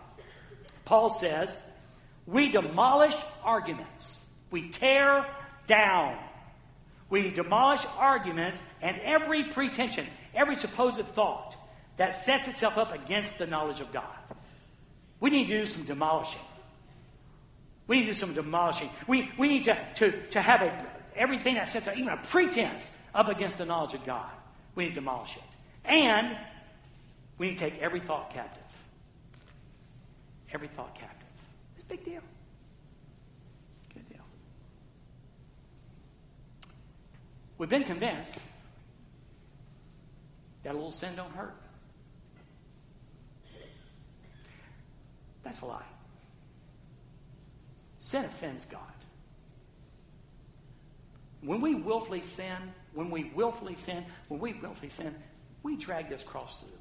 Paul 0.85 1.11
says, 1.11 1.63
we 2.27 2.49
demolish 2.49 3.17
arguments. 3.43 4.21
We 4.51 4.71
tear 4.71 5.27
down. 5.67 6.19
We 7.09 7.31
demolish 7.31 7.85
arguments 7.97 8.61
and 8.83 8.99
every 9.01 9.45
pretension, 9.45 10.07
every 10.35 10.57
supposed 10.57 11.07
thought 11.09 11.57
that 11.97 12.17
sets 12.17 12.49
itself 12.49 12.77
up 12.77 12.93
against 12.93 13.39
the 13.39 13.47
knowledge 13.47 13.81
of 13.81 13.93
God. 13.93 14.05
We 15.21 15.31
need 15.31 15.47
to 15.47 15.61
do 15.61 15.67
some 15.67 15.85
demolishing. 15.85 16.43
We 17.87 18.01
need 18.01 18.07
to 18.07 18.09
do 18.09 18.15
some 18.15 18.35
demolishing. 18.35 18.91
We, 19.07 19.31
we 19.39 19.49
need 19.49 19.65
to, 19.65 19.79
to, 19.97 20.29
to 20.31 20.41
have 20.43 20.63
a, 20.63 20.87
everything 21.15 21.55
that 21.55 21.69
sets 21.69 21.87
up, 21.87 21.97
even 21.97 22.09
a 22.09 22.17
pretense, 22.17 22.91
up 23.15 23.29
against 23.29 23.59
the 23.59 23.65
knowledge 23.65 23.95
of 23.95 24.05
God. 24.05 24.29
We 24.75 24.85
need 24.85 24.91
to 24.91 24.95
demolish 24.97 25.37
it. 25.37 25.43
And 25.85 26.37
we 27.39 27.49
need 27.49 27.59
to 27.59 27.71
take 27.71 27.81
every 27.81 28.01
thought 28.01 28.33
captive. 28.33 28.63
Every 30.53 30.69
thought 30.69 30.95
captive. 30.95 31.29
It's 31.75 31.85
a 31.85 31.89
big 31.89 32.05
deal. 32.05 32.23
Good 33.93 34.09
deal. 34.09 34.25
We've 37.59 37.69
been 37.69 37.85
convinced 37.85 38.35
that 40.63 40.73
a 40.73 40.75
little 40.75 40.91
sin 40.91 41.15
don't 41.17 41.33
hurt. 41.33 41.55
That's 45.43 45.61
a 45.61 45.67
lie. 45.67 45.83
Sin 47.99 48.25
offends 48.25 48.65
God. 48.67 48.81
When 51.43 51.61
we 51.61 51.75
willfully 51.75 52.23
sin, 52.23 52.57
when 52.95 53.11
we 53.11 53.31
willfully 53.35 53.77
sin, 53.77 54.05
when 54.29 54.41
we 54.41 54.55
willfully 54.55 54.91
sin, 54.91 55.15
we 55.63 55.77
drag 55.77 56.09
this 56.09 56.25
cross 56.25 56.59
through 56.59 56.71
the. 56.71 56.76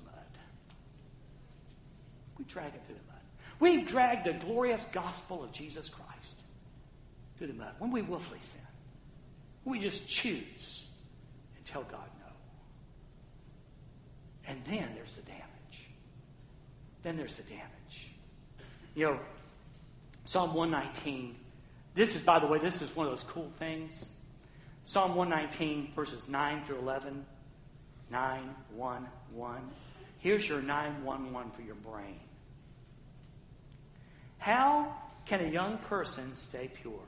We 2.38 2.45
drag 2.45 2.73
it 2.73 2.81
through 2.86 2.95
the 2.95 3.11
mud. 3.11 3.21
We 3.59 3.83
drag 3.83 4.23
the 4.23 4.33
glorious 4.33 4.86
gospel 4.91 5.43
of 5.43 5.51
Jesus 5.51 5.89
Christ 5.89 6.41
through 7.38 7.47
the 7.47 7.53
mud. 7.53 7.73
When 7.79 7.91
we 7.91 8.01
willfully 8.01 8.39
sin, 8.41 8.61
we 9.63 9.79
just 9.79 10.07
choose 10.07 10.88
and 11.55 11.65
tell 11.65 11.83
God 11.83 12.07
no. 12.19 12.33
And 14.47 14.61
then 14.65 14.89
there's 14.95 15.13
the 15.13 15.23
damage. 15.23 15.43
Then 17.03 17.17
there's 17.17 17.36
the 17.36 17.43
damage. 17.43 18.11
You 18.95 19.05
know, 19.05 19.19
Psalm 20.25 20.53
119, 20.53 21.36
this 21.93 22.15
is, 22.15 22.21
by 22.21 22.39
the 22.39 22.47
way, 22.47 22.59
this 22.59 22.81
is 22.81 22.95
one 22.95 23.07
of 23.07 23.11
those 23.11 23.23
cool 23.23 23.51
things. 23.57 24.09
Psalm 24.83 25.15
119, 25.15 25.93
verses 25.95 26.27
9 26.29 26.63
through 26.65 26.79
11. 26.79 27.25
911. 28.11 29.07
Here's 30.19 30.47
your 30.47 30.61
911 30.61 31.51
for 31.51 31.61
your 31.61 31.75
brain. 31.75 32.19
How 34.46 34.96
can 35.26 35.43
a 35.43 35.48
young 35.48 35.80
person 35.80 36.36
stay 36.36 36.70
pure? 36.72 37.08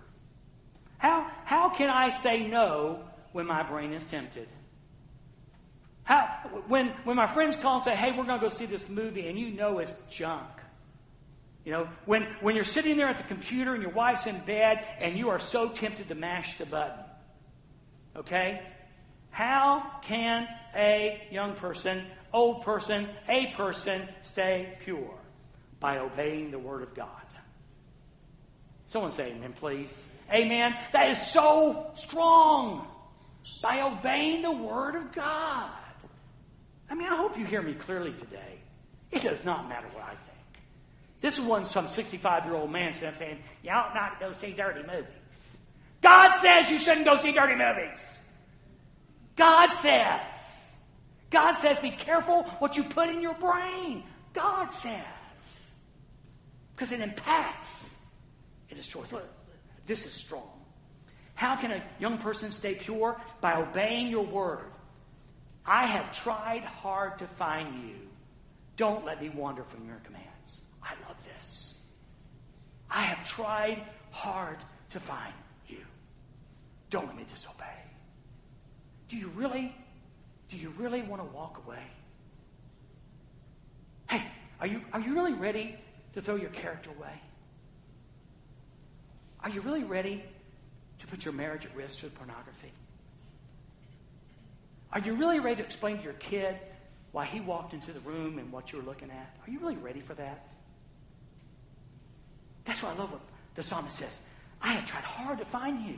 How, 0.98 1.30
how 1.46 1.70
can 1.70 1.88
I 1.88 2.10
say 2.10 2.48
no 2.48 3.04
when 3.32 3.46
my 3.46 3.62
brain 3.62 3.94
is 3.94 4.04
tempted? 4.06 4.48
How, 6.02 6.26
when, 6.68 6.88
when 7.04 7.16
my 7.16 7.28
friends 7.28 7.56
call 7.56 7.76
and 7.76 7.84
say, 7.84 7.96
hey, 7.96 8.10
we're 8.10 8.26
going 8.26 8.40
to 8.40 8.44
go 8.44 8.50
see 8.50 8.66
this 8.66 8.90
movie, 8.90 9.28
and 9.28 9.38
you 9.38 9.52
know 9.52 9.78
it's 9.78 9.94
junk. 10.10 10.50
You 11.64 11.74
know, 11.74 11.90
when, 12.08 12.24
when 12.42 12.56
you're 12.56 12.64
sitting 12.64 12.98
there 12.98 13.08
at 13.08 13.20
the 13.20 13.24
computer 13.26 13.76
and 13.76 13.84
your 13.84 13.92
wife's 13.92 14.26
in 14.26 14.40
bed 14.40 14.84
and 15.00 15.16
you 15.16 15.30
are 15.30 15.38
so 15.38 15.70
tempted 15.70 16.08
to 16.08 16.16
mash 16.16 16.58
the 16.58 16.66
button. 16.66 17.06
Okay? 18.16 18.64
How 19.30 20.00
can 20.02 20.48
a 20.76 21.22
young 21.30 21.54
person, 21.58 22.04
old 22.34 22.64
person, 22.64 23.08
a 23.30 23.52
person 23.52 24.10
stay 24.24 24.76
pure? 24.84 25.14
By 25.80 26.00
obeying 26.00 26.50
the 26.50 26.58
Word 26.58 26.82
of 26.82 26.96
God. 26.96 27.26
Someone 28.88 29.12
say 29.12 29.32
amen, 29.32 29.54
please. 29.54 30.08
Amen. 30.32 30.76
That 30.94 31.10
is 31.10 31.22
so 31.22 31.92
strong. 31.96 32.88
By 33.62 33.82
obeying 33.82 34.42
the 34.42 34.52
Word 34.52 34.96
of 34.96 35.14
God. 35.14 35.70
I 36.90 36.96
mean, 36.96 37.08
I 37.08 37.16
hope 37.16 37.38
you 37.38 37.46
hear 37.46 37.62
me 37.62 37.74
clearly 37.74 38.14
today. 38.14 38.60
It 39.12 39.22
does 39.22 39.44
not 39.46 39.70
matter 39.70 39.88
what 39.94 40.04
I 40.04 40.10
think. 40.10 40.64
This 41.22 41.38
is 41.38 41.46
one 41.46 41.64
some 41.64 41.88
65 41.88 42.46
year 42.46 42.56
old 42.56 42.72
man 42.72 42.94
said, 42.94 43.18
saying, 43.18 43.40
You 43.64 43.72
ought 43.72 43.94
not 43.94 44.20
go 44.20 44.32
see 44.34 44.52
dirty 44.52 44.82
movies. 44.82 45.08
God 46.02 46.40
says 46.42 46.70
you 46.70 46.78
shouldn't 46.78 47.06
go 47.06 47.16
see 47.16 47.32
dirty 47.32 47.56
movies. 47.56 48.20
God 49.36 49.74
says. 49.74 50.38
God 51.30 51.56
says, 51.58 51.80
be 51.80 51.92
careful 51.92 52.44
what 52.60 52.78
you 52.78 52.84
put 52.84 53.10
in 53.10 53.22
your 53.22 53.34
brain. 53.36 54.04
God 54.34 54.74
says. 54.74 55.72
Because 56.76 56.92
it 56.92 57.02
impacts, 57.02 57.87
it 58.70 58.76
destroys. 58.76 59.11
Look, 59.13 59.28
this 59.86 60.05
is 60.05 60.13
strong. 60.13 60.49
How 61.36 61.55
can 61.55 61.72
a 61.72 61.84
young 61.99 62.18
person 62.18 62.51
stay 62.51 62.76
pure? 62.76 63.20
By 63.41 63.61
obeying 63.61 64.07
your 64.07 64.26
word. 64.26 64.72
I 65.65 65.86
have 65.86 66.11
tried 66.11 66.63
hard 66.63 67.20
to 67.20 67.28
find 67.28 67.88
you. 67.88 67.95
Don't 68.76 69.05
let 69.05 69.22
me 69.22 69.30
wander 69.30 69.63
from 69.63 69.86
your 69.86 69.97
commands. 69.97 70.61
I 70.82 70.93
love 71.07 71.18
this. 71.36 71.80
I 72.89 73.01
have 73.01 73.28
tried 73.28 73.84
hard 74.11 74.57
to 74.91 74.99
find 74.99 75.34
you. 75.68 75.80
Don't 76.89 77.07
let 77.07 77.18
me 77.18 77.26
disobey. 77.30 77.65
Do 79.09 79.18
you 79.18 79.28
really, 79.36 79.76
do 80.49 80.57
you 80.57 80.74
really 80.78 81.01
want 81.01 81.22
to 81.22 81.36
walk 81.36 81.61
away? 81.65 81.84
Hey, 84.09 84.26
are 84.59 84.68
you, 84.68 84.82
are 84.93 84.99
you 84.99 85.13
really 85.13 85.34
ready 85.34 85.78
to 86.13 86.22
throw 86.22 86.36
your 86.36 86.49
character 86.49 86.89
away? 86.97 87.22
Are 89.48 89.50
you 89.50 89.62
really 89.62 89.86
ready 89.86 90.22
to 91.00 91.08
put 91.08 91.24
your 91.24 91.34
marriage 91.34 91.66
at 91.66 91.74
risk 91.74 92.00
through 92.00 92.10
pornography? 92.10 92.70
Are 94.91 95.00
you 95.00 95.14
really 95.14 95.39
ready 95.39 95.56
to 95.56 95.64
explain 95.64 96.00
to 96.00 96.04
your 96.04 96.12
kid 96.12 96.58
why 97.14 97.24
he 97.24 97.39
walked 97.39 97.74
into 97.74 97.93
the 97.93 98.02
room 98.02 98.39
and 98.39 98.52
what 98.52 98.74
you 98.74 98.80
were 98.80 98.84
looking 98.84 99.10
at? 99.10 99.38
Are 99.48 99.50
you 99.50 99.60
really 99.60 99.78
ready 99.78 100.02
for 100.02 100.16
that? 100.16 100.50
That's 102.66 102.84
why 102.84 102.91
I 102.91 102.95
love 102.95 103.14
what 103.14 103.22
the 103.56 103.64
psalmist 103.64 103.98
says. 103.98 104.20
I 104.62 104.74
have 104.74 104.86
tried 104.86 105.06
hard 105.06 105.38
to 105.38 105.45
find 105.45 105.88
you. 105.88 105.98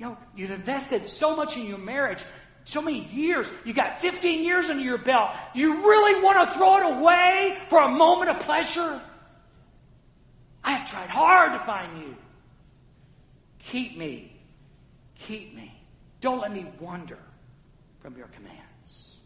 You 0.00 0.06
know, 0.06 0.18
you've 0.34 0.50
invested 0.50 1.06
so 1.06 1.36
much 1.36 1.56
in 1.56 1.64
your 1.64 1.78
marriage, 1.78 2.24
so 2.64 2.82
many 2.82 3.04
years. 3.04 3.46
You 3.64 3.72
got 3.72 4.00
15 4.00 4.42
years 4.42 4.68
under 4.68 4.82
your 4.82 4.98
belt. 4.98 5.30
You 5.54 5.74
really 5.74 6.24
want 6.24 6.50
to 6.50 6.58
throw 6.58 6.76
it 6.78 6.98
away 6.98 7.56
for 7.68 7.78
a 7.82 7.88
moment 7.88 8.30
of 8.30 8.40
pleasure? 8.40 9.00
I 10.64 10.72
have 10.72 10.90
tried 10.90 11.10
hard 11.10 11.52
to 11.52 11.58
find 11.58 11.98
you. 11.98 12.16
Keep 13.58 13.98
me. 13.98 14.40
Keep 15.14 15.54
me. 15.54 15.78
Don't 16.20 16.40
let 16.40 16.52
me 16.52 16.66
wander 16.80 17.18
from 18.00 18.16
your 18.16 18.28
commands. 18.28 19.20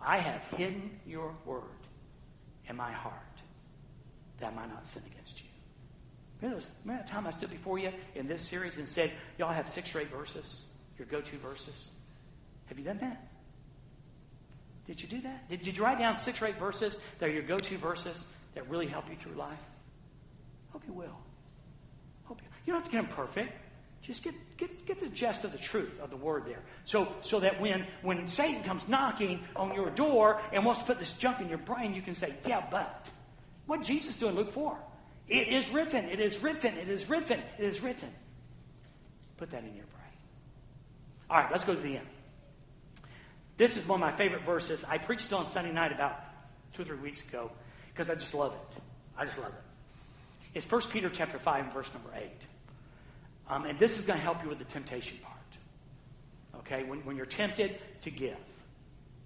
I 0.00 0.18
have 0.18 0.46
hidden 0.56 0.98
your 1.06 1.34
word 1.44 1.62
in 2.68 2.76
my 2.76 2.90
heart 2.90 3.14
that 4.38 4.52
I 4.52 4.54
might 4.54 4.70
not 4.70 4.86
sin 4.86 5.02
against 5.12 5.40
you. 5.40 5.46
Remember, 6.40 6.64
that 6.86 7.06
time 7.06 7.26
I 7.26 7.30
stood 7.32 7.50
before 7.50 7.78
you 7.78 7.92
in 8.14 8.26
this 8.26 8.40
series 8.40 8.78
and 8.78 8.88
said, 8.88 9.12
Y'all 9.38 9.52
have 9.52 9.68
six 9.68 9.94
or 9.94 10.00
eight 10.00 10.10
verses, 10.10 10.64
your 10.98 11.06
go 11.06 11.20
to 11.20 11.36
verses? 11.36 11.90
Have 12.66 12.78
you 12.78 12.84
done 12.84 12.98
that? 12.98 13.28
Did 14.86 15.02
you 15.02 15.08
do 15.08 15.20
that? 15.20 15.48
Did, 15.50 15.62
did 15.62 15.76
you 15.76 15.84
write 15.84 15.98
down 15.98 16.16
six 16.16 16.40
or 16.40 16.46
eight 16.46 16.58
verses 16.58 16.98
that 17.18 17.28
are 17.28 17.32
your 17.32 17.42
go 17.42 17.58
to 17.58 17.76
verses 17.76 18.26
that 18.54 18.68
really 18.70 18.86
help 18.86 19.08
you 19.10 19.16
through 19.16 19.34
life? 19.34 19.58
Hope 20.70 20.82
you 20.86 20.92
will. 20.92 21.16
Hope 22.24 22.40
you, 22.42 22.48
you 22.66 22.72
don't 22.72 22.82
have 22.82 22.90
to 22.90 22.96
get 22.96 23.02
them 23.02 23.16
perfect. 23.16 23.52
Just 24.02 24.22
get, 24.22 24.34
get, 24.56 24.86
get 24.86 25.00
the 25.00 25.08
gist 25.08 25.44
of 25.44 25.52
the 25.52 25.58
truth 25.58 26.00
of 26.00 26.10
the 26.10 26.16
word 26.16 26.44
there. 26.46 26.62
So, 26.84 27.12
so 27.20 27.40
that 27.40 27.60
when, 27.60 27.86
when 28.02 28.26
Satan 28.26 28.62
comes 28.62 28.88
knocking 28.88 29.44
on 29.54 29.74
your 29.74 29.90
door 29.90 30.40
and 30.52 30.64
wants 30.64 30.80
to 30.80 30.86
put 30.86 30.98
this 30.98 31.12
junk 31.12 31.40
in 31.40 31.48
your 31.48 31.58
brain, 31.58 31.94
you 31.94 32.02
can 32.02 32.14
say, 32.14 32.34
Yeah, 32.46 32.64
but. 32.70 33.10
What 33.66 33.82
Jesus 33.82 34.16
doing 34.16 34.34
Luke 34.34 34.52
4? 34.52 34.76
It 35.28 35.46
is 35.46 35.70
written, 35.70 36.06
it 36.06 36.18
is 36.18 36.42
written, 36.42 36.76
it 36.76 36.88
is 36.88 37.08
written, 37.08 37.40
it 37.56 37.64
is 37.64 37.80
written. 37.80 38.08
Put 39.36 39.52
that 39.52 39.62
in 39.62 39.76
your 39.76 39.86
brain. 39.86 40.18
All 41.30 41.36
right, 41.36 41.50
let's 41.52 41.64
go 41.64 41.74
to 41.74 41.80
the 41.80 41.98
end. 41.98 42.06
This 43.56 43.76
is 43.76 43.86
one 43.86 44.02
of 44.02 44.10
my 44.10 44.16
favorite 44.16 44.42
verses. 44.42 44.82
I 44.88 44.98
preached 44.98 45.32
on 45.32 45.44
Sunday 45.44 45.70
night 45.70 45.92
about 45.92 46.18
two 46.72 46.82
or 46.82 46.84
three 46.86 46.98
weeks 46.98 47.22
ago 47.22 47.52
because 47.92 48.10
I 48.10 48.14
just 48.14 48.34
love 48.34 48.54
it. 48.54 48.80
I 49.16 49.24
just 49.24 49.38
love 49.38 49.52
it. 49.52 49.69
It's 50.52 50.70
1 50.70 50.82
Peter 50.90 51.08
chapter 51.08 51.38
5 51.38 51.64
and 51.64 51.72
verse 51.72 51.90
number 51.94 52.10
8. 52.14 52.30
Um, 53.48 53.64
and 53.66 53.78
this 53.78 53.98
is 53.98 54.04
going 54.04 54.18
to 54.18 54.22
help 54.22 54.42
you 54.42 54.48
with 54.48 54.58
the 54.58 54.64
temptation 54.64 55.18
part. 55.22 55.36
Okay? 56.60 56.84
When, 56.84 57.00
when 57.04 57.16
you're 57.16 57.26
tempted 57.26 57.78
to 58.02 58.10
give. 58.10 58.36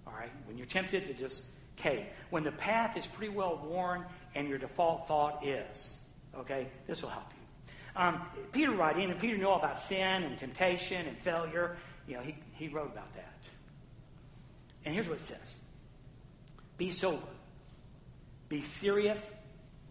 All 0.07 0.13
right? 0.13 0.31
When 0.47 0.59
you're 0.59 0.67
tempted 0.67 1.07
to 1.07 1.15
just 1.15 1.45
cave. 1.77 2.07
When 2.31 2.43
the 2.43 2.53
path 2.53 2.97
is 2.97 3.07
pretty 3.07 3.33
well 3.33 3.61
worn 3.67 4.05
and 4.35 4.49
your 4.49 4.59
default 4.59 5.09
thought 5.09 5.47
is. 5.47 5.99
Okay? 6.37 6.69
This 6.87 7.03
will 7.03 7.11
help 7.11 7.31
you. 7.31 7.73
Um, 7.97 8.21
Peter 8.53 8.73
writing, 8.73 9.11
and 9.11 9.19
Peter 9.21 9.39
knew 9.39 9.47
all 9.47 9.59
about 9.59 9.79
sin 9.79 10.25
and 10.25 10.37
temptation 10.37 11.07
and 11.07 11.17
failure. 11.19 11.77
You 12.07 12.17
know, 12.17 12.23
he, 12.23 12.35
he 12.53 12.69
wrote 12.69 12.93
about 12.93 13.15
that. 13.15 13.49
And 14.85 14.93
here's 14.93 15.09
what 15.09 15.19
it 15.19 15.23
says 15.23 15.57
Be 16.77 16.91
sober, 16.91 17.23
be 18.49 18.61
serious 18.61 19.31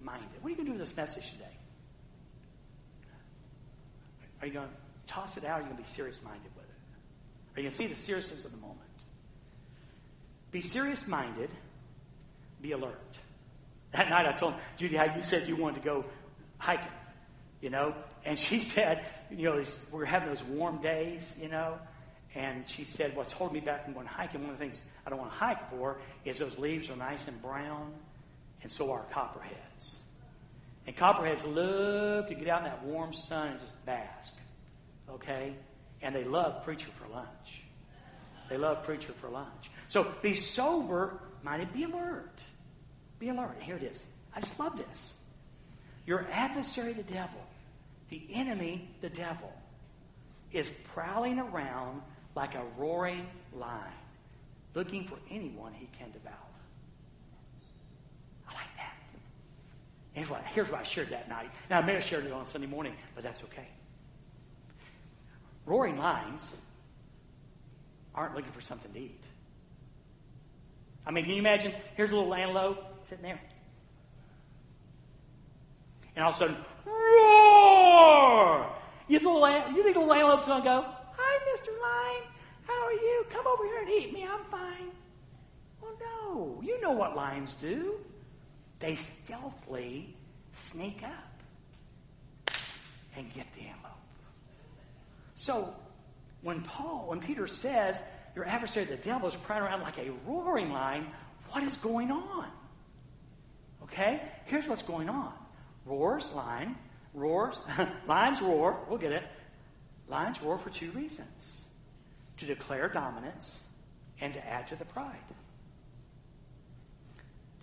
minded. 0.04 0.30
What 0.41 0.47
are 0.47 0.49
you 0.51 0.56
going 0.56 0.66
to 0.68 0.74
do 0.74 0.78
with 0.78 0.88
this 0.88 0.95
message 0.95 1.32
today? 1.32 1.45
Are 4.41 4.47
you 4.47 4.54
going 4.54 4.68
to 4.68 4.74
toss 5.08 5.38
it 5.38 5.45
out 5.45 5.51
or 5.51 5.54
are 5.54 5.58
you 5.60 5.66
going 5.66 5.78
to 5.78 5.84
be 5.84 5.89
serious 5.89 6.22
minded 6.24 6.51
with 6.56 6.66
it? 6.66 7.56
Are 7.56 7.62
you 7.62 7.64
going 7.64 7.72
to 7.72 7.78
see 7.78 7.88
the 7.88 7.95
seriousness 7.95 8.45
of 8.45 8.51
the 8.51 8.58
moment? 8.58 8.80
Be 10.51 10.62
serious 10.62 11.08
minded, 11.08 11.49
be 12.62 12.74
alert. 12.74 13.18
That 13.91 14.10
night 14.10 14.26
I 14.26 14.34
told 14.34 14.56
Judy 14.78 14.97
how 14.97 15.16
you 15.16 15.22
said 15.22 15.47
you 15.47 15.56
wanted 15.56 15.82
to 15.82 15.86
go 15.86 16.06
hiking, 16.58 16.91
you 17.62 17.70
know, 17.70 17.95
and 18.26 18.38
she 18.38 18.60
said, 18.60 19.06
you 19.32 19.49
know, 19.49 19.64
we're 19.91 20.06
having 20.06 20.30
those 20.30 20.43
warm 20.43 20.82
days, 20.82 21.36
you 21.41 21.47
know, 21.47 21.78
and 22.36 22.68
she 22.68 22.84
said, 22.84 23.16
What's 23.16 23.32
holding 23.32 23.56
me 23.56 23.60
back 23.60 23.86
from 23.86 23.93
going 23.93 24.08
hiking? 24.08 24.41
One 24.41 24.51
of 24.51 24.58
the 24.58 24.64
things 24.64 24.84
I 25.06 25.10
don't 25.10 25.20
want 25.20 25.32
to 25.32 25.38
hike 25.38 25.70
for 25.70 25.97
is 26.26 26.39
those 26.39 26.58
leaves 26.58 26.89
are 26.89 26.95
nice 26.95 27.28
and 27.28 27.39
brown, 27.41 27.93
and 28.64 28.72
so 28.72 28.91
are 28.91 29.05
copperheads. 29.11 29.97
And 30.88 30.95
copperheads 30.95 31.45
love 31.45 32.28
to 32.28 32.36
get 32.36 32.47
out 32.47 32.59
in 32.59 32.66
that 32.66 32.84
warm 32.84 33.14
sun 33.14 33.49
and 33.49 33.59
just 33.59 33.86
bask. 33.86 34.36
Okay? 35.09 35.53
And 36.01 36.16
they 36.16 36.24
love 36.24 36.64
preacher 36.64 36.89
for 36.99 37.07
lunch. 37.14 37.64
They 38.49 38.57
love 38.57 38.84
preacher 38.84 39.14
for 39.14 39.30
lunch. 39.30 39.70
So 39.88 40.14
be 40.22 40.34
sober 40.34 41.20
minded, 41.43 41.74
be 41.74 41.84
alert. 41.84 42.43
Be 43.20 43.30
alert. 43.30 43.57
Here 43.59 43.76
it 43.76 43.84
is. 43.84 44.03
I 44.36 44.39
just 44.39 44.59
love 44.59 44.78
this. 44.78 45.14
Your 46.05 46.28
adversary, 46.32 46.93
the 46.93 47.03
devil, 47.03 47.39
the 48.09 48.22
enemy, 48.34 48.89
the 49.01 49.09
devil, 49.09 49.53
is 50.51 50.70
prowling 50.93 51.39
around 51.39 52.01
like 52.36 52.55
a 52.55 52.64
roaring 52.78 53.26
lion, 53.55 53.93
looking 54.74 55.05
for 55.07 55.18
anyone 55.30 55.74
he 55.74 55.88
can 55.97 56.11
devour. 56.11 56.34
I 58.49 58.53
like 58.53 58.78
that. 58.78 58.95
Here's 60.14 60.30
what, 60.30 60.43
here's 60.53 60.70
what 60.70 60.80
I 60.80 60.84
shared 60.84 61.09
that 61.09 61.28
night. 61.28 61.49
Now, 61.70 61.80
I 61.80 61.82
may 61.86 61.93
have 61.93 62.03
shared 62.03 62.26
it 62.26 62.32
on 62.32 62.45
Sunday 62.45 62.68
morning, 62.68 62.93
but 63.16 63.24
that's 63.24 63.43
okay. 63.43 63.68
Roaring 65.66 65.97
lions 65.97 66.55
aren't 68.14 68.36
looking 68.36 68.51
for 68.51 68.61
something 68.61 68.91
to 68.93 68.99
eat. 68.99 69.24
I 71.05 71.11
mean, 71.11 71.26
can 71.26 71.34
you 71.34 71.39
imagine? 71.39 71.74
Here's 71.95 72.11
a 72.11 72.16
little 72.16 72.34
antelope 72.34 73.07
sitting 73.09 73.24
there. 73.24 73.41
And 76.16 76.24
all 76.24 76.30
of 76.30 76.36
a 76.36 76.39
sudden, 76.39 76.57
roar! 76.86 78.70
You, 79.07 79.18
little, 79.18 79.47
you 79.76 79.84
think 79.84 79.95
the 79.95 79.99
little 79.99 80.14
antelope's 80.14 80.45
going 80.45 80.61
to 80.61 80.66
go, 80.66 80.86
Hi, 81.18 81.55
Mr. 81.55 81.70
Lion, 81.82 82.24
how 82.68 82.86
are 82.86 82.93
you? 82.93 83.26
Come 83.32 83.47
over 83.47 83.64
here 83.66 83.82
and 83.82 83.89
eat 83.89 84.14
me. 84.14 84.26
I'm 84.30 84.43
fine. 84.45 84.91
Well, 85.82 85.97
no. 85.99 86.61
You 86.64 86.80
know 86.82 86.91
what 86.91 87.16
lions 87.16 87.55
do. 87.55 87.99
They 88.84 88.97
stealthily 88.97 90.13
sneak 90.57 91.03
up 91.03 92.57
and 93.15 93.34
get 93.34 93.47
the 93.55 93.61
antelope. 93.61 93.93
So 95.36 95.73
when 96.41 96.63
Paul, 96.63 97.05
when 97.07 97.21
Peter 97.21 97.47
says 97.47 98.03
your 98.36 98.43
adversary, 98.43 98.84
the 98.84 98.97
devil, 98.97 99.29
is 99.29 99.38
prowling 99.38 99.69
around 99.69 99.84
like 99.84 99.99
a 99.99 100.11
roaring 100.27 100.73
lion, 100.73 101.07
what 101.51 101.63
is 101.63 101.77
going 101.77 102.11
on? 102.11 102.47
Okay? 103.84 104.21
Here's 104.47 104.67
what's 104.67 104.84
going 104.84 105.07
on. 105.07 105.31
Roars, 105.86 106.34
lion, 106.34 106.75
roars, 107.13 107.61
lions 108.05 108.41
roar, 108.41 108.81
we'll 108.89 108.99
get 108.99 109.13
it. 109.13 109.23
Lions 110.09 110.41
roar 110.41 110.57
for 110.57 110.71
two 110.71 110.91
reasons 110.91 111.63
to 112.36 112.45
declare 112.45 112.89
dominance 112.89 113.63
and 114.19 114.34
to 114.34 114.45
add 114.45 114.67
to 114.67 114.75
the 114.75 114.84
pride. 114.84 115.15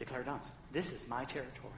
Declare 0.01 0.23
dominance. 0.23 0.51
This 0.73 0.91
is 0.93 1.07
my 1.09 1.25
territory. 1.25 1.75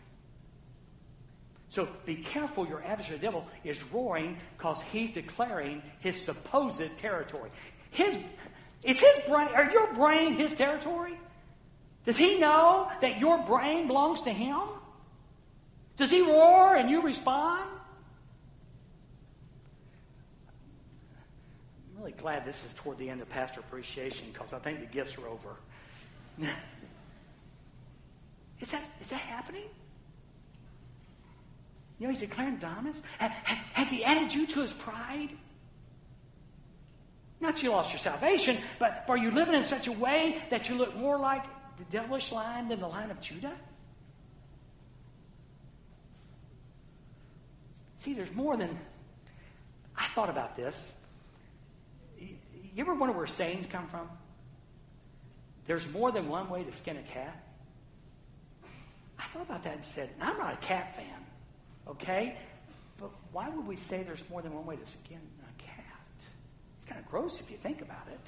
So 1.69 1.89
be 2.07 2.17
careful, 2.17 2.67
your 2.67 2.83
adversary, 2.85 3.19
the 3.19 3.23
devil, 3.23 3.47
is 3.65 3.83
roaring 3.93 4.39
because 4.57 4.81
he's 4.81 5.11
declaring 5.11 5.83
his 5.99 6.21
supposed 6.21 6.97
territory. 6.99 7.51
His, 7.91 8.17
is 8.85 9.01
his 9.01 9.19
brain, 9.27 9.49
are 9.55 9.71
your 9.73 9.93
brain 9.95 10.35
his 10.35 10.55
territory? 10.55 11.19
Does 12.07 12.17
he 12.17 12.39
know 12.39 12.91
that 13.01 13.19
your 13.19 13.39
brain 13.39 13.89
belongs 13.89 14.23
to 14.23 14.31
him? 14.31 14.61
Does 15.97 16.11
he 16.11 16.21
roar 16.21 16.77
and 16.77 16.89
you 16.91 17.03
respond? 17.03 17.69
I'm 21.91 22.01
really 22.01 22.13
glad 22.13 22.45
this 22.45 22.65
is 22.65 22.75
toward 22.75 22.99
the 22.99 23.09
end 23.11 23.21
of 23.21 23.29
Pastor 23.31 23.61
Appreciation 23.61 24.29
because 24.33 24.53
I 24.53 24.61
think 24.61 24.79
the 24.81 24.87
gifts 24.87 25.19
are 25.19 25.27
over. 25.27 25.57
is, 28.63 28.71
that, 28.71 28.83
is 29.01 29.09
that 29.09 29.21
happening? 29.21 29.65
You 31.99 32.07
know, 32.07 32.13
he's 32.13 32.21
declaring 32.21 32.57
dominance. 32.57 33.03
Has 33.19 33.91
he 33.91 34.03
added 34.03 34.33
you 34.33 34.47
to 34.47 34.61
his 34.61 34.73
pride? 34.73 35.29
Not 37.41 37.63
you 37.63 37.71
lost 37.71 37.93
your 37.93 37.99
salvation, 37.99 38.57
but 38.79 39.05
are 39.09 39.19
you 39.19 39.31
living 39.31 39.55
in 39.55 39.63
such 39.63 39.87
a 39.89 39.93
way 39.93 40.43
that 40.51 40.69
you 40.69 40.77
look 40.77 40.97
more 40.97 41.19
like 41.19 41.45
the 41.77 41.85
devilish 41.91 42.33
line 42.33 42.69
than 42.69 42.81
the 42.81 42.89
line 42.89 43.11
of 43.11 43.21
Judah? 43.21 43.53
See, 47.99 48.15
there's 48.15 48.33
more 48.33 48.57
than. 48.57 48.79
I 49.97 50.07
thought 50.15 50.31
about 50.31 50.57
this 50.57 50.93
you 52.75 52.83
ever 52.83 52.95
wonder 52.95 53.17
where 53.17 53.27
sayings 53.27 53.67
come 53.67 53.87
from? 53.89 54.09
There's 55.67 55.89
more 55.89 56.11
than 56.11 56.29
one 56.29 56.49
way 56.49 56.65
to 56.65 56.73
skin 56.73 56.97
a 56.97 57.03
cat. 57.03 57.41
I 59.23 59.27
thought 59.33 59.43
about 59.43 59.63
that 59.65 59.77
and 59.77 59.85
said, 59.85 60.11
I'm 60.21 60.37
not 60.37 60.55
a 60.55 60.57
cat 60.57 60.97
fan, 60.97 61.07
okay? 61.87 62.37
But 62.99 63.11
why 63.31 63.49
would 63.49 63.67
we 63.67 63.77
say 63.77 64.03
there's 64.03 64.25
more 64.29 64.43
than 64.43 64.53
one 64.53 64.67
way 64.67 64.77
to 64.77 64.87
skin 64.87 65.21
a 65.43 65.63
cat? 65.63 65.85
It's 66.79 66.89
kind 66.89 67.01
of 67.01 67.09
gross 67.09 67.41
if 67.41 67.51
you 67.51 67.57
think 67.57 67.83
about 67.83 68.09
it. 68.11 68.21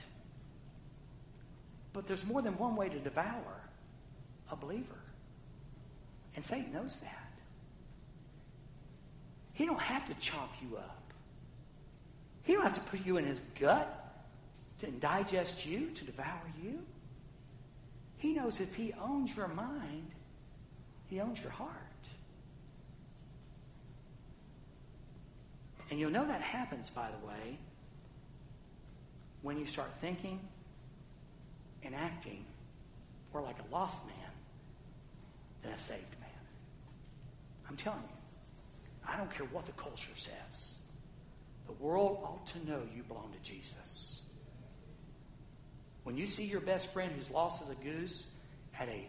But 1.92 2.07
there's 2.07 2.24
more 2.24 2.42
than 2.42 2.57
one 2.59 2.76
way 2.76 2.88
to 2.88 2.99
devour 2.99 3.61
a 4.51 4.57
believer. 4.57 4.99
And 6.36 6.45
Satan 6.45 6.72
knows 6.72 6.99
that. 6.99 7.11
He 9.53 9.66
don't 9.66 9.80
have 9.80 10.07
to 10.07 10.14
chop 10.14 10.53
you 10.61 10.76
up. 10.76 11.12
He 12.42 12.53
don't 12.53 12.62
have 12.62 12.74
to 12.74 12.80
put 12.80 13.05
you 13.07 13.16
in 13.16 13.24
his 13.24 13.42
gut 13.59 14.01
to 14.80 14.90
digest 14.90 15.64
you, 15.64 15.90
to 15.90 16.05
devour 16.05 16.42
you. 16.62 16.80
He 18.18 18.32
knows 18.32 18.61
if 18.61 18.74
he 18.74 18.92
owns 19.01 19.36
your 19.36 19.49
mind, 19.49 20.11
he 21.14 21.20
owns 21.20 21.40
your 21.40 21.52
heart. 21.52 21.70
And 25.88 26.00
you'll 26.00 26.10
know 26.10 26.26
that 26.26 26.40
happens, 26.40 26.90
by 26.90 27.08
the 27.08 27.24
way, 27.24 27.56
when 29.42 29.56
you 29.56 29.64
start 29.64 29.92
thinking 30.00 30.40
and 31.84 31.94
acting 31.94 32.44
more 33.32 33.42
like 33.42 33.54
a 33.60 33.72
lost 33.72 34.04
man 34.06 34.32
than 35.62 35.72
a 35.72 35.78
saved 35.78 36.00
man. 36.20 36.30
I'm 37.68 37.76
telling 37.76 38.00
you. 38.02 39.08
I 39.08 39.16
don't 39.16 39.32
care 39.32 39.46
what 39.52 39.66
the 39.66 39.72
culture 39.72 40.10
says. 40.16 40.78
The 41.66 41.74
world 41.74 42.18
ought 42.24 42.46
to 42.48 42.68
know 42.68 42.80
you 42.92 43.04
belong 43.04 43.30
to 43.32 43.48
Jesus. 43.48 44.22
When 46.02 46.16
you 46.16 46.26
see 46.26 46.44
your 46.44 46.60
best 46.60 46.92
friend 46.92 47.12
who's 47.16 47.30
lost 47.30 47.62
as 47.62 47.68
a 47.68 47.76
goose 47.76 48.26
at 48.80 48.88
a, 48.88 49.08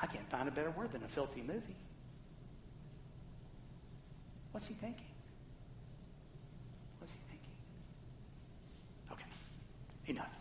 I 0.00 0.06
can't 0.06 0.28
find 0.30 0.48
a 0.48 0.52
better 0.52 0.70
word 0.70 0.92
than 0.92 1.02
a 1.02 1.08
filthy 1.08 1.42
movie. 1.42 1.76
What's 4.52 4.66
he 4.66 4.74
thinking? 4.74 5.04
What's 6.98 7.12
he 7.12 7.18
thinking? 7.28 7.50
Okay, 9.12 9.26
enough. 10.06 10.32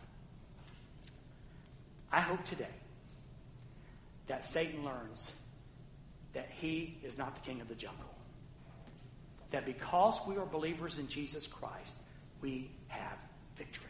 I 2.12 2.22
hope 2.22 2.43
today 2.45 2.68
that 4.28 4.45
Satan 4.45 4.86
learns 4.86 5.34
that 6.34 6.49
he 6.49 6.97
is 7.03 7.18
not 7.18 7.36
the 7.36 7.41
king 7.41 7.62
of 7.62 7.68
the 7.68 7.76
jungle. 7.76 8.06
That 9.51 9.66
because 9.66 10.20
we 10.28 10.38
are 10.38 10.45
believers 10.45 10.97
in 10.97 11.08
Jesus 11.08 11.47
Christ, 11.47 11.95
we 12.41 12.70
have 12.88 13.18
victory. 13.56 13.86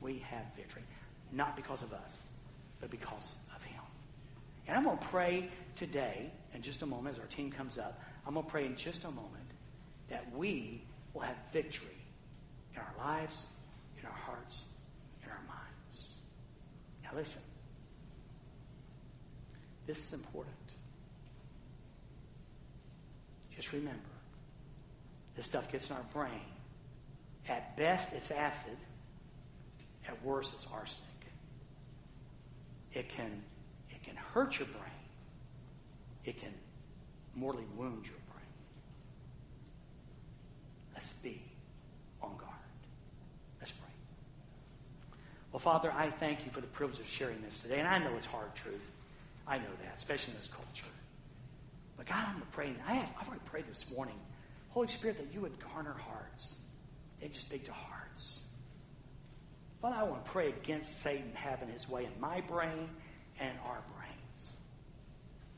We 0.00 0.18
have 0.30 0.44
victory. 0.56 0.82
Not 1.32 1.56
because 1.56 1.82
of 1.82 1.92
us, 1.92 2.26
but 2.80 2.90
because 2.90 3.34
of 3.54 3.62
him. 3.64 3.83
And 4.66 4.76
I'm 4.76 4.84
going 4.84 4.98
to 4.98 5.04
pray 5.06 5.48
today, 5.76 6.30
in 6.54 6.62
just 6.62 6.82
a 6.82 6.86
moment, 6.86 7.16
as 7.16 7.20
our 7.20 7.26
team 7.26 7.50
comes 7.50 7.78
up, 7.78 8.00
I'm 8.26 8.34
going 8.34 8.46
to 8.46 8.50
pray 8.50 8.66
in 8.66 8.76
just 8.76 9.04
a 9.04 9.10
moment 9.10 9.30
that 10.08 10.24
we 10.34 10.82
will 11.12 11.22
have 11.22 11.36
victory 11.52 11.88
in 12.72 12.80
our 12.80 12.94
lives, 12.98 13.46
in 13.98 14.06
our 14.06 14.12
hearts, 14.12 14.66
in 15.22 15.30
our 15.30 15.42
minds. 15.46 16.14
Now, 17.02 17.10
listen. 17.14 17.42
This 19.86 19.98
is 19.98 20.12
important. 20.14 20.54
Just 23.54 23.72
remember, 23.72 24.00
this 25.36 25.46
stuff 25.46 25.70
gets 25.70 25.90
in 25.90 25.96
our 25.96 26.02
brain. 26.12 26.40
At 27.48 27.76
best, 27.76 28.12
it's 28.12 28.30
acid. 28.30 28.76
At 30.08 30.22
worst, 30.24 30.54
it's 30.54 30.66
arsenic. 30.72 31.08
It 32.92 33.08
can, 33.10 33.42
can 34.04 34.16
hurt 34.16 34.58
your 34.58 34.68
brain. 34.68 34.82
It 36.24 36.40
can 36.40 36.52
mortally 37.34 37.66
wound 37.76 38.06
your 38.06 38.16
brain. 38.32 38.46
Let's 40.94 41.12
be 41.14 41.42
on 42.22 42.36
guard. 42.36 42.50
Let's 43.60 43.72
pray. 43.72 43.88
Well, 45.52 45.60
Father, 45.60 45.92
I 45.92 46.10
thank 46.10 46.44
you 46.44 46.50
for 46.52 46.60
the 46.60 46.66
privilege 46.68 47.00
of 47.00 47.08
sharing 47.08 47.40
this 47.42 47.58
today. 47.58 47.78
And 47.78 47.88
I 47.88 47.98
know 47.98 48.14
it's 48.16 48.26
hard 48.26 48.54
truth. 48.54 48.80
I 49.46 49.58
know 49.58 49.64
that, 49.82 49.96
especially 49.96 50.32
in 50.32 50.38
this 50.38 50.48
culture. 50.48 50.86
But 51.96 52.06
God, 52.06 52.24
I'm 52.26 52.42
praying. 52.52 52.76
I 52.86 52.94
have, 52.94 53.12
I've 53.20 53.28
already 53.28 53.42
prayed 53.44 53.66
this 53.68 53.90
morning. 53.94 54.16
Holy 54.70 54.88
Spirit, 54.88 55.18
that 55.18 55.32
you 55.32 55.40
would 55.40 55.52
garner 55.60 55.94
hearts. 55.94 56.58
They 57.20 57.28
just 57.28 57.46
speak 57.46 57.64
to 57.66 57.72
hearts. 57.72 58.42
Father, 59.80 59.96
I 59.96 60.02
want 60.04 60.24
to 60.24 60.30
pray 60.30 60.48
against 60.48 61.02
Satan 61.02 61.30
having 61.34 61.68
his 61.68 61.88
way 61.88 62.06
in 62.06 62.20
my 62.20 62.40
brain 62.40 62.88
and 63.38 63.58
our 63.66 63.82
brains. 63.82 63.93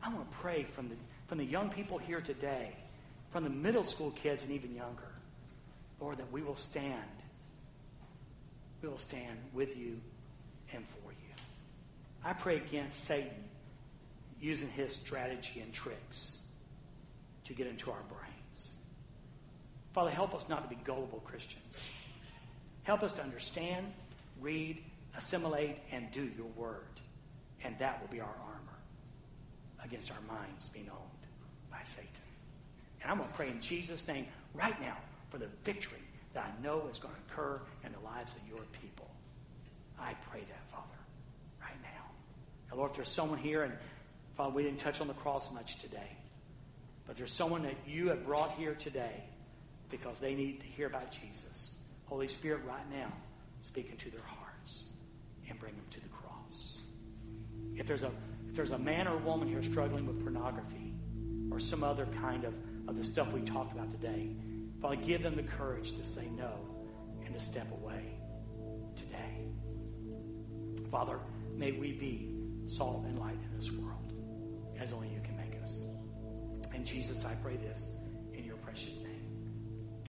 I 0.06 0.08
want 0.08 0.30
to 0.30 0.36
pray 0.36 0.62
from 0.62 0.88
the, 0.88 0.94
from 1.26 1.38
the 1.38 1.44
young 1.44 1.68
people 1.68 1.98
here 1.98 2.20
today, 2.20 2.76
from 3.32 3.42
the 3.42 3.50
middle 3.50 3.82
school 3.82 4.12
kids 4.12 4.44
and 4.44 4.52
even 4.52 4.72
younger, 4.72 5.10
Lord, 6.00 6.18
that 6.18 6.30
we 6.30 6.42
will 6.42 6.54
stand. 6.54 7.02
We 8.82 8.88
will 8.88 8.98
stand 8.98 9.36
with 9.52 9.76
you 9.76 10.00
and 10.72 10.84
for 10.86 11.10
you. 11.10 11.34
I 12.24 12.34
pray 12.34 12.56
against 12.56 13.04
Satan 13.04 13.32
using 14.40 14.68
his 14.68 14.94
strategy 14.94 15.58
and 15.60 15.72
tricks 15.72 16.38
to 17.46 17.52
get 17.52 17.66
into 17.66 17.90
our 17.90 18.02
brains. 18.08 18.74
Father, 19.92 20.10
help 20.10 20.36
us 20.36 20.48
not 20.48 20.62
to 20.62 20.68
be 20.68 20.80
gullible 20.84 21.20
Christians. 21.24 21.90
Help 22.84 23.02
us 23.02 23.12
to 23.14 23.22
understand, 23.22 23.86
read, 24.40 24.84
assimilate, 25.16 25.78
and 25.90 26.12
do 26.12 26.30
your 26.36 26.46
word. 26.54 26.84
And 27.64 27.76
that 27.80 28.00
will 28.00 28.08
be 28.08 28.20
our 28.20 28.36
armor 28.40 28.55
against 29.86 30.10
our 30.10 30.20
minds 30.28 30.68
being 30.68 30.88
owned 30.90 31.26
by 31.70 31.80
Satan. 31.82 32.10
And 33.02 33.10
I'm 33.10 33.18
going 33.18 33.30
to 33.30 33.36
pray 33.36 33.48
in 33.48 33.60
Jesus' 33.60 34.06
name 34.06 34.26
right 34.54 34.78
now 34.80 34.96
for 35.30 35.38
the 35.38 35.48
victory 35.64 36.02
that 36.34 36.44
I 36.44 36.62
know 36.62 36.84
is 36.90 36.98
going 36.98 37.14
to 37.14 37.32
occur 37.32 37.60
in 37.84 37.92
the 37.92 38.00
lives 38.00 38.34
of 38.34 38.40
your 38.48 38.64
people. 38.82 39.08
I 39.98 40.14
pray 40.30 40.40
that, 40.40 40.70
Father, 40.70 40.98
right 41.60 41.80
now. 41.82 42.04
And 42.70 42.78
Lord, 42.78 42.90
if 42.90 42.96
there's 42.96 43.08
someone 43.08 43.38
here 43.38 43.62
and 43.62 43.72
Father, 44.36 44.54
we 44.54 44.62
didn't 44.62 44.78
touch 44.78 45.00
on 45.00 45.08
the 45.08 45.14
cross 45.14 45.50
much 45.52 45.76
today. 45.76 46.10
But 47.06 47.16
there's 47.16 47.32
someone 47.32 47.62
that 47.62 47.76
you 47.86 48.08
have 48.08 48.26
brought 48.26 48.52
here 48.52 48.74
today 48.74 49.24
because 49.90 50.18
they 50.18 50.34
need 50.34 50.60
to 50.60 50.66
hear 50.66 50.86
about 50.86 51.10
Jesus. 51.10 51.72
Holy 52.04 52.28
Spirit, 52.28 52.60
right 52.66 52.90
now, 52.90 53.10
speak 53.62 53.90
into 53.90 54.10
their 54.10 54.26
hearts 54.26 54.84
and 55.48 55.58
bring 55.58 55.74
them 55.74 55.84
to 55.90 56.00
the 56.00 56.08
cross. 56.08 56.82
If 57.76 57.86
there's 57.86 58.02
a, 58.02 58.10
there's 58.56 58.70
a 58.70 58.78
man 58.78 59.06
or 59.06 59.16
woman 59.18 59.48
here 59.48 59.62
struggling 59.62 60.06
with 60.06 60.22
pornography 60.22 60.94
or 61.50 61.60
some 61.60 61.84
other 61.84 62.06
kind 62.20 62.44
of, 62.44 62.54
of 62.88 62.96
the 62.96 63.04
stuff 63.04 63.32
we 63.32 63.40
talked 63.42 63.72
about 63.72 63.90
today, 63.90 64.30
Father, 64.80 64.96
give 64.96 65.22
them 65.22 65.36
the 65.36 65.42
courage 65.42 65.92
to 65.92 66.04
say 66.04 66.28
no 66.36 66.52
and 67.24 67.34
to 67.34 67.40
step 67.40 67.70
away 67.72 68.02
today. 68.96 69.46
Father, 70.90 71.20
may 71.54 71.72
we 71.72 71.92
be 71.92 72.34
salt 72.66 73.04
and 73.06 73.18
light 73.18 73.38
in 73.50 73.56
this 73.56 73.70
world 73.70 74.12
as 74.80 74.92
only 74.92 75.08
you 75.08 75.20
can 75.22 75.36
make 75.36 75.60
us. 75.62 75.86
And 76.74 76.84
Jesus, 76.84 77.24
I 77.24 77.34
pray 77.34 77.56
this 77.56 77.90